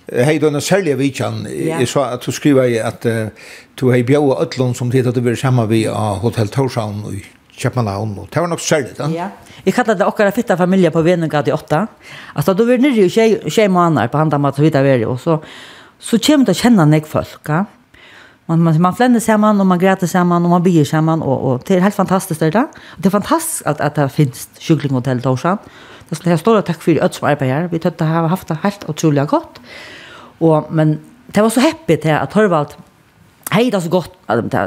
hei 0.10 0.38
du 0.41 0.47
en 0.47 0.62
særlig 0.62 0.97
vidtjan, 0.97 1.43
jeg 1.50 1.88
sa 1.89 2.14
at 2.14 2.26
du 2.26 2.32
skriver 2.34 2.70
at 2.86 3.06
du 3.80 3.89
hei 3.91 4.04
bjau 4.04 4.32
og 4.32 4.41
ötlån 4.45 4.74
som 4.76 4.91
tid 4.91 5.08
at 5.08 5.16
du 5.16 5.22
var 5.22 5.36
saman 5.38 5.70
vi 5.70 5.86
av 5.88 6.22
Hotel 6.24 6.50
Torshavn 6.50 7.04
og 7.06 7.20
Köpenhamn 7.60 8.18
og 8.20 8.28
det 8.34 8.41
var 8.41 8.47
nog 8.47 8.60
særlig, 8.60 8.97
da. 8.97 9.07
ja. 9.12 9.30
Jeg 9.66 9.74
kallade 9.74 9.99
det 9.99 10.07
okkara 10.07 10.32
fitta 10.32 10.55
familie 10.55 10.91
på 10.91 11.01
Venegade 11.01 11.51
i 11.51 11.53
åtta. 11.53 11.88
Alltså 12.34 12.53
då 12.53 12.66
var 12.66 12.78
det 12.78 12.82
nere 12.82 13.05
i 13.05 13.10
tjej, 13.10 13.49
tjej 13.49 13.68
månader 13.68 14.07
på 14.07 14.18
hand 14.18 14.34
om 14.34 14.45
att 14.45 14.60
vi 14.60 14.70
där 14.70 15.05
och 15.05 15.20
så 15.20 15.39
så 15.99 16.18
kommer 16.20 16.45
det 16.45 16.51
å 16.51 16.55
kjenne 16.55 16.86
nek 16.86 17.07
folk. 17.07 17.49
Ja? 17.49 17.66
Man, 18.45 18.64
man, 18.64 18.82
man 18.82 18.95
flänner 18.95 19.20
samman 19.20 19.60
och 19.60 19.68
man 19.68 19.80
græter 19.80 20.07
samman 20.07 20.45
och 20.45 20.49
man 20.49 20.64
bier 20.64 20.86
samman 20.86 21.22
och, 21.22 21.51
och 21.51 21.62
det 21.68 21.76
är 21.76 21.80
helt 21.80 21.95
fantastiskt 21.95 22.39
det 22.39 22.51
där. 22.51 22.68
Det 22.97 23.07
är 23.07 23.12
fantastiskt 23.12 23.68
att, 23.68 23.82
att 23.82 23.95
det 23.95 24.10
finns 24.10 24.49
kycklinghotell 24.57 25.22
Torsan. 25.22 25.57
Det 26.10 26.16
skulle 26.16 26.32
jag 26.32 26.39
stora 26.39 26.62
tack 26.62 26.82
för 26.82 27.03
öd 27.03 27.14
som 27.14 27.28
arbetar. 27.28 27.68
Vi 27.68 27.80
tøtte 27.80 27.88
att 27.88 27.97
det 27.97 28.05
har 28.05 28.28
haft 28.28 28.47
det 28.47 28.57
helt 28.64 28.89
utrolig 28.89 29.28
gott. 29.28 29.60
Och, 30.39 30.72
men 30.72 30.99
det 31.28 31.41
var 31.41 31.49
så 31.49 31.60
happy 31.60 31.97
till 31.97 32.12
att 32.12 32.32
Torvald 32.32 32.68
Hej, 33.52 33.72
det 33.72 33.78
är 33.78 33.82
så 33.82 33.89
gott. 33.89 34.12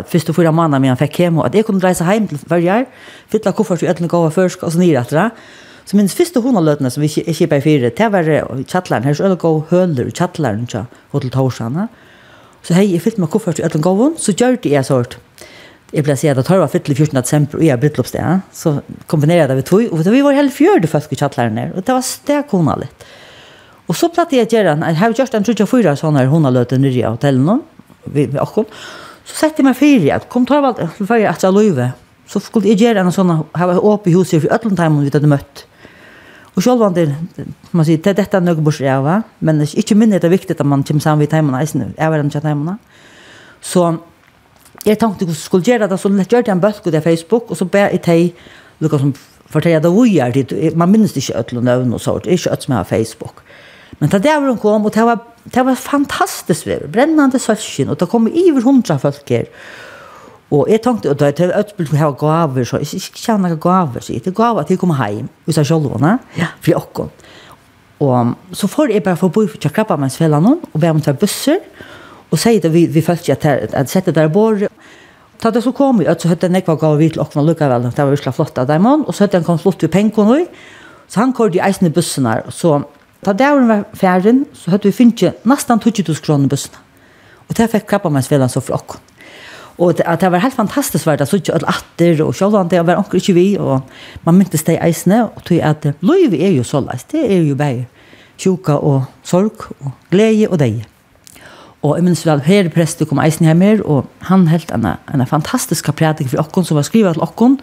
Först 0.09 0.28
och 0.28 0.37
förra 0.37 0.53
mannen 0.53 0.83
när 0.83 0.89
jag 0.89 0.99
fick 0.99 1.18
hem 1.18 1.39
och 1.39 1.47
att 1.47 1.55
jag 1.55 1.66
kunde 1.66 1.89
resa 1.89 2.05
hem 2.05 2.28
till 2.28 2.39
varje 2.47 2.85
fylla 3.28 3.53
koffert 3.53 3.83
och 3.83 3.89
ätla 3.89 4.07
gåva 4.07 4.30
först 4.30 4.62
och 4.62 4.72
så 4.72 4.78
ner 4.78 5.01
efter 5.01 5.16
det. 5.16 5.30
Så 5.85 5.97
minns 5.97 6.14
första 6.14 6.41
hon 6.41 6.55
har 6.55 6.62
lötna 6.62 6.91
som 6.91 7.01
vi 7.01 7.07
inte 7.26 7.57
i 7.57 7.61
fyra. 7.61 7.91
Det 7.97 8.09
var 8.09 8.59
i 8.61 8.64
chatlaren. 8.64 9.05
Här 9.05 9.14
så 9.14 9.24
öll 9.24 9.37
gå 9.37 9.64
höller 9.68 10.05
i 10.05 10.11
chatlaren 10.11 10.66
till 10.66 10.85
hotell 11.11 11.30
Torsanna. 11.30 11.89
Så 12.62 12.74
hej, 12.74 12.93
jag 12.93 13.03
fyllt 13.03 13.16
med 13.16 13.30
koffert 13.30 13.59
och 13.59 13.64
ätla 13.64 13.80
gåva. 13.80 14.12
Så 14.18 14.33
gör 14.33 14.59
det 14.62 14.68
jag 14.68 14.87
sort. 14.87 15.16
Jag 15.91 16.05
blev 16.05 16.16
sedd 16.16 16.39
att 16.39 16.49
hörva 16.49 16.68
fyllt 16.68 16.89
i 16.89 16.95
14 16.95 17.14
december 17.14 17.57
och 17.57 17.64
jag 17.64 17.80
bröllopsdag. 17.80 18.22
Ja? 18.22 18.41
Så 18.53 18.80
kombinerer 19.07 19.49
det 19.49 19.55
vi 19.55 19.62
tog, 19.62 19.93
og 19.93 20.07
vi 20.07 20.22
var 20.22 20.33
helt 20.33 20.55
fjørde 20.55 20.89
folk 20.89 21.12
i 21.12 21.16
chatlaren 21.16 21.59
her, 21.59 21.72
og 21.76 21.85
det 21.87 21.93
var 21.93 22.01
stekona 22.01 22.76
litt. 22.76 23.05
Og 23.87 23.97
så 23.97 24.09
platt 24.09 24.33
jeg 24.33 24.43
att 24.43 24.53
göra. 24.53 24.78
Jag 24.89 24.95
har 24.95 25.12
gjort 25.12 25.35
en 25.35 25.45
34 25.45 25.97
sånne 25.97 26.18
här 26.18 26.26
hon 26.26 26.45
har 26.45 26.51
lötna 26.51 26.78
nere 26.78 26.93
i 26.93 27.03
hotellen 27.03 27.61
vi 28.05 28.26
med 28.32 28.40
oss. 28.42 28.86
Så 29.24 29.38
sette 29.44 29.62
jeg 29.62 29.68
meg 29.68 29.78
fyrir 29.78 30.14
at 30.16 30.28
kom 30.32 30.46
Torvald 30.48 30.80
til 30.80 31.07
fyrir 31.07 31.30
at 31.30 31.44
jeg 31.44 31.55
løyve. 31.55 31.92
Så 32.26 32.40
skulle 32.42 32.70
jeg 32.70 32.80
gjøre 32.80 33.03
en 33.03 33.12
sånn, 33.14 33.34
her 33.57 33.68
var 33.70 33.84
åpe 33.84 34.11
i 34.11 34.16
huset 34.16 34.42
for 34.42 34.55
øtlen 34.55 34.78
time 34.78 35.03
vi 35.03 35.12
hadde 35.12 35.30
møtt. 35.30 35.66
Og 36.53 36.64
sjálv 36.64 36.84
han 36.84 36.96
til, 36.96 37.12
man 37.72 37.86
sier, 37.88 38.00
det 38.03 38.12
er 38.12 38.16
dette 38.18 38.40
nøyga 38.44 38.64
bors 38.64 38.80
jeg 38.82 39.05
var, 39.05 39.22
men 39.40 39.62
ikke 39.64 39.96
minne 39.96 40.20
det 40.20 40.28
er 40.28 40.34
viktig 40.34 40.57
at 40.59 40.66
man 40.68 40.84
kommer 40.84 41.05
sammen 41.05 41.24
ved 41.24 41.32
timene, 41.32 41.62
eisen, 41.62 41.94
jeg 41.96 42.12
var 42.12 42.20
den 42.20 42.32
tja 42.32 42.42
timene. 42.44 42.76
Så 43.64 43.86
jeg 44.84 44.98
tenkte 45.00 45.24
hvordan 45.24 45.38
skulle 45.38 45.64
gjøre 45.64 45.88
det, 45.88 46.00
så 46.00 46.11
gjør 46.11 46.42
jeg 46.42 46.53
en 46.53 46.61
bøtt 46.61 46.82
på 46.84 47.00
Facebook, 47.00 47.50
og 47.50 47.57
så 47.57 47.64
ber 47.64 47.88
jeg 47.94 48.03
til, 48.05 48.32
lukka 48.84 49.00
som 49.00 49.14
forteller 49.53 49.80
det 49.80 49.92
vi 49.94 50.18
er, 50.18 50.32
dit. 50.32 50.76
man 50.76 50.90
minnes 50.90 51.16
ikke 51.16 51.38
øtlen 51.38 51.64
nøvn 51.64 51.94
og 51.94 52.00
sånt, 52.00 52.26
ikke 52.26 52.53
øtlen 52.53 52.66
som 52.66 52.74
har 52.74 52.84
Facebook. 52.84 53.42
Men 54.03 54.11
da 54.11 54.18
der 54.18 54.42
hun 54.42 54.59
kom, 54.59 54.82
og 54.88 54.94
det 54.94 55.05
var, 55.07 55.20
det 55.46 55.62
var 55.62 55.78
fantastisk 55.78 56.66
vær, 56.66 56.88
brennende 56.90 57.38
sølskin, 57.38 57.92
og 57.92 58.00
det 58.00 58.09
kom 58.11 58.26
iver 58.26 58.64
hundra 58.66 58.96
folk 58.98 59.28
her. 59.30 59.46
Og 60.53 60.66
jeg 60.68 60.82
tenkte, 60.82 61.12
og 61.12 61.20
det 61.20 61.28
er 61.28 61.36
tøv 61.38 61.53
øtspilt 61.61 61.92
som 61.92 62.00
har 62.00 62.16
gaver, 62.18 62.66
så 62.66 62.80
jeg 62.82 62.98
ikke 62.98 63.22
kjenner 63.22 63.55
noen 63.55 63.61
gaver, 63.62 64.03
så 64.03 64.12
jeg 64.12 64.24
er 64.26 64.34
gaver 64.36 64.66
til 64.66 64.74
jeg 64.74 64.80
kom 64.82 64.94
hjem, 64.98 65.28
hvis 65.46 65.61
jeg 65.61 65.68
sjolvåna, 65.70 66.16
ja. 66.36 66.50
fri 66.66 66.74
okkon. 66.76 67.12
Og 68.03 68.57
så 68.59 68.68
får 68.68 68.90
jeg 68.96 69.05
bare 69.07 69.20
få 69.20 69.30
bo 69.30 69.44
til 69.44 69.53
forbi 69.53 69.55
for 69.55 69.62
tjakkrabbamannsfellene, 69.68 70.57
og 70.72 70.82
be 70.82 70.90
om 70.90 71.00
til 71.00 71.16
busser, 71.22 71.62
og 72.32 72.40
sier 72.42 72.59
det 72.64 72.72
vi, 72.74 72.88
vi 72.90 73.05
følte 73.07 73.36
at 73.38 73.46
jeg 73.46 73.92
sette 73.92 74.12
der 74.16 74.32
bor. 74.34 74.66
Ta 75.38 75.55
det 75.55 75.62
så 75.62 75.70
kom 75.76 76.03
vi, 76.03 76.11
så 76.11 76.32
hette 76.32 76.50
en 76.50 76.59
ekva 76.59 76.74
gav 76.80 76.98
vi 76.98 77.12
til 77.14 77.22
okkna 77.22 77.46
lukka 77.46 77.70
vel, 77.70 77.86
det 77.86 78.03
var 78.03 78.11
virkelig 78.11 78.34
flott 78.34 78.59
av 78.59 78.66
dem, 78.66 78.90
og 78.90 79.14
så 79.14 79.28
hette 79.28 79.38
en 79.38 79.46
kom 79.46 79.62
flott 79.62 79.86
vi 79.86 79.94
pengen 79.94 80.48
så 81.12 81.20
han 81.20 81.32
kårde 81.36 81.59
i 81.59 81.61
eisne 81.61 81.90
bussen 81.92 82.24
her, 82.24 82.46
så 82.48 82.78
Da 83.23 83.33
dæren 83.33 83.68
var 83.68 83.85
færen, 83.95 84.47
så 84.53 84.70
hadde 84.70 84.89
vi 84.91 84.93
finnet 84.93 85.35
nesten 85.47 85.79
20.000 85.79 86.25
kroner 86.25 86.49
bussen. 86.51 86.75
Og 87.49 87.57
det 87.57 87.68
fikk 87.70 87.87
krabbamennsvelan 87.87 88.51
så 88.51 88.61
fra 88.61 88.81
okken. 88.81 88.99
Og 89.79 89.97
det, 89.97 90.07
det 90.20 90.31
var 90.33 90.43
helt 90.43 90.57
fantastisk 90.57 91.07
vært, 91.07 91.23
så 91.29 91.39
ikke 91.39 91.55
alle 91.55 91.70
atter, 91.70 92.25
og 92.25 92.35
selv 92.35 92.59
om 92.59 92.68
det 92.68 92.83
var 92.83 92.99
anker 92.99 93.20
ikke 93.20 93.35
vi, 93.37 93.47
og 93.62 93.87
man 94.27 94.41
myntes 94.41 94.66
det 94.66 94.75
i 94.75 94.83
eisene, 94.89 95.23
og 95.25 95.45
tog 95.47 95.62
at 95.62 95.87
løyve 96.03 96.41
er 96.43 96.57
jo 96.57 96.66
så 96.66 96.83
leis, 96.83 97.07
det 97.12 97.23
er 97.25 97.47
jo 97.47 97.55
bare 97.57 97.87
sjuka 98.43 98.75
og 98.75 99.05
sorg, 99.23 99.70
og 99.81 99.95
glede 100.11 100.51
og 100.51 100.59
deg. 100.59 100.83
Og 101.83 101.97
jeg 101.97 102.05
minns 102.07 102.27
vel, 102.27 102.43
her 102.47 102.68
prester 102.75 103.07
kom 103.07 103.23
eisen 103.23 103.47
hjemme, 103.47 103.73
og 103.87 104.11
han 104.29 104.49
helt 104.51 104.75
en, 104.75 104.87
en 105.14 105.27
fantastisk 105.27 105.95
prædik 105.95 106.35
for 106.35 106.43
okken, 106.43 106.66
som 106.66 106.79
var 106.79 106.87
skrivet 106.91 107.14
til 107.16 107.23
okken, 107.23 107.59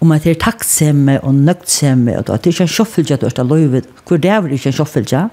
om 0.00 0.12
at 0.14 0.22
det 0.24 0.36
er 0.36 0.42
taktsemme 0.42 1.18
og 1.26 1.34
nøgtsemme, 1.34 2.14
og 2.18 2.30
at 2.30 2.44
det 2.44 2.52
er 2.52 2.54
ikke 2.54 2.66
en 2.68 3.12
at 3.12 3.36
du 3.36 3.42
har 3.42 3.48
løyvet, 3.48 3.88
hvor 4.06 4.16
det 4.16 4.30
er 4.30 4.46
ikke 4.46 4.70
en 4.70 4.78
kjøffeltja. 4.78 5.28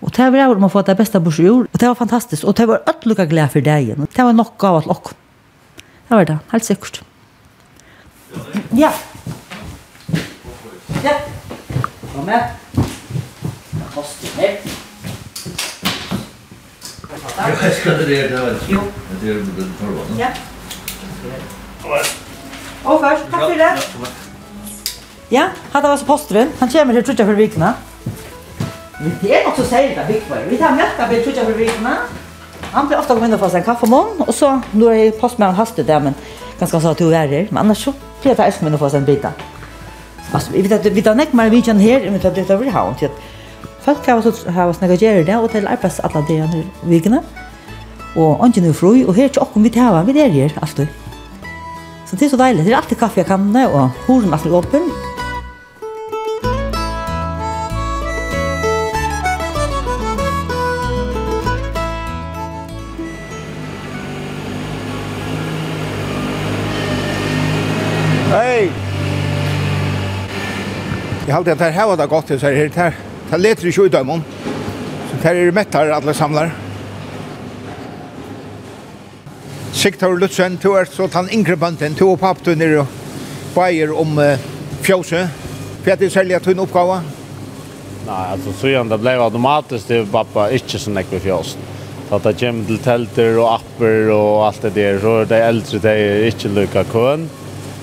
Og 0.00 0.12
det 0.14 0.32
var 0.32 0.54
om 0.54 0.64
å 0.64 0.70
få 0.70 0.82
det 0.86 0.96
beste 0.98 1.20
bors 1.20 1.38
jord, 1.38 1.66
og 1.72 1.80
det 1.80 1.88
var 1.88 1.94
fantastisk, 1.98 2.44
og 2.44 2.56
det 2.56 2.68
var 2.68 2.84
ødelukka 2.86 3.24
glede 3.26 3.48
for 3.48 3.60
deg 3.60 3.94
og 3.96 4.06
det 4.14 4.24
var 4.24 4.36
nok 4.36 4.64
av 4.64 4.76
alt 4.80 4.86
lokk. 4.86 5.12
Det 6.08 6.16
var 6.16 6.24
det, 6.24 6.38
helt 6.52 6.64
sikkert. 6.64 7.02
Ja. 8.76 8.92
Ja. 11.02 11.16
Kom 12.14 12.26
med. 12.26 12.42
Det 12.76 13.88
koster 13.94 14.36
mer. 14.36 14.58
Jeg 17.38 17.74
skal 17.80 17.98
det 17.98 18.06
det 18.08 18.18
er 18.18 18.58
jo. 18.68 18.80
Det 19.20 19.30
är 19.30 19.34
det 19.34 19.42
den. 19.56 20.18
Ja. 20.18 20.28
Ja. 21.84 22.27
Og 22.84 23.00
først, 23.00 23.28
takk 23.30 23.42
for 23.42 23.58
det. 23.58 24.12
Ja, 25.30 25.48
hatt 25.72 25.84
av 25.84 25.92
oss 25.92 26.06
posteren. 26.06 26.48
Han 26.60 26.70
kommer 26.72 26.94
til 26.94 27.04
trutja 27.04 27.26
for 27.28 27.38
vikene. 27.38 27.74
Det 29.22 29.30
er 29.30 29.44
nok 29.46 29.56
så 29.56 29.64
særlig 29.64 29.98
av 29.98 30.08
vikvar. 30.08 30.46
Vi 30.50 30.56
tar 30.56 30.74
mjölka 30.76 31.06
for 31.10 31.24
trutja 31.24 31.44
for 31.44 31.58
vikene. 31.58 31.96
Han 32.72 32.88
blir 32.88 32.98
ofte 32.98 33.14
kommet 33.14 33.28
inn 33.28 33.36
og 33.36 33.40
få 33.40 33.52
seg 33.52 33.62
en 33.62 33.68
kaffe 33.68 33.86
om 33.86 33.94
morgenen, 33.94 34.24
og 34.28 34.34
så 34.34 34.58
nå 34.72 34.88
er 34.92 34.98
jeg 35.02 35.14
post 35.20 35.38
med 35.38 35.48
han 35.48 35.56
hastet 35.56 35.86
der, 35.88 36.02
men 36.04 36.16
ganske 36.58 36.80
så 36.80 36.94
to 36.94 37.08
værer. 37.12 37.46
Men 37.50 37.62
annars 37.64 37.84
så 37.86 37.94
blir 38.20 38.34
jeg 38.34 38.40
ta 38.40 38.48
esmen 38.48 38.74
og 38.76 38.82
få 38.82 38.90
seg 38.92 39.02
en 39.02 39.08
bit 39.08 39.24
av. 39.24 39.46
Alltså 40.32 40.52
vi 40.52 40.62
vet 40.62 40.86
att 40.86 40.92
vi 40.92 41.02
tar 41.02 41.14
näck 41.14 41.32
mer 41.32 41.50
vi 41.50 41.62
kan 41.62 41.78
här 41.78 42.10
med 42.10 42.24
att 42.24 42.34
det 42.34 42.50
över 42.50 42.70
haun 42.70 42.94
till 42.94 43.08
folk 43.80 44.06
har 44.06 44.22
så 44.22 44.50
har 44.50 44.66
oss 44.66 44.80
några 44.80 44.96
det, 44.96 45.36
och 45.36 45.50
till 45.50 45.66
arbets 45.66 46.00
alla 46.00 46.20
de 46.20 46.40
här 46.40 46.62
veckorna. 46.82 47.22
Och 48.16 48.44
antingen 48.44 48.68
nu 48.68 48.74
fröj 48.74 49.04
och 49.04 49.14
här 49.14 49.28
tjock 49.28 49.48
om 49.52 49.62
vi 49.62 49.70
tar 49.70 50.04
vi 50.04 50.12
där 50.12 50.28
här 50.28 50.52
alltså. 50.60 50.86
Så 52.10 52.16
det 52.16 52.24
är 52.24 52.28
så 52.28 52.36
deilig. 52.36 52.64
Det 52.64 52.72
är 52.72 52.76
alltid 52.76 52.98
kaffe 52.98 53.20
i 53.20 53.24
kamne 53.24 53.66
och 53.66 53.88
horen 54.06 54.32
alltid 54.32 54.52
åpen. 54.52 54.90
Hei! 68.32 68.70
Jeg 71.26 71.34
halte 71.34 71.52
at 71.52 71.72
her 71.72 71.86
var 71.86 71.96
det 71.96 72.08
godt, 72.08 72.28
så 72.28 72.48
her, 72.48 72.70
her, 72.74 72.96
her 73.30 73.36
leter 73.38 73.68
ikke 73.68 73.82
ut 73.82 73.94
av 73.94 74.06
munnen. 74.06 74.24
Så 75.10 75.20
her 75.26 75.34
er 75.34 75.52
mettar 75.52 75.92
alle 75.92 76.14
samlar. 76.14 76.67
Siktor 79.78 80.16
Lutzen, 80.18 80.56
du 80.58 80.72
er 80.74 80.88
så 80.90 81.06
tann 81.06 81.28
yngre 81.28 81.52
ingrebanten, 81.54 81.92
du 81.94 82.08
og 82.08 82.16
papp, 82.18 82.40
to 82.42 82.50
nere 82.58 82.82
bæger 83.54 83.92
om 83.94 84.16
uh, 84.18 84.40
fjøset. 84.82 85.30
Fjert 85.84 86.02
er 86.02 86.10
særlig 86.10 86.34
at 86.34 86.48
hun 86.50 86.64
oppgave? 86.64 86.96
Nei, 88.08 88.24
altså, 88.32 88.56
så 88.58 88.72
igjen, 88.72 88.90
det 88.90 88.98
ble 88.98 89.12
automatisk 89.22 89.86
til 89.86 90.08
pappa 90.10 90.48
ikke 90.56 90.80
så 90.82 90.90
nekve 90.96 91.20
fjøsen. 91.22 91.62
At 92.10 92.26
det 92.26 92.34
kommer 92.40 92.66
til 92.66 92.82
telter 92.82 93.38
og 93.38 93.52
apper 93.52 94.10
og 94.16 94.48
alt 94.48 94.66
det 94.66 94.74
der, 94.80 94.98
så 94.98 95.14
er 95.20 95.30
det 95.30 95.40
eldre, 95.46 95.82
det 95.86 95.94
er 95.94 96.26
ikke 96.32 96.54
lykka 96.56 96.84
køen. 96.90 97.28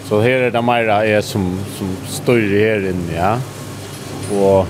Så 0.10 0.20
her 0.26 0.50
er 0.50 0.52
det 0.52 0.68
mer 0.68 0.92
jeg 1.08 1.24
som, 1.24 1.48
som 1.78 1.96
styrer 2.12 2.58
her 2.60 2.90
inne, 2.92 3.16
ja. 3.16 3.38
Og 4.36 4.68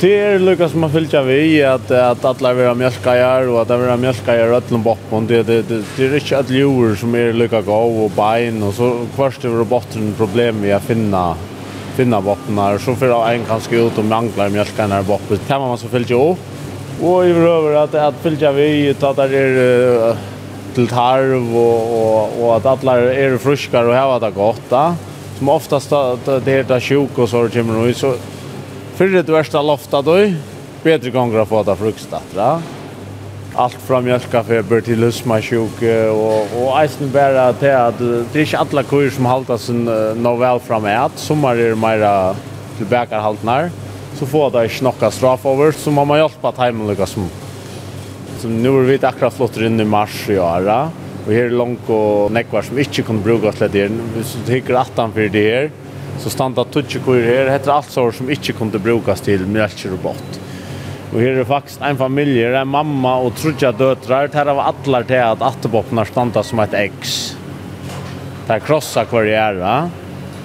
Det 0.00 0.18
är 0.18 0.38
lika 0.38 0.68
som 0.68 0.80
man 0.80 0.90
fyllt 0.90 1.14
vi 1.14 1.64
att 1.64 1.90
att 1.90 2.24
alla 2.24 2.54
vill 2.54 2.66
ha 2.66 2.74
mjölkajar 2.74 3.48
och 3.48 3.62
att 3.62 3.68
det 3.68 3.76
vill 3.76 3.88
ha 3.88 3.96
mjölkajar 3.96 4.46
rötlen 4.48 4.82
boppen. 4.82 5.26
Det, 5.26 5.42
det, 5.42 5.62
det, 5.62 5.84
det 5.96 6.06
är 6.06 6.14
ikke 6.16 6.38
alle 6.38 6.56
jord 6.56 6.98
som 6.98 7.14
är 7.14 7.32
lika 7.32 7.60
gav 7.62 7.98
och 8.04 8.10
bein 8.16 8.62
och 8.62 8.74
så 8.74 9.06
först 9.16 9.44
över 9.44 9.64
botten 9.64 10.14
problem 10.16 10.64
i 10.64 10.72
att 10.72 10.82
finna 10.82 11.36
finna 11.96 12.20
bottnar 12.20 12.78
så 12.78 12.94
för 12.94 13.28
en 13.28 13.44
kanske 13.44 13.76
ut 13.76 13.98
och 13.98 14.04
manglar 14.04 14.48
mjölkarna 14.48 15.00
i 15.00 15.02
botten. 15.02 15.38
kan 15.48 15.60
man 15.60 15.78
så 15.78 15.88
fyllt 15.88 16.10
upp. 16.10 16.38
Och 17.02 17.26
i 17.26 17.30
över 17.30 17.74
att 17.74 17.94
att 17.94 18.14
fyllt 18.22 18.42
vi 18.42 18.94
att 19.00 19.16
det 19.16 19.38
är 19.38 20.16
till 20.74 20.88
tarv 20.88 21.56
och, 21.56 21.82
och, 22.00 22.44
och 22.44 22.56
att 22.56 22.66
alla 22.66 23.00
är 23.00 23.36
friskare 23.36 23.86
och 23.86 23.94
har 23.94 24.20
det 24.20 24.30
gott. 24.30 24.96
Som 25.38 25.48
oftast 25.48 25.90
det 26.44 26.50
heter 26.50 26.80
sjuk 26.80 27.18
och 27.18 27.28
så 27.28 27.48
kommer 27.48 27.86
det 27.86 27.94
så 27.94 28.14
Fyrre 29.00 29.22
du 29.24 29.30
ersta 29.32 29.62
lofta 29.64 30.02
du, 30.04 30.34
bedre 30.84 31.10
gonger 31.14 31.40
å 31.40 31.46
få 31.48 31.62
da 31.64 31.72
frukstatra. 31.72 32.48
Alt 33.56 33.78
fra 33.86 34.02
mjölkafeber 34.04 34.84
til 34.84 35.06
husmasjuk, 35.06 35.80
og, 36.12 36.52
og 36.60 36.74
eisen 36.82 37.08
bare 37.14 37.46
til 37.62 37.72
at 37.72 37.96
det 37.96 38.42
er 38.42 38.44
ikke 38.44 38.60
alle 38.60 38.84
kur 38.90 39.08
som 39.08 39.30
halter 39.30 39.62
sin 39.64 39.88
uh, 39.88 40.12
novel 40.20 40.60
fra 40.60 40.82
meg. 40.84 41.16
Sommar 41.16 41.56
er 41.56 41.80
mer 41.80 42.04
tilbakarhaltnar. 42.76 43.72
Så 44.20 44.28
får 44.28 44.52
det 44.58 44.68
ikke 44.68 44.90
noe 44.90 45.12
straff 45.16 45.48
over, 45.48 45.72
så 45.72 45.96
må 45.96 46.04
man 46.04 46.20
hjelpe 46.20 46.52
at 46.52 46.60
heimen 46.66 46.92
lykkes 46.92 47.16
som. 47.16 47.32
som 48.44 48.52
nå 48.52 48.76
er 48.82 48.90
vi 48.90 49.00
akkurat 49.00 49.32
flottere 49.32 49.72
inn 49.72 49.80
i 49.80 49.88
mars 49.88 50.26
i 50.28 50.36
år, 50.36 50.74
Og 51.24 51.32
her 51.32 51.48
er 51.48 51.56
langt 51.56 51.88
og 51.88 52.28
nekvar 52.36 52.68
som 52.68 52.76
ikke 52.76 53.08
kan 53.08 53.24
bruke 53.24 53.48
oss 53.48 53.64
litt 53.64 53.80
her. 53.80 53.88
Hvis 54.12 54.36
du 54.36 54.44
tykker 54.44 54.76
at 54.76 54.92
han 55.00 55.16
for 55.16 55.32
det 55.32 55.48
her, 55.48 55.72
så 56.20 56.30
standa 56.30 56.64
tutsi 56.68 57.00
kur 57.04 57.20
her, 57.24 57.48
heter 57.48 57.72
alt 57.72 57.90
sår 57.90 58.12
som 58.12 58.30
inte 58.30 58.52
kunde 58.52 58.78
brukas 58.78 59.22
til 59.24 59.46
mjölkirobot. 59.48 60.40
Og 61.10 61.18
her 61.18 61.40
er 61.40 61.48
faktisk 61.48 61.82
en 61.82 61.98
familie, 61.98 62.52
en 62.54 62.68
mamma 62.70 63.16
og 63.18 63.34
trudja 63.34 63.72
Det 63.72 64.34
här 64.34 64.46
av 64.46 64.58
atlar 64.58 65.02
til 65.02 65.16
at 65.16 65.42
attebopnar 65.42 66.04
standa 66.04 66.42
som 66.42 66.60
et 66.60 66.74
eggs. 66.74 67.36
Der 68.46 68.60
krossa 68.60 69.02
i 69.02 69.30
gjerra. 69.30 69.90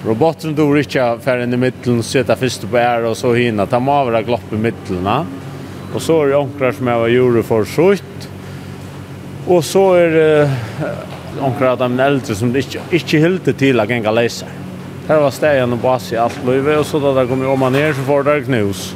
Roboten 0.06 0.54
dår 0.54 0.78
ikke 0.78 1.20
fer 1.20 1.42
inn 1.42 1.54
i 1.54 1.56
middelen, 1.56 2.02
sitta 2.02 2.36
først 2.36 2.66
på 2.70 2.78
æra 2.78 3.10
og 3.10 3.16
så 3.16 3.34
hina, 3.34 3.66
ta 3.66 3.78
må 3.78 4.04
være 4.04 4.24
glopp 4.24 4.52
i 4.52 4.56
middelna. 4.56 5.24
Og 5.94 6.02
så 6.02 6.22
er 6.22 6.28
det 6.28 6.36
onkrar 6.36 6.72
som 6.72 6.86
jeg 6.86 7.00
var 7.00 7.08
jure 7.08 7.42
for 7.42 7.64
sutt. 7.64 8.28
Og 9.46 9.64
så 9.64 9.94
er 9.94 10.10
det 10.10 11.40
onkrar 11.42 11.76
av 11.76 11.82
de 11.84 12.02
eldre 12.02 12.34
som 12.34 12.54
ikke, 12.54 12.82
ikke 12.90 13.18
hilde 13.22 13.52
til 13.54 13.80
å 13.80 13.86
genga 13.86 14.14
leiser. 14.14 14.65
Här 15.08 15.20
var 15.20 15.30
stegen 15.30 15.72
och 15.72 15.78
bas 15.78 16.12
i 16.12 16.16
allt 16.16 16.44
löve 16.46 16.76
och 16.76 16.86
så 16.86 16.98
då 16.98 17.14
där 17.14 17.26
kom 17.26 17.40
ju 17.40 17.46
om 17.46 17.60
man 17.60 17.72
ner 17.72 17.92
så 17.92 18.00
får 18.00 18.22
det 18.22 18.44
knus. 18.44 18.94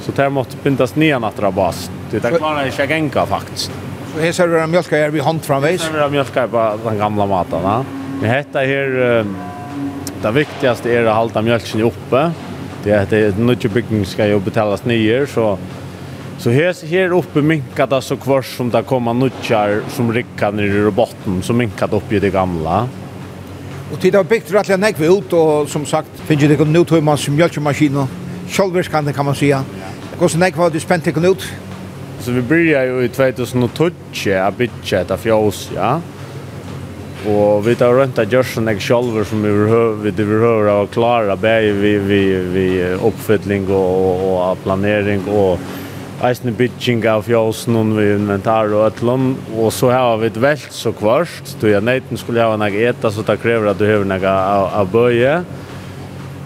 Så 0.00 0.12
där 0.12 0.28
måste 0.28 0.56
bindas 0.62 0.96
nya 0.96 1.18
nattra 1.18 1.50
bas. 1.50 1.90
Det 2.10 2.18
där 2.18 2.30
klarar 2.30 2.72
jag 2.78 2.90
gänka 2.90 3.26
faktiskt. 3.26 3.70
Så 4.14 4.20
här 4.20 4.32
ser 4.32 4.46
vi 4.46 4.66
mjölka 4.66 4.96
här 4.96 5.10
vi 5.10 5.20
hand 5.20 5.42
framväs. 5.42 5.82
Här 5.82 5.92
ser 5.92 6.04
vi 6.04 6.10
mjölka 6.10 6.48
på 6.48 6.78
den 6.84 6.98
gamla 6.98 7.26
maten, 7.26 7.62
va? 7.62 7.84
Men 8.20 8.32
detta 8.32 8.58
här 8.58 9.24
det 10.22 10.30
viktigaste 10.30 10.90
är 10.90 11.04
att 11.04 11.16
hålla 11.16 11.42
mjölken 11.42 11.80
uppe. 11.80 12.30
Det 12.84 12.90
är 12.90 13.02
att 13.02 13.10
det 13.10 13.38
nutje 13.38 13.70
byggning 13.70 14.06
ska 14.06 14.26
ju 14.26 14.40
betalas 14.40 14.84
ner 14.84 15.26
så 15.26 15.58
Så 16.38 16.50
här 16.50 16.86
här 16.86 17.12
uppe 17.12 17.42
minkar 17.42 17.86
det 17.86 18.02
så 18.02 18.16
kvar 18.16 18.42
som 18.42 18.70
det 18.70 18.82
kommer 18.82 19.14
nutjar 19.14 19.80
som 19.88 20.12
rickar 20.12 20.52
ner 20.52 20.88
i 20.88 20.90
botten 20.90 21.42
som 21.42 21.56
minkar 21.56 21.94
upp 21.94 22.12
i 22.12 22.18
det 22.18 22.30
gamla. 22.30 22.88
Og 23.92 24.00
tid 24.00 24.14
har 24.14 24.26
byggt 24.26 24.50
rettelig 24.54 24.80
nekve 24.82 25.08
ut, 25.10 25.32
og 25.32 25.68
som 25.70 25.84
sagt, 25.86 26.10
finnes 26.26 26.48
det 26.48 26.56
ikke 26.56 26.66
noe 26.66 26.86
tøymann 26.88 27.18
som 27.18 27.36
mjölkmaskiner, 27.38 28.10
sjølvverskande 28.50 29.12
kan 29.14 29.24
man 29.24 29.34
säga. 29.34 29.62
Hvordan 30.18 30.40
nekve 30.40 30.62
har 30.62 30.70
du 30.70 30.80
spent 30.80 31.06
ikke 31.06 31.30
ut? 31.30 31.54
Så 32.20 32.32
vi 32.32 32.42
började 32.42 32.86
ju 32.86 33.04
i 33.04 33.08
2012 33.08 33.92
att 34.46 34.56
bygga 34.58 35.00
ett 35.00 35.20
fjås, 35.20 35.70
ja. 35.74 36.00
Och 37.26 37.68
vi 37.68 37.74
tar 37.74 37.92
runt 37.92 38.18
att 38.18 38.32
göra 38.32 38.44
sådana 38.44 38.80
själva 38.80 39.24
som 39.24 39.42
vi 40.02 40.12
behöver 40.12 40.70
ha 40.70 40.86
klara, 40.86 41.36
både 41.36 41.72
vid, 41.72 42.00
vid, 42.00 42.38
vid 42.38 42.84
uppfyllning 42.84 43.68
och, 43.70 44.50
och 44.50 44.62
planering 44.62 45.24
och 45.28 45.58
eisne 46.24 46.52
bitching 46.56 47.02
av 47.10 47.26
jåsen 47.28 47.76
og 47.76 47.90
vi 47.98 48.06
inventar 48.14 48.72
og 48.72 48.86
ætlån, 48.88 49.28
og 49.60 49.68
så 49.74 49.90
har 49.92 50.16
vi 50.22 50.30
et 50.30 50.40
velt 50.40 50.72
så 50.72 50.92
kvart, 50.96 51.52
du 51.60 51.68
ja 51.68 51.82
neiten 51.84 52.16
skulle 52.16 52.44
ha 52.44 52.56
noe 52.56 52.84
eta, 52.88 53.10
så 53.12 53.24
det 53.26 53.36
krever 53.42 53.68
at 53.72 53.80
du 53.80 53.84
har 53.84 54.06
noe 54.08 54.36
av 54.80 54.88
bøye. 54.92 55.34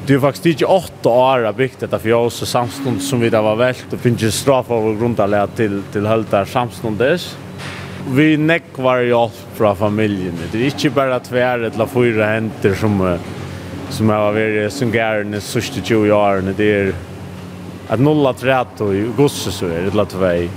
Det 0.07 0.17
er 0.17 0.23
faktisk 0.25 0.49
ikke 0.51 0.73
åtte 0.75 1.13
år 1.13 1.45
av 1.47 1.59
bygd 1.61 1.85
dette 1.85 2.01
fjås, 2.03 2.41
og 2.43 2.51
samstånd 2.51 3.03
som 3.05 3.23
vi 3.23 3.31
da 3.31 3.45
var 3.47 3.61
velt, 3.61 3.93
og 3.95 4.03
finnes 4.03 4.25
ikke 4.25 4.39
straff 4.41 4.73
av 4.75 4.89
grunntallet 4.99 5.55
til, 5.61 5.79
til 5.95 6.09
høldar 6.11 6.51
samståndes. 6.51 7.29
Vi 8.17 8.33
nekvar 8.41 9.05
hjelp 9.07 9.39
fra 9.55 9.75
familjen. 9.79 10.35
Det 10.51 10.59
er 10.59 10.73
ikke 10.73 10.91
bare 10.97 11.21
tver 11.23 11.69
eller 11.69 11.93
fyra 11.93 12.33
henter 12.33 12.75
som, 12.81 12.97
som 13.93 14.11
har 14.11 14.35
vært 14.35 14.75
som 14.75 14.91
gærne 14.91 15.39
sørste 15.45 15.85
20 15.85 16.11
årene. 16.17 16.57
Det 16.59 16.71
er 16.75 16.93
att 17.91 18.01
nolla 18.01 18.33
trätt 18.33 18.81
och 18.81 18.95
gosse 19.17 19.51
så 19.53 19.67
är 19.67 19.83
det 19.83 19.97
lätt 19.97 20.15
väg. 20.15 20.51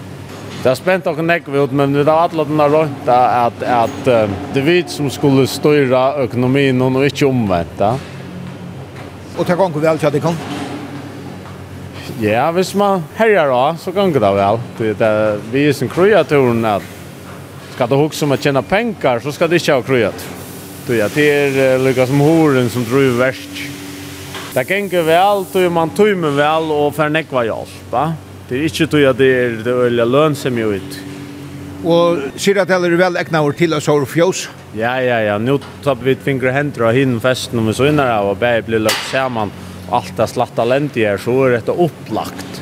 Det 0.64 0.70
har 0.70 0.76
spänt 0.76 1.08
och 1.08 1.26
näck 1.26 1.44
vi 1.46 1.60
ut 1.60 1.72
men 1.72 1.94
det 1.94 2.12
har 2.12 2.20
alla 2.20 2.44
den 2.44 2.60
här 2.60 2.70
runt 2.70 3.08
att 3.08 3.64
att 3.64 4.06
det 4.54 4.62
vid 4.62 4.90
som 4.90 5.10
skulle 5.10 5.48
styra 5.48 6.24
ekonomin 6.24 6.82
och 6.82 7.06
inte 7.06 7.26
omvänt. 7.26 7.82
Og 9.38 9.48
ta 9.48 9.56
gång 9.56 9.74
vel 9.82 9.98
til 9.98 10.08
at 10.08 10.14
det 10.14 10.22
kan. 10.22 10.36
Ja, 12.22 12.52
hvis 12.52 12.76
man 12.76 13.04
herjar 13.18 13.50
da, 13.50 13.78
så 13.78 13.92
kan 13.92 14.14
det 14.14 14.20
väl. 14.20 14.60
Det 14.78 15.02
er 15.02 15.40
vi 15.52 15.68
är 15.70 15.74
som 15.74 15.90
kreaturen 15.90 16.66
att 16.66 16.84
ska 17.76 17.88
du 17.88 17.96
huske 17.96 18.26
om 18.26 18.32
å 18.32 18.38
tjene 18.38 18.62
pengar 18.62 19.20
så 19.20 19.32
ska 19.32 19.48
det 19.48 19.56
ikke 19.56 19.74
ha 19.74 19.82
kreat. 19.82 20.26
Det 20.88 21.00
er 21.00 21.10
det 21.16 21.30
är 21.30 21.80
Lucas 21.80 22.10
Moren 22.10 22.70
som 22.70 22.86
tror 22.86 23.18
värst. 23.18 23.73
Det 24.54 24.70
gänger 24.70 25.02
väl, 25.02 25.46
då 25.54 25.70
man 25.70 25.90
tömmer 25.90 26.30
väl 26.30 26.72
och 26.72 26.96
för 26.96 27.10
nekva 27.10 27.46
hjälp. 27.46 27.92
Det 28.50 28.56
är 28.56 28.82
inte 28.82 28.98
då 28.98 29.10
att 29.10 29.18
det 29.18 29.26
är 29.26 29.50
det 29.50 29.72
öliga 29.72 30.06
lönsamma 30.06 30.60
ut. 30.60 31.00
Och 31.84 32.18
ser 32.36 32.56
att 32.56 32.68
det 32.68 32.74
är 32.74 32.98
väl 32.98 33.18
ägna 33.18 33.42
år 33.42 33.52
till 33.52 33.74
oss 33.74 33.88
har 33.88 34.06
fjås? 34.06 34.50
Ja, 34.74 35.02
ja, 35.02 35.22
ja. 35.22 35.38
Nu 35.38 35.60
tar 35.84 35.96
vi 35.96 36.12
ett 36.12 36.24
finger 36.24 36.52
händer 36.52 36.82
och 36.82 36.94
hinner 36.94 37.20
festen 37.20 37.60
om 37.60 37.68
vi 37.68 37.74
så 37.74 37.86
innan 37.86 38.28
och 38.28 38.38
bär 38.38 38.62
blir 38.62 38.80
lagt 38.80 39.12
samman. 39.12 39.52
Allt 39.90 40.18
det 40.18 40.28
slatta 40.28 40.66
länt 40.66 40.98
är 40.98 41.18
så 41.18 41.46
är 41.46 41.50
det 41.50 41.72
upplagt. 41.72 42.62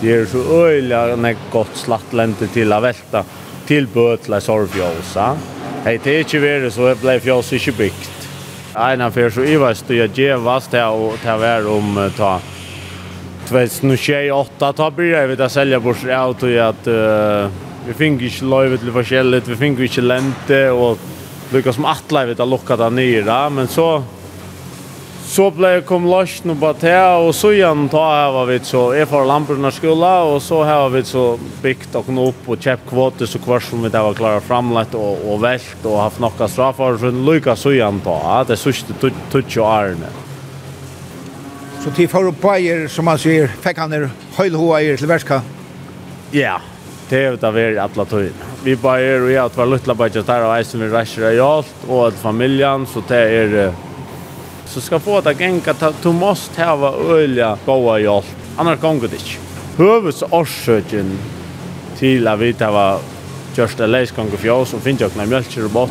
Det 0.00 0.12
är 0.12 0.26
så 0.26 0.66
öliga 0.66 1.16
när 1.16 1.36
gott 1.52 1.76
slatt 1.76 2.12
länt 2.12 2.52
till 2.52 2.72
att 2.72 2.82
välta 2.82 3.24
till 3.66 3.86
bötla 3.86 4.40
sorgfjåsa. 4.40 5.36
Hej, 5.84 6.00
det 6.04 6.14
är 6.14 6.18
inte 6.18 6.38
värre 6.38 6.70
så 6.70 6.94
blev 7.02 7.20
fjås 7.20 7.52
inte 7.52 7.72
byggt. 7.72 8.19
Ena 8.76 9.10
för 9.10 9.30
så 9.30 9.44
Eva 9.44 9.74
styr 9.74 10.10
ge 10.14 10.34
vast 10.34 10.72
här 10.72 10.90
och 10.90 11.14
ta 11.24 11.36
vär 11.36 11.68
om 11.68 12.10
ta 12.16 12.40
2028 13.48 14.72
ta 14.72 14.90
börjar 14.90 15.26
vi 15.26 15.42
att 15.42 15.52
sälja 15.52 15.80
bort 15.80 16.04
auto 16.04 16.48
i 16.48 16.60
att 16.60 16.88
uh, 16.88 17.48
vi 17.86 17.94
fick 17.94 18.22
inte 18.22 18.44
löjve 18.44 18.78
till 18.78 18.92
forskjelligt, 18.92 19.48
vi 19.48 19.56
fick 19.56 19.78
inte 19.78 20.00
lente 20.00 20.70
och 20.70 20.98
lyckas 21.52 21.74
som 21.74 21.84
atla 21.84 22.24
vi 22.24 22.32
att 22.32 22.48
locka 22.48 22.76
ta 22.76 22.90
nere 22.90 23.50
men 23.50 23.68
så 23.68 24.02
så 25.30 25.46
ble 25.54 25.68
jeg 25.76 25.82
kom 25.86 26.08
løst 26.10 26.46
noe 26.48 26.58
på 26.58 26.72
te, 26.82 26.90
og 27.22 27.28
så 27.36 27.52
igjen 27.54 27.84
ta 27.92 28.00
her 28.02 28.38
vi 28.48 28.56
så, 28.66 28.80
jeg 28.98 29.06
får 29.06 29.28
lamperna 29.28 29.70
skola, 29.70 30.08
og 30.26 30.40
så 30.42 30.62
her 30.66 30.88
vi 30.90 31.02
så 31.06 31.24
bygd 31.62 31.98
og 32.00 32.08
opp 32.24 32.48
og 32.50 32.64
kjøpt 32.64 32.88
kvote, 32.88 33.28
så 33.30 33.38
hver 33.44 33.62
som 33.62 33.84
vi 33.84 33.92
der 33.94 34.02
var 34.02 34.16
klare 34.18 34.40
framlett 34.42 34.96
og, 34.98 35.20
og 35.30 35.38
velt, 35.44 35.84
og 35.84 36.00
haft 36.02 36.18
nokka 36.22 36.48
straffer, 36.50 36.98
så 36.98 37.12
lykka 37.14 37.54
så 37.54 37.74
igjen 37.76 38.00
ta, 38.02 38.16
ja, 38.24 38.40
det 38.48 38.58
sørste 38.58 38.96
tutsi 38.98 39.60
og 39.62 39.68
ærene. 39.68 40.10
Så 41.80 41.92
til 41.94 42.10
for 42.10 42.26
oppeier, 42.32 42.88
som 42.90 43.06
man 43.06 43.20
sier, 43.20 43.52
fikk 43.62 43.78
han 43.80 43.94
er 43.96 44.08
høylhoeier 44.36 44.98
til 44.98 45.08
verska? 45.12 45.38
Ja, 46.34 46.56
det 47.12 47.20
er 47.28 47.38
det 47.38 47.52
vi 47.54 47.68
er 47.68 47.78
alle 47.84 48.06
tøyene. 48.08 48.48
Vi 48.64 48.74
bare 48.82 49.06
er, 49.06 49.22
og 49.22 49.30
jeg 49.30 49.40
har 49.40 49.54
vært 49.54 49.72
luttla 49.76 49.96
bare 49.96 50.24
der, 50.26 50.48
og 50.48 50.58
jeg 50.58 50.66
som 50.68 50.82
vi 50.82 50.90
reiser 50.90 51.28
i 51.30 51.38
alt, 51.44 51.86
og 51.86 52.18
familien, 52.18 52.88
så 52.90 53.04
det 53.06 53.22
er... 53.44 53.56
Uh, 53.68 53.86
så 54.70 54.80
ska 54.80 54.98
få 55.00 55.20
det 55.20 55.40
gänga 55.40 55.74
du 56.02 56.12
måste 56.12 56.64
ha 56.64 56.94
öliga 56.94 57.58
goda 57.66 57.98
hjälp 57.98 58.24
annars 58.56 58.80
gånger 58.80 59.08
det 59.08 59.16
inte 59.16 59.40
hövs 59.76 60.22
orsöken 60.30 61.18
till 61.98 62.28
att 62.28 62.38
vi 62.38 62.52
tar 62.52 62.72
var 62.72 62.98
just 63.54 63.80
en 63.80 63.90
läsgång 63.90 64.30
för 64.30 64.50
oss 64.50 64.74
och 64.74 64.80
finns 64.80 65.00
jag 65.00 65.16
när 65.16 65.26
mjölker 65.26 65.68
bort 65.68 65.90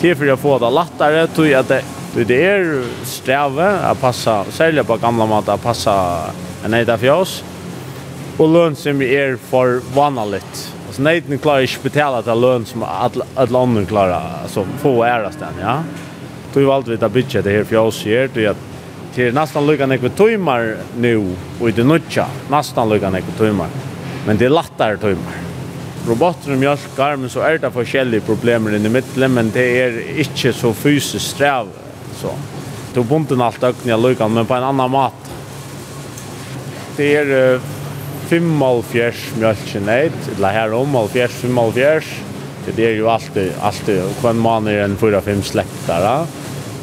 till 0.00 0.16
för 0.16 0.28
att 0.28 0.40
få 0.40 0.58
det 0.58 0.70
lättare 0.70 1.26
tror 1.26 1.46
jag 1.46 1.60
att 1.60 1.68
det 1.68 1.82
det 2.14 2.46
är 2.46 2.84
sträva 3.04 3.70
att 3.70 4.00
passa 4.00 4.44
sälja 4.44 4.84
på 4.84 4.96
gamla 4.96 5.26
mat 5.26 5.48
att 5.48 5.62
passa 5.62 6.24
en 6.64 6.74
ejda 6.74 6.98
för 6.98 7.10
oss 7.10 7.44
och 8.36 8.48
lön 8.48 8.76
som 8.76 8.98
vi 8.98 9.16
är 9.16 9.36
för 9.36 9.80
vanligt 9.94 10.74
alltså 10.86 11.02
nejden 11.02 11.38
klarar 11.38 11.60
inte 11.60 11.82
betala 11.82 12.22
till 12.22 12.40
lön 12.40 12.64
som 12.64 12.84
alla 13.34 13.58
andra 13.58 13.84
klarar 13.84 14.22
alltså 14.42 14.66
få 14.78 15.04
äras 15.04 15.36
den 15.36 15.54
ja. 15.60 15.82
Då 16.52 16.66
valde 16.66 16.96
vi 16.96 17.04
att 17.04 17.12
bygga 17.12 17.42
det 17.42 17.50
här 17.50 17.64
för 17.64 17.76
oss 17.76 18.04
här. 18.04 18.30
Det 18.34 18.44
är 18.44 18.54
till 19.14 19.34
nästan 19.34 19.66
lika 19.66 19.86
nekve 19.86 20.08
timmar 20.08 20.76
nu 20.96 21.36
och 21.60 21.72
det 21.72 21.84
nutcha. 21.84 22.26
Nästan 22.50 22.88
lika 22.88 23.10
nekve 23.10 23.32
timmar. 23.38 23.68
Men 24.26 24.36
det 24.36 24.44
är 24.44 24.50
lättare 24.50 24.96
timmar. 24.96 25.34
Roboter 26.08 26.52
och 26.52 26.58
mjölkar, 26.58 27.16
men 27.16 27.30
så 27.30 27.40
är 27.40 27.58
det 27.58 27.70
forskjellige 27.70 28.20
problemer 28.20 28.74
i 28.74 28.88
mittlen, 28.88 29.34
men 29.34 29.50
det 29.50 29.82
är 29.82 30.18
inte 30.18 30.52
så 30.52 30.72
fysiskt 30.72 31.30
sträv. 31.30 31.66
Så. 32.14 32.30
Då 32.94 33.02
bunten 33.02 33.40
allt 33.40 33.64
ökning 33.64 33.94
av 33.94 34.02
lukan, 34.02 34.34
men 34.34 34.46
på 34.46 34.54
en 34.54 34.62
annan 34.62 34.90
mat. 34.90 35.30
Det 36.96 37.16
är 37.16 37.54
uh, 37.54 37.60
5,5 38.28 39.12
mjölken 39.38 39.88
ett, 39.88 40.36
eller 40.36 40.48
här 40.48 40.72
om 40.72 40.96
5,5, 40.96 41.28
5,5. 41.28 42.02
Det 42.76 42.86
är 42.86 42.90
ju 42.90 43.08
alltid, 43.08 43.52
alltid, 43.60 44.02
kvann 44.20 44.38
man 44.38 44.66
är 44.66 44.78
en 44.78 44.96
4-5 44.96 45.42
släktare. 45.42 46.26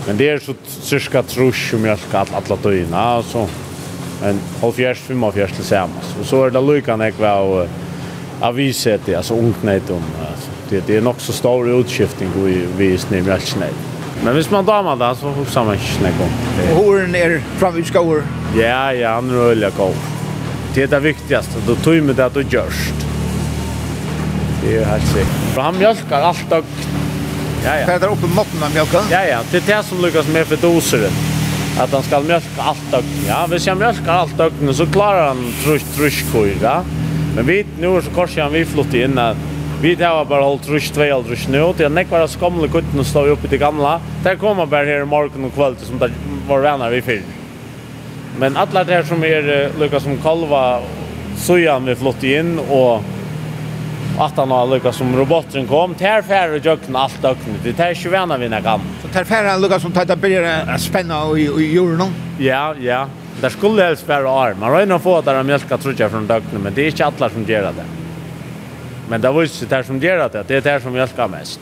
Men 0.07 0.17
det 0.17 0.29
är 0.29 0.39
så 0.39 0.53
cirka 0.81 1.23
trusch 1.23 1.73
om 1.73 1.85
jag 1.85 1.99
ska 1.99 2.17
alla 2.17 2.55
døgna, 2.63 3.23
så 3.23 3.47
fem 4.21 4.39
halvfjerst, 4.61 5.01
femhållfjerst 5.01 5.55
tillsammans. 5.55 6.15
Och 6.19 6.25
så 6.25 6.45
är 6.45 6.49
det 6.51 6.61
lyckan 6.61 6.99
jag 6.99 7.11
var 7.19 7.67
aviset, 8.41 9.15
alltså 9.15 9.33
ungnet 9.33 9.89
om. 9.89 10.01
Det, 10.69 10.87
det 10.87 10.97
är 10.97 11.01
nog 11.01 11.15
så 11.17 11.33
stor 11.33 11.79
utskiftning 11.79 12.29
vi, 12.35 12.65
vi 12.77 12.97
snir 12.97 13.21
mjölksnägg. 13.21 13.73
Men 14.23 14.33
hvis 14.33 14.51
man 14.51 14.65
damer 14.65 14.95
det, 14.95 15.15
så 15.15 15.29
husker 15.29 15.63
man 15.63 15.75
ikke 15.75 15.93
snakke 15.99 16.23
om. 16.23 16.29
Håren 16.75 17.15
är 17.15 17.41
framutskåer? 17.57 18.23
Ja, 18.55 18.93
ja, 18.93 19.13
han 19.15 19.29
er 19.29 19.35
öliga 19.35 19.69
god. 19.77 19.95
Det 20.73 20.83
er 20.83 20.87
det 20.87 20.99
viktigaste, 20.99 21.59
du 21.67 21.75
tog 21.75 22.03
med 22.03 22.15
det 22.15 22.25
att 22.25 22.33
du 22.33 22.41
gjørst. 22.41 23.05
Det 24.63 24.77
er 24.77 24.85
helt 24.85 25.07
sikkert. 25.07 25.53
For 25.53 25.61
Han 25.61 25.77
mjölkar 25.77 26.21
alt 26.21 26.51
og 26.51 26.65
ja. 27.67 27.79
ja. 27.79 27.99
det 27.99 28.05
är 28.05 28.11
uppe 28.11 28.27
måtten 28.27 28.63
av 28.63 28.73
mjölken. 28.73 29.01
Ja, 29.11 29.23
ja. 29.23 29.39
Det 29.51 29.57
er 29.57 29.67
det 29.67 29.83
som 29.83 30.01
lyckas 30.05 30.27
med 30.27 30.47
för 30.47 30.57
doseren. 30.57 31.11
Att 31.79 31.91
han 31.91 32.03
skal 32.03 32.23
mjölka 32.23 32.61
allt 32.61 32.93
ögnen. 32.93 33.25
Ja, 33.27 33.45
hvis 33.47 33.67
han 33.67 33.77
mjölkar 33.77 34.13
allt 34.13 34.39
ögnen 34.39 34.73
så 34.73 34.85
klarar 34.85 35.27
han 35.27 35.53
trusk, 35.63 35.85
truskor, 35.95 36.49
ja. 36.61 36.83
Men 37.35 37.45
vi, 37.45 37.65
nu 37.79 38.01
så 38.01 38.11
korsar 38.11 38.41
han 38.41 38.53
vi 38.53 38.65
flott 38.65 38.93
in 38.93 39.17
at 39.17 39.37
Vi 39.81 39.95
tar 39.95 40.25
bara 40.25 40.41
hållt 40.41 40.69
rush 40.69 40.93
2 40.93 41.01
eller 41.01 41.23
rush 41.23 41.49
nu. 41.49 41.73
Det 41.77 41.83
är 41.83 42.05
var 42.09 42.27
skamle 42.27 42.67
gutten 42.67 42.99
och 42.99 43.05
står 43.05 43.27
uppe 43.27 43.47
till 43.47 43.59
gamla. 43.59 44.01
Där 44.23 44.35
kommer 44.35 44.65
bara 44.65 44.85
här 44.85 45.01
i 45.01 45.05
morgon 45.05 45.45
och 45.45 45.53
kväll 45.53 45.75
som 45.75 45.99
där 45.99 46.11
var 46.47 46.59
vänner 46.59 46.89
vi 46.89 47.01
fyr. 47.01 47.21
Men 48.39 48.57
alla 48.57 48.83
det 48.83 48.93
här 48.93 49.03
som 49.03 49.23
är 49.23 49.71
Lucas 49.79 50.03
som 50.03 50.17
kalva 50.17 50.81
sojan 51.37 51.85
vi 51.85 51.95
flott 51.95 52.23
in 52.23 52.59
och 52.59 53.03
att 54.17 54.37
han 54.37 54.51
har 54.51 54.67
lyckats 54.67 54.97
som 54.97 55.15
roboten 55.15 55.67
kom. 55.67 55.95
Tär 55.95 56.21
färre 56.21 56.57
jökten 56.57 56.95
allt 56.95 57.25
öknen. 57.25 57.55
Det 57.63 57.79
är 57.79 57.89
inte 57.89 58.09
vänner 58.09 58.37
vi 58.37 58.49
när 58.49 58.61
kan. 58.61 58.81
Så 59.01 59.07
tär 59.07 59.23
färre 59.23 59.59
lyckas 59.59 59.81
som 59.81 59.91
tajta 59.91 60.15
börjar 60.15 60.77
spänna 60.77 61.37
i, 61.37 61.41
i 61.41 61.73
jorden. 61.73 62.07
Ja, 62.39 62.75
ja. 62.79 63.07
Det 63.41 63.49
skulle 63.49 63.83
helst 63.83 64.07
vara 64.07 64.31
år. 64.31 64.55
Man 64.59 64.71
har 64.71 64.85
ju 64.85 64.99
fått 64.99 65.25
där 65.25 65.33
de 65.33 65.47
mjölka 65.47 65.77
trutja 65.77 66.09
från 66.09 66.27
döknen, 66.27 66.61
men 66.61 66.73
det 66.73 66.81
är 66.81 66.85
inte 66.85 67.05
alla 67.05 67.29
som 67.29 67.43
gör 67.43 67.61
det. 67.61 67.85
Men 69.09 69.21
det 69.21 69.31
var 69.31 69.41
ju 69.41 69.49
det 69.69 69.83
som 69.83 69.99
gör 69.99 70.29
det. 70.29 70.43
Det 70.47 70.55
är 70.55 70.61
det 70.61 70.81
som 70.81 70.93
mjölkar 70.93 71.27
mest. 71.27 71.59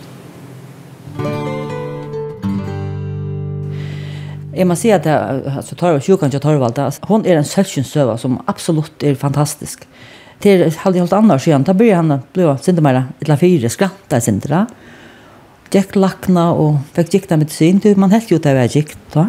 Jag 4.54 4.68
måste 4.68 4.82
säga 4.82 4.96
att 4.96 5.58
alltså, 5.58 5.76
Torvald, 5.76 6.06
sjukan 6.06 6.32
till 6.32 6.40
Torvald, 6.40 6.94
hon 7.02 7.26
är 7.26 7.36
en 7.36 7.46
sälskynsöva 7.46 8.18
som 8.18 8.44
absolut 8.46 9.04
är 9.04 9.16
fantastisk. 9.16 9.80
Mm 9.84 10.15
till 10.40 10.74
halde 10.78 11.00
helt 11.00 11.14
annars 11.14 11.48
igen. 11.48 11.64
ta 11.64 11.74
började 11.74 11.96
han 11.96 12.20
blå 12.34 12.58
synte 12.58 12.82
mer 12.82 13.04
ett 13.20 13.40
fyra 13.40 13.70
skratta 13.70 14.22
synte 14.22 14.48
där. 14.48 14.66
Jack 15.72 15.96
lackna 15.96 16.54
och 16.54 16.76
fick 16.94 17.14
gikta 17.14 17.38
med 17.38 17.52
sin 17.52 17.80
tur 17.80 17.96
man 17.96 18.12
helt 18.12 18.32
ju 18.32 18.38
det 18.38 18.54
var 18.54 18.78
gikt 18.78 18.98
då. 19.14 19.28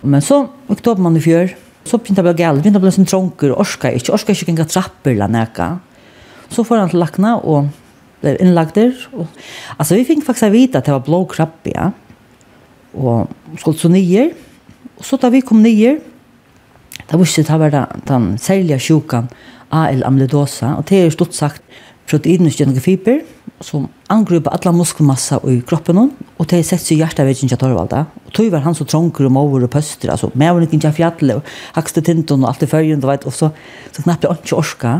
Men 0.00 0.22
så 0.22 0.48
oktober 0.66 1.02
man 1.02 1.16
i 1.16 1.20
fjör 1.20 1.56
så 1.84 1.98
pinta 1.98 2.22
blev 2.22 2.36
gal, 2.36 2.62
pinta 2.62 2.80
blev 2.80 2.90
sin 2.90 3.06
tronker 3.06 3.52
orska 3.52 3.92
inte 3.92 4.12
orska 4.12 4.32
inte 4.32 4.56
kan 4.56 4.66
trappor 4.66 5.14
la 5.14 5.26
näka. 5.26 5.78
Så 6.48 6.64
får 6.64 6.76
han 6.76 6.88
lackna 6.92 7.36
och 7.36 7.64
blev 8.20 8.42
inlagd 8.42 8.74
där 8.74 9.08
och 9.12 9.26
alltså 9.76 9.94
vi 9.94 10.04
fick 10.04 10.24
faktiskt 10.24 10.52
vita 10.52 10.78
att 10.78 10.84
det 10.84 10.92
var 10.92 11.00
blå 11.00 11.24
krabba 11.24 11.52
ja. 11.62 11.92
Och 12.92 13.28
skulle 13.58 13.78
så 13.78 13.88
nier 13.88 14.32
och 14.96 15.04
så 15.04 15.16
tar 15.16 15.30
vi 15.30 15.40
kom 15.40 15.62
nier. 15.62 16.00
Det 17.06 17.16
var 17.16 17.38
inte 17.38 17.52
det 17.52 17.58
var 17.58 17.86
den 18.06 18.38
särliga 18.38 18.78
sjukan 18.78 19.28
AL-amyloidosa, 19.74 20.76
og 20.78 20.86
det 20.88 21.00
er 21.00 21.14
stort 21.14 21.34
sagt 21.36 21.62
proteinutgjørende 22.10 22.82
fiber, 22.84 23.22
som 23.64 23.86
angriper 24.12 24.52
alla 24.52 24.72
muskelmassa 24.76 25.38
i 25.48 25.60
kroppen, 25.66 26.00
og 26.02 26.48
det 26.50 26.58
er 26.58 26.66
sett 26.68 26.82
seg 26.84 27.00
hjerteveggen 27.00 27.50
til 27.50 27.60
Torvalda. 27.60 28.04
Og 28.26 28.34
tog 28.36 28.50
var 28.52 28.64
han 28.66 28.76
så 28.76 28.86
trånker 28.88 29.28
og 29.28 29.34
måver 29.36 29.64
og 29.64 29.72
pøster, 29.72 30.12
altså, 30.12 30.30
mævren 30.34 30.66
ikke 30.66 30.82
til 30.82 30.96
fjallet, 30.98 31.38
og 31.38 31.78
hakste 31.78 32.04
tinten 32.04 32.44
og 32.44 32.50
alt 32.50 32.66
i 32.66 32.70
følgen, 32.70 33.00
du 33.00 33.08
vet, 33.08 33.24
og 33.28 33.32
så, 33.36 33.50
så 33.92 34.04
knappt 34.04 34.26
det 34.26 34.34
ikke 34.34 34.58
orska. 34.58 34.98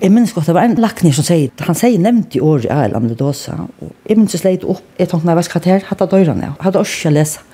Jeg 0.00 0.14
minns 0.14 0.32
godt, 0.32 0.48
det 0.48 0.56
var 0.56 0.64
en 0.64 0.78
lakner 0.80 1.12
som 1.12 1.26
sier, 1.26 1.52
han 1.60 1.76
sier 1.76 2.00
nevnt 2.00 2.34
i 2.34 2.42
år 2.42 2.64
i 2.64 2.72
AL 2.72 2.96
amyloidosa, 2.96 3.58
og 3.68 3.94
jeg 4.08 4.18
minns 4.18 4.34
jeg 4.34 4.42
sleit 4.42 4.64
opp, 4.64 4.82
jeg 4.98 5.10
tenkte, 5.10 5.28
nei, 5.28 5.36
hva 5.36 5.44
skal 5.46 5.68
jeg 5.68 5.84
hatt 5.86 6.02
av 6.02 6.10
døyrene, 6.10 6.48
jeg 6.48 6.64
hadde 6.64 6.82
orska 6.82 7.12
lesa. 7.12 7.44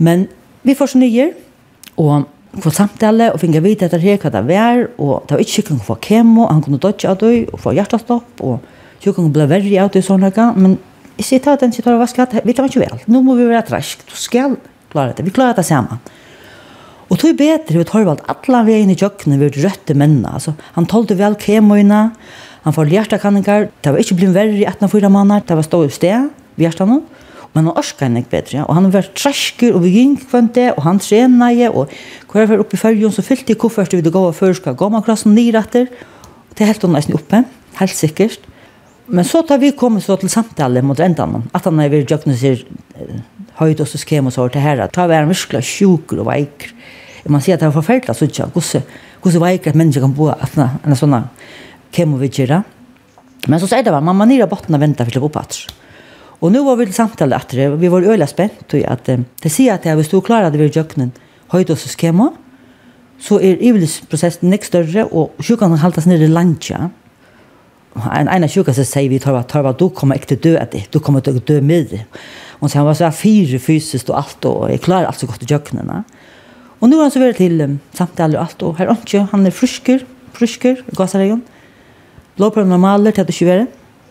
Men 0.00 0.24
vi 0.64 0.74
får 0.74 0.94
så 0.94 1.00
nye, 1.02 1.26
og 2.00 2.24
få 2.58 2.72
samtale 2.74 3.30
og 3.30 3.40
finne 3.42 3.62
vite 3.62 3.86
etter 3.86 4.02
her 4.02 4.18
hva 4.18 4.32
det 4.34 4.42
var, 4.48 4.84
og 4.98 5.26
det 5.28 5.36
var 5.36 5.42
ikke 5.44 5.56
sikkert 5.60 5.84
få 5.86 5.96
kemo, 6.02 6.48
han 6.50 6.62
kunne 6.64 6.80
dodge 6.82 7.08
av 7.08 7.20
det, 7.20 7.46
og 7.52 7.60
få 7.62 7.74
hjertestopp, 7.76 8.42
og 8.42 8.58
sikkert 9.02 9.30
ble 9.34 9.46
verre 9.50 9.84
av 9.84 9.92
det 9.94 10.02
sånn 10.06 10.26
her, 10.26 10.40
men 10.56 10.78
jeg 11.20 11.28
sier 11.28 11.44
til 11.44 11.60
den 11.60 11.74
situasjonen, 11.76 12.00
hva 12.00 12.08
skal 12.10 12.28
det, 12.32 12.42
vi 12.48 12.56
klarer 12.56 12.72
ikke 12.72 12.82
vel, 12.82 13.04
nå 13.12 13.22
må 13.22 13.36
vi 13.38 13.46
være 13.50 13.68
trask, 13.70 14.02
du 14.08 14.16
skal 14.18 14.56
klare 14.90 15.14
det, 15.14 15.26
vi 15.26 15.34
klarer 15.36 15.58
det 15.58 15.66
sammen. 15.68 16.00
Og 17.10 17.18
tog 17.18 17.34
bedre, 17.38 17.74
vi 17.74 17.86
tar 17.86 18.06
valgt 18.06 18.26
alle 18.30 18.64
veien 18.66 18.90
i 18.90 18.98
kjøkkenet, 18.98 19.40
vi 19.40 19.64
røtte 19.64 19.94
mennene, 19.98 20.34
altså, 20.38 20.56
han 20.74 20.90
tålte 20.90 21.18
vel 21.18 21.38
kemoina, 21.38 22.02
han 22.64 22.76
får 22.76 22.92
hjertekanninger, 22.92 23.70
det 23.82 23.94
var 23.94 24.02
ikke 24.02 24.18
blitt 24.18 24.34
verre 24.34 24.58
i 24.58 24.66
18-4 24.68 25.10
måneder, 25.12 25.46
det 25.46 25.58
var 25.58 25.66
stå 25.66 25.84
i 25.86 25.94
sted, 25.94 26.30
vi 26.58 26.66
hjertet 26.66 26.90
men 27.54 27.66
han 27.66 27.78
orskar 27.80 28.06
enn 28.06 28.20
ikke 28.20 28.34
bedre. 28.36 28.58
Ja. 28.60 28.66
Og 28.68 28.76
han 28.78 28.90
var 28.94 29.08
trasker, 29.18 29.74
og 29.74 29.82
vi 29.82 29.94
gikk 29.96 30.28
kvante, 30.30 30.68
og 30.76 30.84
han 30.86 31.00
trener 31.02 31.54
jeg, 31.56 31.72
og 31.74 31.90
hver 32.30 32.46
var 32.50 32.62
oppe 32.62 32.78
i 32.78 32.80
følgen, 32.80 33.14
så 33.14 33.24
fylte 33.26 33.54
jeg 33.54 33.60
koffert 33.60 33.96
vi 33.96 34.02
det 34.06 34.12
gå 34.14 34.22
av 34.28 34.38
førska 34.38 34.76
klassen 34.78 35.34
nyretter, 35.34 35.90
og 35.90 36.54
det 36.58 36.68
helt 36.68 36.86
hun 36.86 36.94
nesten 36.94 37.18
oppe, 37.18 37.42
helt 37.80 37.96
sikkert. 37.96 38.46
Men 39.10 39.26
så 39.26 39.42
tar 39.42 39.58
vi 39.58 39.72
kommet 39.74 40.04
så 40.04 40.14
til 40.16 40.30
samtale 40.30 40.82
mot 40.86 41.00
endan, 41.02 41.48
at 41.52 41.66
han 41.66 41.80
er 41.82 41.90
ved 41.90 42.10
jøkneser 42.10 42.62
høyt 43.58 43.82
og 43.82 43.88
så 43.90 43.98
skem 43.98 44.30
og 44.30 44.34
så 44.34 44.46
til 44.48 44.62
herre, 44.62 44.86
tar 44.88 45.08
vi 45.10 45.16
være 45.16 45.32
virkelig 45.32 45.66
sjuker 45.66 46.22
og 46.22 46.30
veiker. 46.30 46.70
Man 47.28 47.42
sier 47.42 47.58
at 47.58 47.64
det 47.64 47.68
er 47.68 47.74
forferdelig, 47.74 48.14
så 48.16 48.28
ikke, 48.30 48.46
hvordan, 48.54 48.86
hvordan 49.20 49.42
veiker 49.42 49.72
at 49.72 49.80
mennesker 49.80 50.06
kan 50.06 50.14
bo, 50.14 50.30
at 50.30 50.54
en 50.56 50.96
sånn 50.96 51.18
kemo 51.92 52.20
vi 52.22 52.30
kjører. 52.30 52.62
Men 53.48 53.60
så 53.60 53.66
sier 53.66 53.82
det 53.84 53.92
var, 53.92 54.04
mamma 54.04 54.28
nere 54.28 54.48
botten 54.48 54.76
og 54.76 54.82
venter 54.82 55.08
for 55.08 55.18
det 55.18 55.26
oppatser. 55.26 55.79
Och 56.40 56.52
nu 56.52 56.64
var 56.64 56.76
vi 56.76 56.84
till 56.86 56.94
samtal 56.94 57.32
att 57.32 57.48
det 57.48 57.68
vi 57.68 57.88
var 57.88 58.02
öliga 58.02 58.26
spänt 58.26 58.74
och 58.74 58.84
att 58.84 59.08
det 59.42 59.50
ser 59.50 59.74
att 59.74 59.84
jag 59.84 59.96
var 59.96 60.02
stod 60.02 60.26
klar 60.26 60.42
att 60.42 60.54
vi 60.54 60.66
jöknen 60.66 61.12
höjt 61.46 61.70
oss 61.70 61.96
skema 61.96 62.32
så 63.20 63.40
är 63.40 63.62
ivelsprocessen 63.62 64.50
näst 64.50 64.64
större 64.64 65.04
och 65.04 65.34
sjukan 65.38 65.72
haltas 65.72 66.06
ner 66.06 66.20
i 66.20 66.28
lantja. 66.28 66.90
En 68.14 68.28
ena 68.28 68.48
sjuka 68.48 68.74
så 68.74 68.84
säger 68.84 69.10
vi 69.10 69.18
tar 69.18 69.32
vad 69.32 69.46
tar 69.48 69.62
vad 69.62 69.78
du 69.78 69.90
kommer 69.90 70.14
inte 70.14 70.36
dö 70.36 70.60
att 70.62 70.74
du 70.90 70.98
kommer 71.00 71.18
att 71.18 71.46
dö 71.46 71.60
med. 71.60 71.86
det. 71.90 72.04
Och 72.60 72.70
sen 72.70 72.84
var 72.84 72.94
så 72.94 73.04
här 73.04 73.10
fyra 73.10 73.58
fysiskt 73.58 74.08
och 74.10 74.18
allt 74.18 74.44
och 74.44 74.70
är 74.70 74.76
klar 74.76 75.04
alltså 75.04 75.26
gott 75.26 75.42
i 75.42 75.46
jöknarna. 75.48 76.04
Och 76.78 76.88
nu 76.88 76.96
har 76.96 77.02
han 77.02 77.10
så 77.10 77.20
varit 77.20 77.36
till 77.36 77.76
samtal 77.92 78.36
och 78.36 78.42
allt 78.42 78.62
och 78.62 78.78
här 78.78 78.96
han 79.32 79.46
är 79.46 79.50
frisker, 79.50 80.04
frisker, 80.32 80.84
gasaregen. 80.86 81.40
Blåprövna 82.36 82.78
maler 82.78 83.12
till 83.12 83.20
att 83.20 83.26
det 83.26 83.32
20 83.32 83.66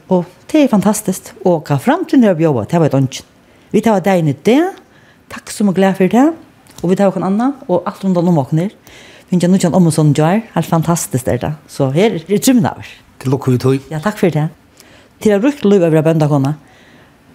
Og 0.10 0.26
det 0.49 0.64
er 0.64 0.72
fantastisk. 0.72 1.34
Og 1.45 1.68
hva 1.68 1.78
fremtiden 1.82 2.26
er 2.26 2.38
å 2.38 2.43
jobbe, 2.47 2.66
det 2.70 2.82
var 2.82 2.89
et 2.89 2.97
ønsken. 2.97 3.26
Vi 3.70 3.82
tar 3.86 4.01
deg 4.01 4.22
inn 4.24 4.32
i 4.32 4.38
det. 4.47 4.62
Takk 5.30 5.51
som 5.53 5.70
er 5.70 5.78
glad 5.78 5.97
for 5.99 6.10
det. 6.10 6.26
Og 6.82 6.89
vi 6.89 6.97
tar 6.97 7.12
noen 7.14 7.28
annen, 7.28 7.57
og 7.68 7.86
alt 7.86 8.01
rundt 8.05 8.18
om 8.18 8.41
åkene 8.41 8.70
Vi 8.70 9.36
Finns 9.36 9.43
jeg 9.45 9.51
noen 9.51 9.76
om 9.78 9.89
og 9.91 9.93
sånn 9.93 10.16
gjør, 10.18 10.39
helt 10.55 10.70
fantastisk 10.70 11.28
er 11.30 11.38
det. 11.38 11.51
Så 11.70 11.91
her 11.93 12.16
er 12.18 12.24
det 12.26 12.39
trymmen 12.41 12.66
av. 12.66 12.82
Til 13.22 13.30
lukker 13.30 13.53
vi 13.53 13.60
tog. 13.62 13.91
Ja, 13.91 13.99
takk 14.01 14.18
for 14.18 14.34
det. 14.34 14.47
Til 15.22 15.36
jeg 15.36 15.43
brukte 15.43 15.70
lov 15.70 15.86
over 15.86 16.01
bøndakene. 16.01 16.55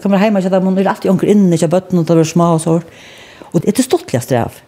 Kommer 0.03 0.18
hjemme 0.18 0.41
og 0.41 0.47
kjøtter, 0.47 0.64
man 0.64 0.79
er 0.81 0.91
alltid 0.91 1.12
unker 1.12 1.31
inne, 1.31 1.55
ikke 1.55 1.70
bøttene, 1.70 2.03
og 2.03 2.09
det 2.09 2.16
var 2.18 2.27
små 2.27 2.49
og 2.57 2.62
sånn. 2.64 2.89
Og 3.53 3.62
det 3.62 3.70
er 3.70 3.79
det 3.79 3.87
stortlige 3.87 4.25
strev. 4.25 4.59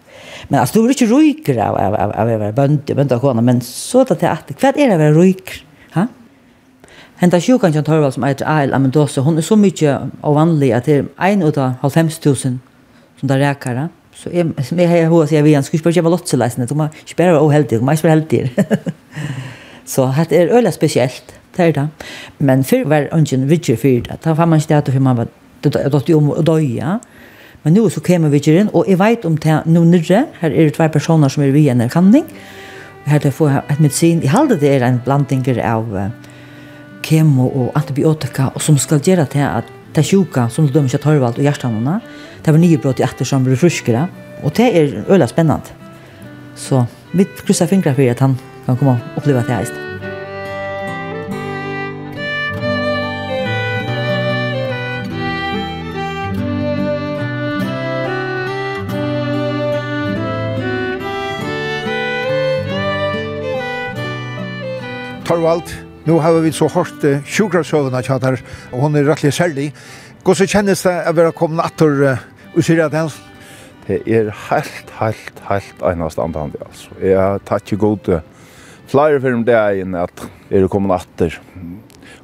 Men 0.46 0.61
altså, 0.61 0.78
du 0.78 0.86
er 0.86 0.94
ikke 0.94 1.11
ryker 1.11 1.59
av, 1.64 1.80
av, 1.80 1.96
av, 1.98 2.30
av, 2.30 3.26
av 3.26 3.42
men 3.42 3.62
så 3.64 4.04
er 4.04 4.12
det 4.12 4.20
til 4.20 4.30
at, 4.30 4.52
hva 4.61 4.70
er 4.70 4.76
det 4.78 4.94
å 4.94 5.00
være 5.02 5.16
ryker? 5.16 5.65
Henta 7.16 7.38
sjukan 7.40 7.72
John 7.72 7.84
Torvald 7.84 8.12
som 8.12 8.24
eitir 8.28 8.44
Ail 8.44 8.74
Amendosa, 8.76 9.22
hon 9.24 9.38
er 9.40 9.44
så 9.44 9.56
mykje 9.56 9.92
ovanlig 10.26 10.74
at 10.76 10.84
det 10.84 10.96
er 10.98 11.06
ein 11.24 11.40
ut 11.40 11.56
av 11.56 11.80
50.000 11.88 12.58
som 13.16 13.30
det 13.30 13.38
rekar. 13.40 13.86
Så 14.12 14.32
jeg, 14.32 14.50
som 14.64 14.80
jeg 14.80 14.90
har 14.90 15.08
hos 15.08 15.32
jeg 15.32 15.44
vil, 15.44 15.56
skulle 15.64 15.80
ikke 15.80 15.88
bare 15.88 15.96
kjøpe 15.96 16.12
lotseleisene, 16.12 16.68
du 16.68 16.74
må 16.76 16.90
ikke 16.92 17.16
bare 17.16 17.32
være 17.32 17.46
uheldig, 17.48 17.78
du 17.80 17.84
må 17.84 17.96
ikke 17.96 18.08
være 18.08 18.18
heldig. 18.18 18.42
så 19.92 20.10
det 20.28 20.42
er 20.42 20.52
øyla 20.58 20.70
spesielt, 20.76 21.34
det 21.56 21.64
er 21.64 21.72
det. 21.72 21.86
Men 22.38 22.64
før 22.64 22.84
var 22.92 23.08
ungen 23.12 23.48
vidtjer 23.48 23.80
fyrt, 23.80 24.12
da 24.24 24.36
fann 24.36 24.52
man 24.52 24.60
ikke 24.60 24.74
det 24.74 24.94
at 24.94 25.00
man 25.00 25.16
var 25.16 25.32
dødt 25.64 26.12
om 26.12 26.30
å 26.36 26.44
døye. 26.44 26.98
Men 27.64 27.74
nå 27.74 27.88
så 27.88 28.04
kommer 28.04 28.28
vi 28.28 28.44
inn, 28.52 28.68
og 28.76 28.84
jeg 28.88 29.00
vet 29.00 29.24
om 29.24 29.40
det 29.40 29.62
nå 29.66 29.88
nyrre, 29.88 30.26
her 30.40 30.52
er 30.52 30.68
det 30.68 30.76
tvær 30.76 30.92
personer 30.92 31.32
som 31.32 31.42
er 31.42 31.56
vi 31.56 31.64
i 31.64 31.72
en 31.72 31.80
erkanning, 31.80 32.28
her 33.08 33.24
til 33.24 33.32
å 33.32 33.40
få 33.40 33.48
et 33.56 33.80
medisin, 33.80 34.20
jeg 34.20 34.34
halde 34.34 34.60
det 34.60 34.76
er 34.76 34.84
en 34.84 35.00
blanding 35.04 35.46
av 35.64 35.88
uh, 35.94 36.10
kemo 37.07 37.46
og 37.46 37.72
antibiotika 37.78 38.50
og 38.54 38.62
som 38.64 38.78
skal 38.82 39.02
gjøre 39.04 39.28
til 39.30 39.46
at 39.46 39.70
det 39.96 40.04
sjuka 40.04 40.48
som 40.52 40.66
du 40.66 40.74
dømmer 40.74 40.90
ikke 40.90 41.04
Torvald 41.07 41.38
og 41.38 41.46
hjertanene 41.46 42.00
det 42.44 42.52
var 42.52 42.62
nye 42.62 42.78
brott 42.82 43.00
i 43.00 43.07
etter 43.07 43.28
som 43.28 43.46
blir 43.46 43.59
fruskere 43.61 44.09
og 44.44 44.52
det 44.57 44.66
er 44.76 45.04
øyla 45.09 45.26
spennende. 45.26 45.72
Så 46.57 46.84
vi 47.12 47.24
krysser 47.24 47.66
fingre 47.66 47.94
for 47.94 48.11
at 48.11 48.20
han 48.20 48.38
kan 48.66 48.76
komme 48.76 48.92
og 48.92 49.16
oppleve 49.16 49.42
det 49.42 49.50
her 49.50 49.86
Torvald, 65.26 65.86
Nu 66.07 66.20
har 66.22 66.36
vi 66.38 66.52
så 66.54 66.68
hårt 66.70 67.02
uh, 67.02 67.18
sjukrasøvna 67.26 68.02
tjater, 68.07 68.38
og 68.70 68.84
hun 68.84 68.94
er 68.94 69.09
rettelig 69.09 69.32
særlig. 69.34 69.72
Hvordan 70.22 70.50
kjennes 70.52 70.84
det 70.86 70.94
å 71.02 71.14
være 71.18 71.32
kommet 71.34 71.66
atter 71.66 72.02
uh, 72.02 72.26
og 72.54 72.62
sier 72.62 72.84
at 72.84 72.94
hans? 72.94 73.16
Det 73.88 74.00
er 74.07 74.30
helt, 74.48 74.92
helt, 75.00 75.42
helt 75.48 75.82
enast 75.90 76.22
antandig, 76.22 76.62
altså. 76.62 76.94
Jeg 77.02 77.18
har 77.18 77.42
tatt 77.46 77.66
ikke 77.66 77.82
god 77.82 78.07
til 78.07 78.22
flere 78.86 79.18
for 79.22 79.42
det 79.46 79.59
er 79.59 79.82
enn 79.82 79.98
at 79.98 80.24
jeg 80.50 80.62
er 80.62 80.70
kommet 80.70 80.94
atter 80.94 81.34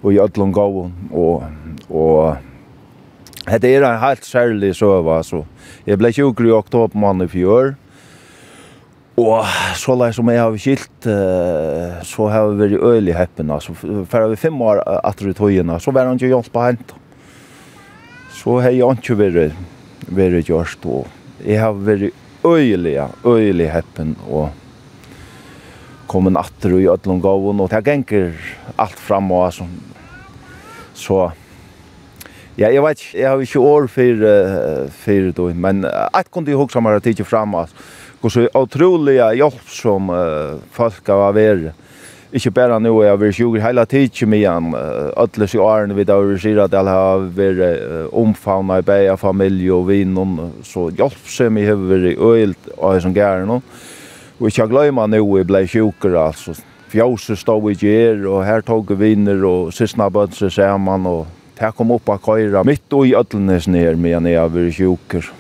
og 0.03 0.09
i 0.15 0.19
ødlom 0.23 0.55
gåen, 0.55 0.95
og, 1.11 1.43
og 1.91 3.53
det 3.63 3.71
er 3.71 3.87
en 3.87 4.03
helt 4.03 4.27
særlig 4.27 4.75
søve, 4.79 5.17
altså. 5.17 5.45
Jeg 5.87 5.99
ble 5.99 6.11
sjukker 6.15 6.47
i 6.47 6.55
oktober 6.55 6.99
måned 6.99 7.27
i 7.27 7.33
fjør, 7.35 7.75
Og 9.21 9.45
så 9.77 9.93
lei 9.99 10.09
som 10.17 10.31
jeg 10.33 10.41
har 10.41 10.55
skilt, 10.57 11.07
så 12.09 12.29
har 12.33 12.49
vi 12.49 12.63
vært 12.63 12.81
øyelig 12.81 13.17
heppen. 13.19 13.53
Så 13.61 13.75
for 13.77 14.31
vi 14.31 14.41
fem 14.41 14.57
år 14.65 14.81
etter 15.03 15.29
i 15.29 15.37
togene, 15.37 15.77
så 15.81 15.93
var 15.93 16.09
han 16.09 16.17
ikke 16.17 16.33
hjelp 16.33 16.49
på 16.53 16.65
hent. 16.65 16.95
Så 18.33 18.57
har 18.65 18.73
jeg 18.73 18.89
ikke 18.97 19.19
vært, 19.21 19.61
vært 20.09 20.49
gjørst. 20.49 20.89
Og 20.89 21.45
jeg 21.45 21.61
har 21.61 21.77
vært 21.77 22.09
øyelig, 22.45 22.97
øyelig 23.27 23.69
heppen. 23.75 24.17
Og 24.33 24.49
kommet 26.09 26.37
etter 26.41 26.77
i 26.81 26.89
Ødlundgåven, 26.93 27.61
og 27.61 27.71
det 27.73 27.85
ganger 27.85 28.33
alt 28.81 29.01
frem. 29.01 29.31
og 29.31 29.45
altså. 29.47 29.69
Så, 30.95 31.31
ja, 32.59 32.69
jeg 32.69 32.83
vet 32.85 33.01
ikke, 33.01 33.19
jeg 33.19 33.29
har 33.29 33.41
ikke 33.41 33.61
år 33.61 33.87
for, 33.89 34.25
for 35.05 35.33
det, 35.37 35.57
men 35.57 35.85
alt 35.85 36.31
kunne 36.31 36.49
jeg 36.49 36.61
huske 36.61 36.81
meg 36.81 36.97
å 36.97 37.05
tidsje 37.05 37.29
frem. 37.29 37.55
altså 37.61 37.77
och 38.25 38.33
så 38.33 38.49
otroliga 38.55 39.35
hjelp 39.35 39.69
som 39.69 40.11
uh, 40.11 40.59
folk 40.71 41.09
har 41.09 41.33
vært. 41.35 41.73
Ikke 42.33 42.53
bare 42.55 42.79
nå 42.81 42.93
jeg 43.03 43.13
er 43.13 43.19
vi 43.21 43.31
sjukker 43.37 43.61
hele 43.61 43.83
tiden 43.85 44.31
med 44.33 44.45
han. 44.47 44.71
Øtles 45.21 45.53
i 45.53 45.61
årene 45.61 45.97
vi 45.99 46.07
da 46.09 46.17
vi 46.25 46.39
sier 46.41 46.63
at 46.63 46.73
jeg 46.73 46.89
har 46.89 47.27
vært 47.37 48.15
omfavnet 48.17 48.81
i 48.81 48.87
beie 48.89 49.17
familie 49.21 49.75
og 49.75 49.91
vinen. 49.91 50.39
Så 50.65 50.87
hjelp 50.97 51.29
som 51.29 51.59
jeg 51.61 51.69
har 51.69 51.83
vært 51.91 52.17
øyelt 52.17 52.71
av 52.79 52.97
som 53.05 53.13
gære 53.13 53.45
nå. 53.51 53.59
Og 54.41 54.49
ikke 54.49 54.71
glemme 54.71 55.05
nå 55.13 55.21
jeg 55.21 55.51
ble 55.51 55.67
sjukker 55.69 56.17
altså. 56.23 56.57
Fjøset 56.93 57.43
stod 57.43 57.69
i 57.69 57.77
gjer 57.77 58.25
og 58.25 58.47
her 58.47 58.65
tog 58.65 58.89
vi 58.95 59.13
viner 59.13 59.45
og 59.45 59.75
siste 59.77 60.09
bønser 60.17 60.49
sammen. 60.49 61.05
Og 61.11 61.27
det 61.59 61.75
kom 61.77 61.93
opp 61.93 62.09
av 62.17 62.25
køyre 62.25 62.65
mitt 62.65 62.89
og 62.97 63.11
i 63.11 63.17
ødelnes 63.19 63.69
ned 63.69 64.01
med 64.01 64.17
han 64.17 64.33
jeg 64.33 64.41
har 64.41 64.57
vært 64.57 64.79
sjukker 64.81 65.33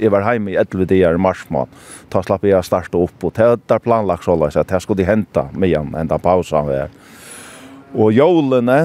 jeg 0.00 0.12
var 0.12 0.24
hjemme 0.24 0.54
i 0.54 0.58
11 0.60 0.88
dager 0.88 1.18
i 1.18 1.20
mars 1.20 1.44
måned. 1.52 1.74
Da 2.12 2.22
slapp 2.24 2.46
jeg 2.46 2.58
å 2.58 2.64
starte 2.64 2.98
opp, 2.98 3.26
og 3.26 3.36
det 3.36 3.74
er 3.76 3.84
planlagt 3.84 4.26
så 4.26 4.36
løs 4.38 4.56
at 4.58 4.72
jeg 4.72 4.84
skulle 4.84 5.06
hente 5.08 5.44
med 5.52 5.70
igjen, 5.70 5.92
hente 5.96 6.18
pausen 6.22 6.68
ved. 6.68 6.96
Og 7.94 8.14
jolene, 8.14 8.78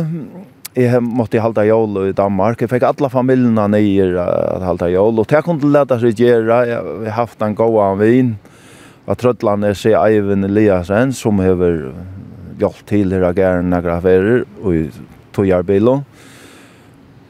jeg 0.76 1.00
måtte 1.06 1.40
halda 1.40 1.64
jól 1.64 2.02
i 2.10 2.16
Danmark. 2.16 2.60
Jeg 2.60 2.72
fikk 2.74 2.84
alla 2.90 3.10
familiene 3.12 3.68
nye 3.72 4.10
å 4.20 4.26
halda 4.66 4.90
jól. 4.92 5.22
Og 5.22 5.30
det 5.32 5.44
kunne 5.46 5.72
leta 5.72 5.98
seg 6.02 6.20
gjøre. 6.20 6.58
Jeg 6.68 6.82
har 7.06 7.16
haft 7.22 7.46
en 7.46 7.56
god 7.56 7.78
av 7.86 8.02
vin. 8.04 8.34
Og 9.06 9.16
Trødland 9.22 9.68
er 9.70 9.78
seg 9.78 9.96
Eivind 10.00 10.48
Eliasen, 10.50 11.14
som 11.14 11.40
har 11.40 11.62
gjort 12.60 12.82
til 12.90 13.14
her 13.14 13.28
av 13.30 13.38
gærne 13.38 13.82
graferer 13.86 14.44
og 14.64 14.72
i 14.74 14.84
togjarbilo. 15.36 16.00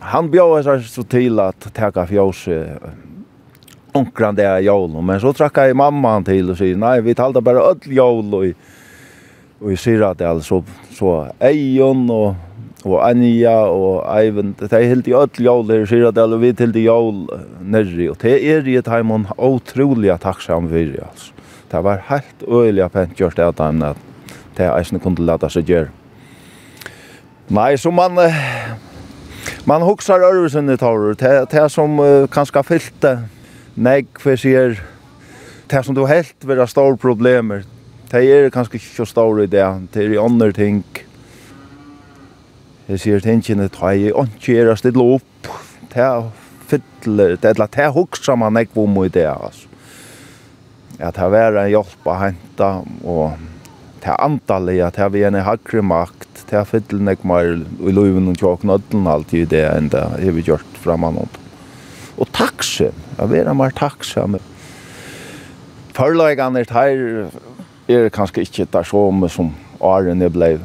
Han 0.06 0.30
bjør 0.32 0.62
seg 0.66 0.86
så 0.88 1.04
til 1.10 1.42
at 1.44 1.68
teka 1.76 2.06
fjøse 2.10 2.62
onkran 3.96 4.36
det 4.36 4.60
jól 4.60 5.02
men 5.02 5.20
så 5.20 5.34
trakka 5.34 5.70
i 5.70 5.74
mamma 5.74 6.22
till 6.22 6.50
och 6.50 6.58
säger 6.58 6.76
nej 6.76 7.02
vi 7.02 7.16
talade 7.16 7.42
bara 7.42 7.60
öll 7.60 7.80
jól 7.86 8.34
och 8.34 8.46
och 9.60 9.72
i 9.72 9.78
syra 9.78 10.14
det 10.14 10.30
alltså 10.30 10.64
så 10.92 11.28
Ejon 11.40 12.10
och 12.10 12.34
och 12.84 13.08
Anja 13.08 13.66
och 13.66 14.24
Ivan 14.24 14.56
det 14.60 14.74
är 14.74 14.84
helt 14.84 15.08
i 15.08 15.14
öll 15.14 15.30
jól 15.38 15.68
det 15.68 15.88
syra 15.88 16.12
det 16.12 16.24
alltså 16.24 16.38
vi 16.38 16.54
till 16.54 16.72
det 16.72 16.80
jól 16.80 17.28
nere 17.62 18.10
och 18.10 18.18
det 18.22 18.52
är 18.52 18.62
ju 18.62 18.80
ett 18.80 18.88
hem 18.88 19.10
hon 19.10 19.28
otroliga 19.38 20.18
tacksam 20.18 20.70
för 20.70 21.06
alltså 21.08 21.34
det 21.72 21.82
var 21.82 21.98
helt 21.98 22.44
öliga 22.48 22.90
pent 22.90 23.20
gjort 23.20 23.36
det 23.36 23.48
att 23.48 23.60
han 23.60 23.82
att 23.82 23.98
det 24.56 24.64
är 24.64 24.80
inte 24.80 25.00
kunde 25.00 25.22
låta 25.22 25.50
sig 25.50 25.72
göra 25.72 25.88
Nej, 27.48 27.78
så 27.78 27.92
man 27.92 28.18
man 29.64 29.82
huxar 29.82 30.20
örvisen 30.20 30.70
i 30.70 30.78
tar 30.78 31.16
det 31.16 31.46
det 31.52 31.70
som 31.70 32.00
uh, 32.00 32.28
kanske 32.28 32.64
fyllte 32.64 33.20
Nei, 33.76 34.06
hva 34.24 34.38
sier, 34.40 34.78
det 35.68 35.80
som 35.84 35.96
du 35.98 36.06
helt 36.08 36.46
vil 36.48 36.62
ha 36.62 36.68
store 36.70 36.96
problemer, 36.96 37.66
det 38.08 38.22
er 38.24 38.48
kanskje 38.54 38.78
ikke 38.80 39.02
så 39.02 39.08
store 39.10 39.44
i 39.44 39.52
det, 39.52 39.66
det 39.92 40.06
er 40.06 40.14
i 40.16 40.22
andre 40.22 40.54
ting. 40.56 40.80
Jeg 42.88 43.02
sier 43.04 43.20
tingene, 43.20 43.68
det 43.68 43.84
er 43.84 44.16
ikke 44.24 44.56
er 44.62 44.72
å 44.72 44.78
stille 44.80 45.10
opp, 45.18 45.52
det 45.92 46.06
er 46.06 46.30
fytler 46.70 47.36
det 47.36 47.52
er 47.52 47.60
det 47.60 47.84
er 47.84 47.92
hoksa 47.94 48.38
man 48.40 48.64
ikke 48.64 48.86
om 48.86 49.04
i 49.04 49.12
det, 49.12 49.28
altså. 49.28 49.68
Ja, 50.96 51.12
det 51.12 51.20
er 51.20 51.36
vært 51.36 51.60
en 51.60 51.72
hjelp 51.74 52.08
å 52.08 52.20
hente, 52.22 52.74
og 53.04 53.48
det 54.00 54.14
er 54.14 54.24
antallet 54.24 54.86
at 54.88 54.96
det 54.96 55.04
er 55.04 55.16
vi 55.18 55.28
en 55.28 55.44
hakre 55.44 55.84
makt, 55.84 56.46
det 56.48 56.62
er 56.62 56.70
fytler 56.70 57.18
ikke 57.18 57.28
mer 57.28 57.58
i 57.60 57.92
loven 57.92 58.32
og 58.32 58.40
tjåknødden 58.40 59.10
alltid 59.12 59.50
i 59.50 59.56
det 59.58 59.66
enn 59.74 59.92
det 59.92 60.12
har 60.16 60.38
vi 60.38 60.48
gjort 60.48 60.80
fremme 60.80 61.12
noe 61.18 61.45
og 62.18 62.30
taksam. 62.34 62.96
Jeg 63.18 63.30
være 63.30 63.56
mer 63.56 63.76
taksam. 63.76 64.38
Forløygene 65.96 66.66
her 66.72 67.30
er 67.88 68.10
kanskje 68.10 68.42
ikke 68.46 68.68
det 68.74 68.86
samme 68.88 69.30
som 69.30 69.52
årene 69.80 70.30
ble, 70.30 70.56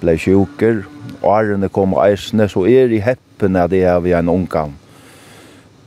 ble 0.00 0.16
sjuker. 0.18 0.84
Årene 1.22 1.68
kom 1.68 1.96
eisene, 2.02 2.48
så 2.48 2.64
er 2.66 2.92
i 2.92 3.02
heppen 3.02 3.56
at 3.56 3.72
jeg 3.72 3.88
har 3.88 4.06
en 4.18 4.32
ungan 4.32 4.78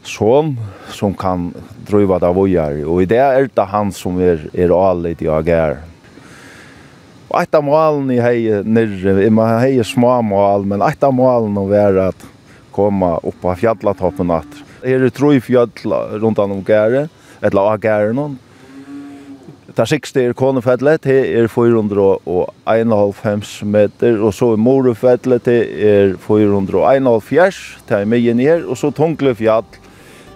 son 0.05 0.57
som 0.89 1.13
kan 1.13 1.53
driva 1.87 2.19
det 2.19 2.33
vojar. 2.33 2.85
Och 2.85 3.03
i 3.03 3.05
det 3.05 3.17
är 3.17 3.49
det 3.53 3.61
han 3.61 3.91
som 3.91 4.19
är, 4.19 4.49
är 4.53 4.89
alit 4.91 5.21
jag 5.21 5.49
är. 5.49 5.77
Och 7.27 7.41
ett 7.41 7.55
av 7.55 7.63
malen 7.63 8.09
jeg 8.13 8.23
heier 8.23 8.63
nirre, 8.63 9.15
jeg 9.23 9.33
heier 9.59 9.83
små 9.83 10.21
mål, 10.21 10.65
men 10.65 10.81
ett 10.85 11.03
av 11.03 11.13
målen 11.13 11.57
å 11.57 11.65
være 11.67 12.11
at 12.13 12.25
komma 12.75 13.17
upp 13.17 13.41
på 13.41 13.55
fjallatoppen 13.55 14.31
att 14.31 14.53
är 14.83 14.99
det 14.99 15.09
tror 15.09 15.39
fjall 15.39 15.69
runt 16.11 16.39
om 16.39 16.63
gäre 16.67 17.07
eller 17.41 17.61
av 17.61 17.85
gäre 17.85 18.13
någon 18.13 18.37
Ta 19.75 19.83
sikste 19.83 20.21
er 20.23 20.31
Konefjellet, 20.31 21.03
det 21.03 21.35
er 21.35 21.49
451 21.51 23.49
meter, 23.67 24.21
og 24.23 24.31
så 24.31 24.53
er 24.53 24.61
Morefjellet, 24.63 25.43
det 25.43 25.57
er 25.83 26.13
451, 26.23 27.57
det 27.89 27.97
er 27.97 28.07
mye 28.07 28.35
ned, 28.39 28.63
og 28.63 28.79
så 28.79 28.93
Tunglefjall, 28.95 29.67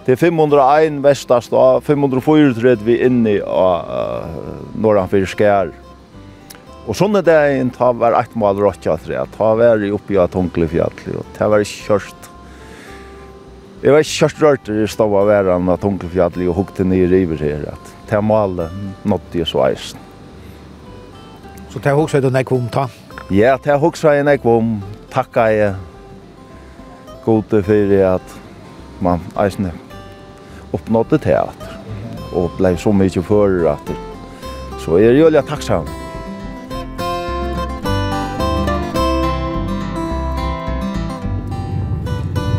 det 0.04 0.12
er 0.12 0.20
501 0.20 1.00
vestast, 1.06 1.56
og 1.56 1.80
534 1.86 2.84
vi 2.84 2.98
inne 3.06 3.38
av 3.40 4.76
Norranfyr 4.76 5.24
Skjær. 5.32 5.72
Og 6.84 6.98
sånn 7.00 7.16
er 7.16 7.24
det 7.24 7.40
en 7.62 7.72
ta 7.72 7.94
var 7.96 8.18
eit 8.20 8.36
mal 8.36 8.60
råttja 8.60 8.98
tre, 9.00 9.24
ta 9.38 9.54
var 9.56 9.80
i 9.80 9.94
oppi 9.94 10.20
av 10.20 10.28
Tunglefjall, 10.36 10.92
og 11.16 11.24
det 11.38 11.48
var 11.54 11.64
kjørst 11.64 12.29
Jeg 13.80 13.94
var 13.94 14.04
kjørst 14.04 14.40
rørt 14.44 14.66
i 14.68 14.82
stå 14.92 15.06
av 15.08 15.28
verden 15.30 15.68
av 15.72 15.80
Hunkefjallet 15.80 16.42
og 16.52 16.58
hukte 16.58 16.84
ned 16.84 17.00
i 17.00 17.06
river 17.08 17.40
her. 17.40 17.62
At 17.72 17.92
det 18.10 18.18
målet 18.20 18.74
nådde 19.08 19.40
jeg 19.40 19.48
så 19.48 19.62
eisen. 19.70 20.02
Så 21.72 21.80
det 21.80 21.88
er 21.88 21.96
også 21.96 22.20
du 22.20 22.28
nekk 22.34 22.52
om 22.52 22.66
ta? 22.68 22.84
Ja, 23.32 23.54
det 23.56 23.72
er 23.72 23.80
også 23.80 24.12
jeg 24.12 24.26
nekk 24.28 24.44
om. 24.44 24.74
Takka 25.08 25.46
jeg 25.48 25.78
gode 27.24 27.62
for 27.64 27.94
at 28.10 28.36
man 29.00 29.24
eisen 29.40 29.70
oppnådde 30.76 31.22
teater. 31.24 31.78
Og 32.36 32.52
blei 32.60 32.76
så 32.76 32.92
mykje 32.92 33.24
fører 33.24 33.72
at 33.72 33.96
så 34.84 35.00
er 35.00 35.08
jeg 35.08 35.22
jo 35.22 35.32
litt 35.32 35.48
takksam. 35.48 35.88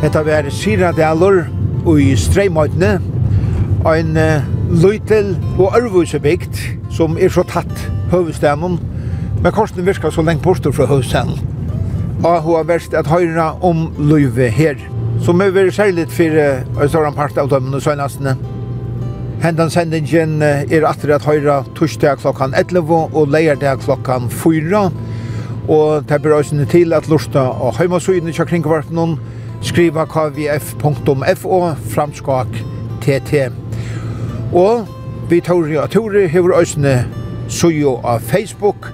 Hetta 0.01 0.23
var 0.25 0.47
Siradalur 0.49 1.43
og 1.85 1.99
i 2.01 2.15
Streimøytene, 2.17 2.95
en 3.85 4.15
uh, 4.17 4.47
løytel 4.81 5.35
og 5.59 5.75
ørvusebygd 5.77 6.57
som 6.89 7.19
er 7.21 7.29
så 7.29 7.43
tatt 7.45 7.83
høvestemmen, 8.09 8.79
men 9.43 9.53
korsen 9.53 9.85
virka 9.85 10.09
så 10.09 10.23
lengt 10.25 10.41
bort 10.41 10.65
fra 10.73 10.87
høvestemmen. 10.89 11.37
Og 12.23 12.41
hun 12.41 12.55
har 12.55 12.65
vært 12.65 12.95
at 12.97 13.11
høyre 13.13 13.45
om 13.61 13.91
løyve 13.99 14.47
her, 14.49 14.81
som 15.21 15.41
er 15.41 15.53
vært 15.53 15.77
særlig 15.77 16.07
for 16.09 16.33
uh, 16.33 16.87
større 16.87 17.11
part 17.13 17.37
av 17.37 17.51
dømmene 17.51 17.81
søgnastene. 17.81 18.33
Hendan 19.43 19.69
sendingen 19.69 20.41
er 20.41 20.87
atter 20.89 21.13
at 21.13 21.27
høyre 21.29 21.59
torsdag 21.77 22.23
klokkan 22.23 22.57
11 22.57 22.89
og 22.89 23.29
leierdag 23.29 23.85
klokkan 23.85 24.29
4. 24.33 24.81
Og 25.69 26.09
det 26.09 26.19
blir 26.21 26.39
også 26.39 26.65
til 26.73 26.93
at 26.93 27.09
lusta 27.09 27.45
og 27.61 27.77
heimasøyene 27.77 28.33
kjøkringkvarten 28.33 28.97
noen 28.97 29.15
skriva 29.61 30.05
kvf.fo 30.05 31.59
framskak 31.93 32.47
tt. 33.01 33.51
Og 34.53 34.87
vi 35.29 35.39
Tori 35.39 35.77
og 35.77 35.89
Tori 35.89 36.27
hever 36.27 36.55
òsne 36.57 36.95
sujo 37.49 37.99
av 38.03 38.19
Facebook. 38.19 38.91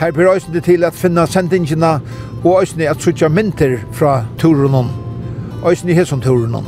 Her 0.00 0.12
blir 0.12 0.30
òsne 0.30 0.60
til 0.60 0.84
at 0.84 0.94
finna 0.94 1.26
sendingina 1.26 1.98
og 2.44 2.62
òsne 2.62 2.90
at 2.90 3.02
suja 3.02 3.28
mynter 3.28 3.78
fra 3.92 4.24
turunon. 4.38 4.90
Òsne 5.62 5.94
hesson 5.94 6.20
turunon. 6.20 6.66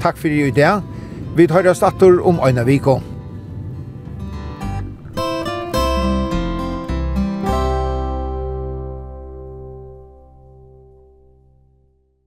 Takk 0.00 0.16
fyrir 0.16 0.46
i 0.46 0.56
dag. 0.56 0.82
Vi 1.36 1.46
tar 1.46 1.68
oss 1.70 1.80
datter 1.84 2.20
om 2.26 2.40
øyne 2.46 2.66
vikon. 2.66 3.07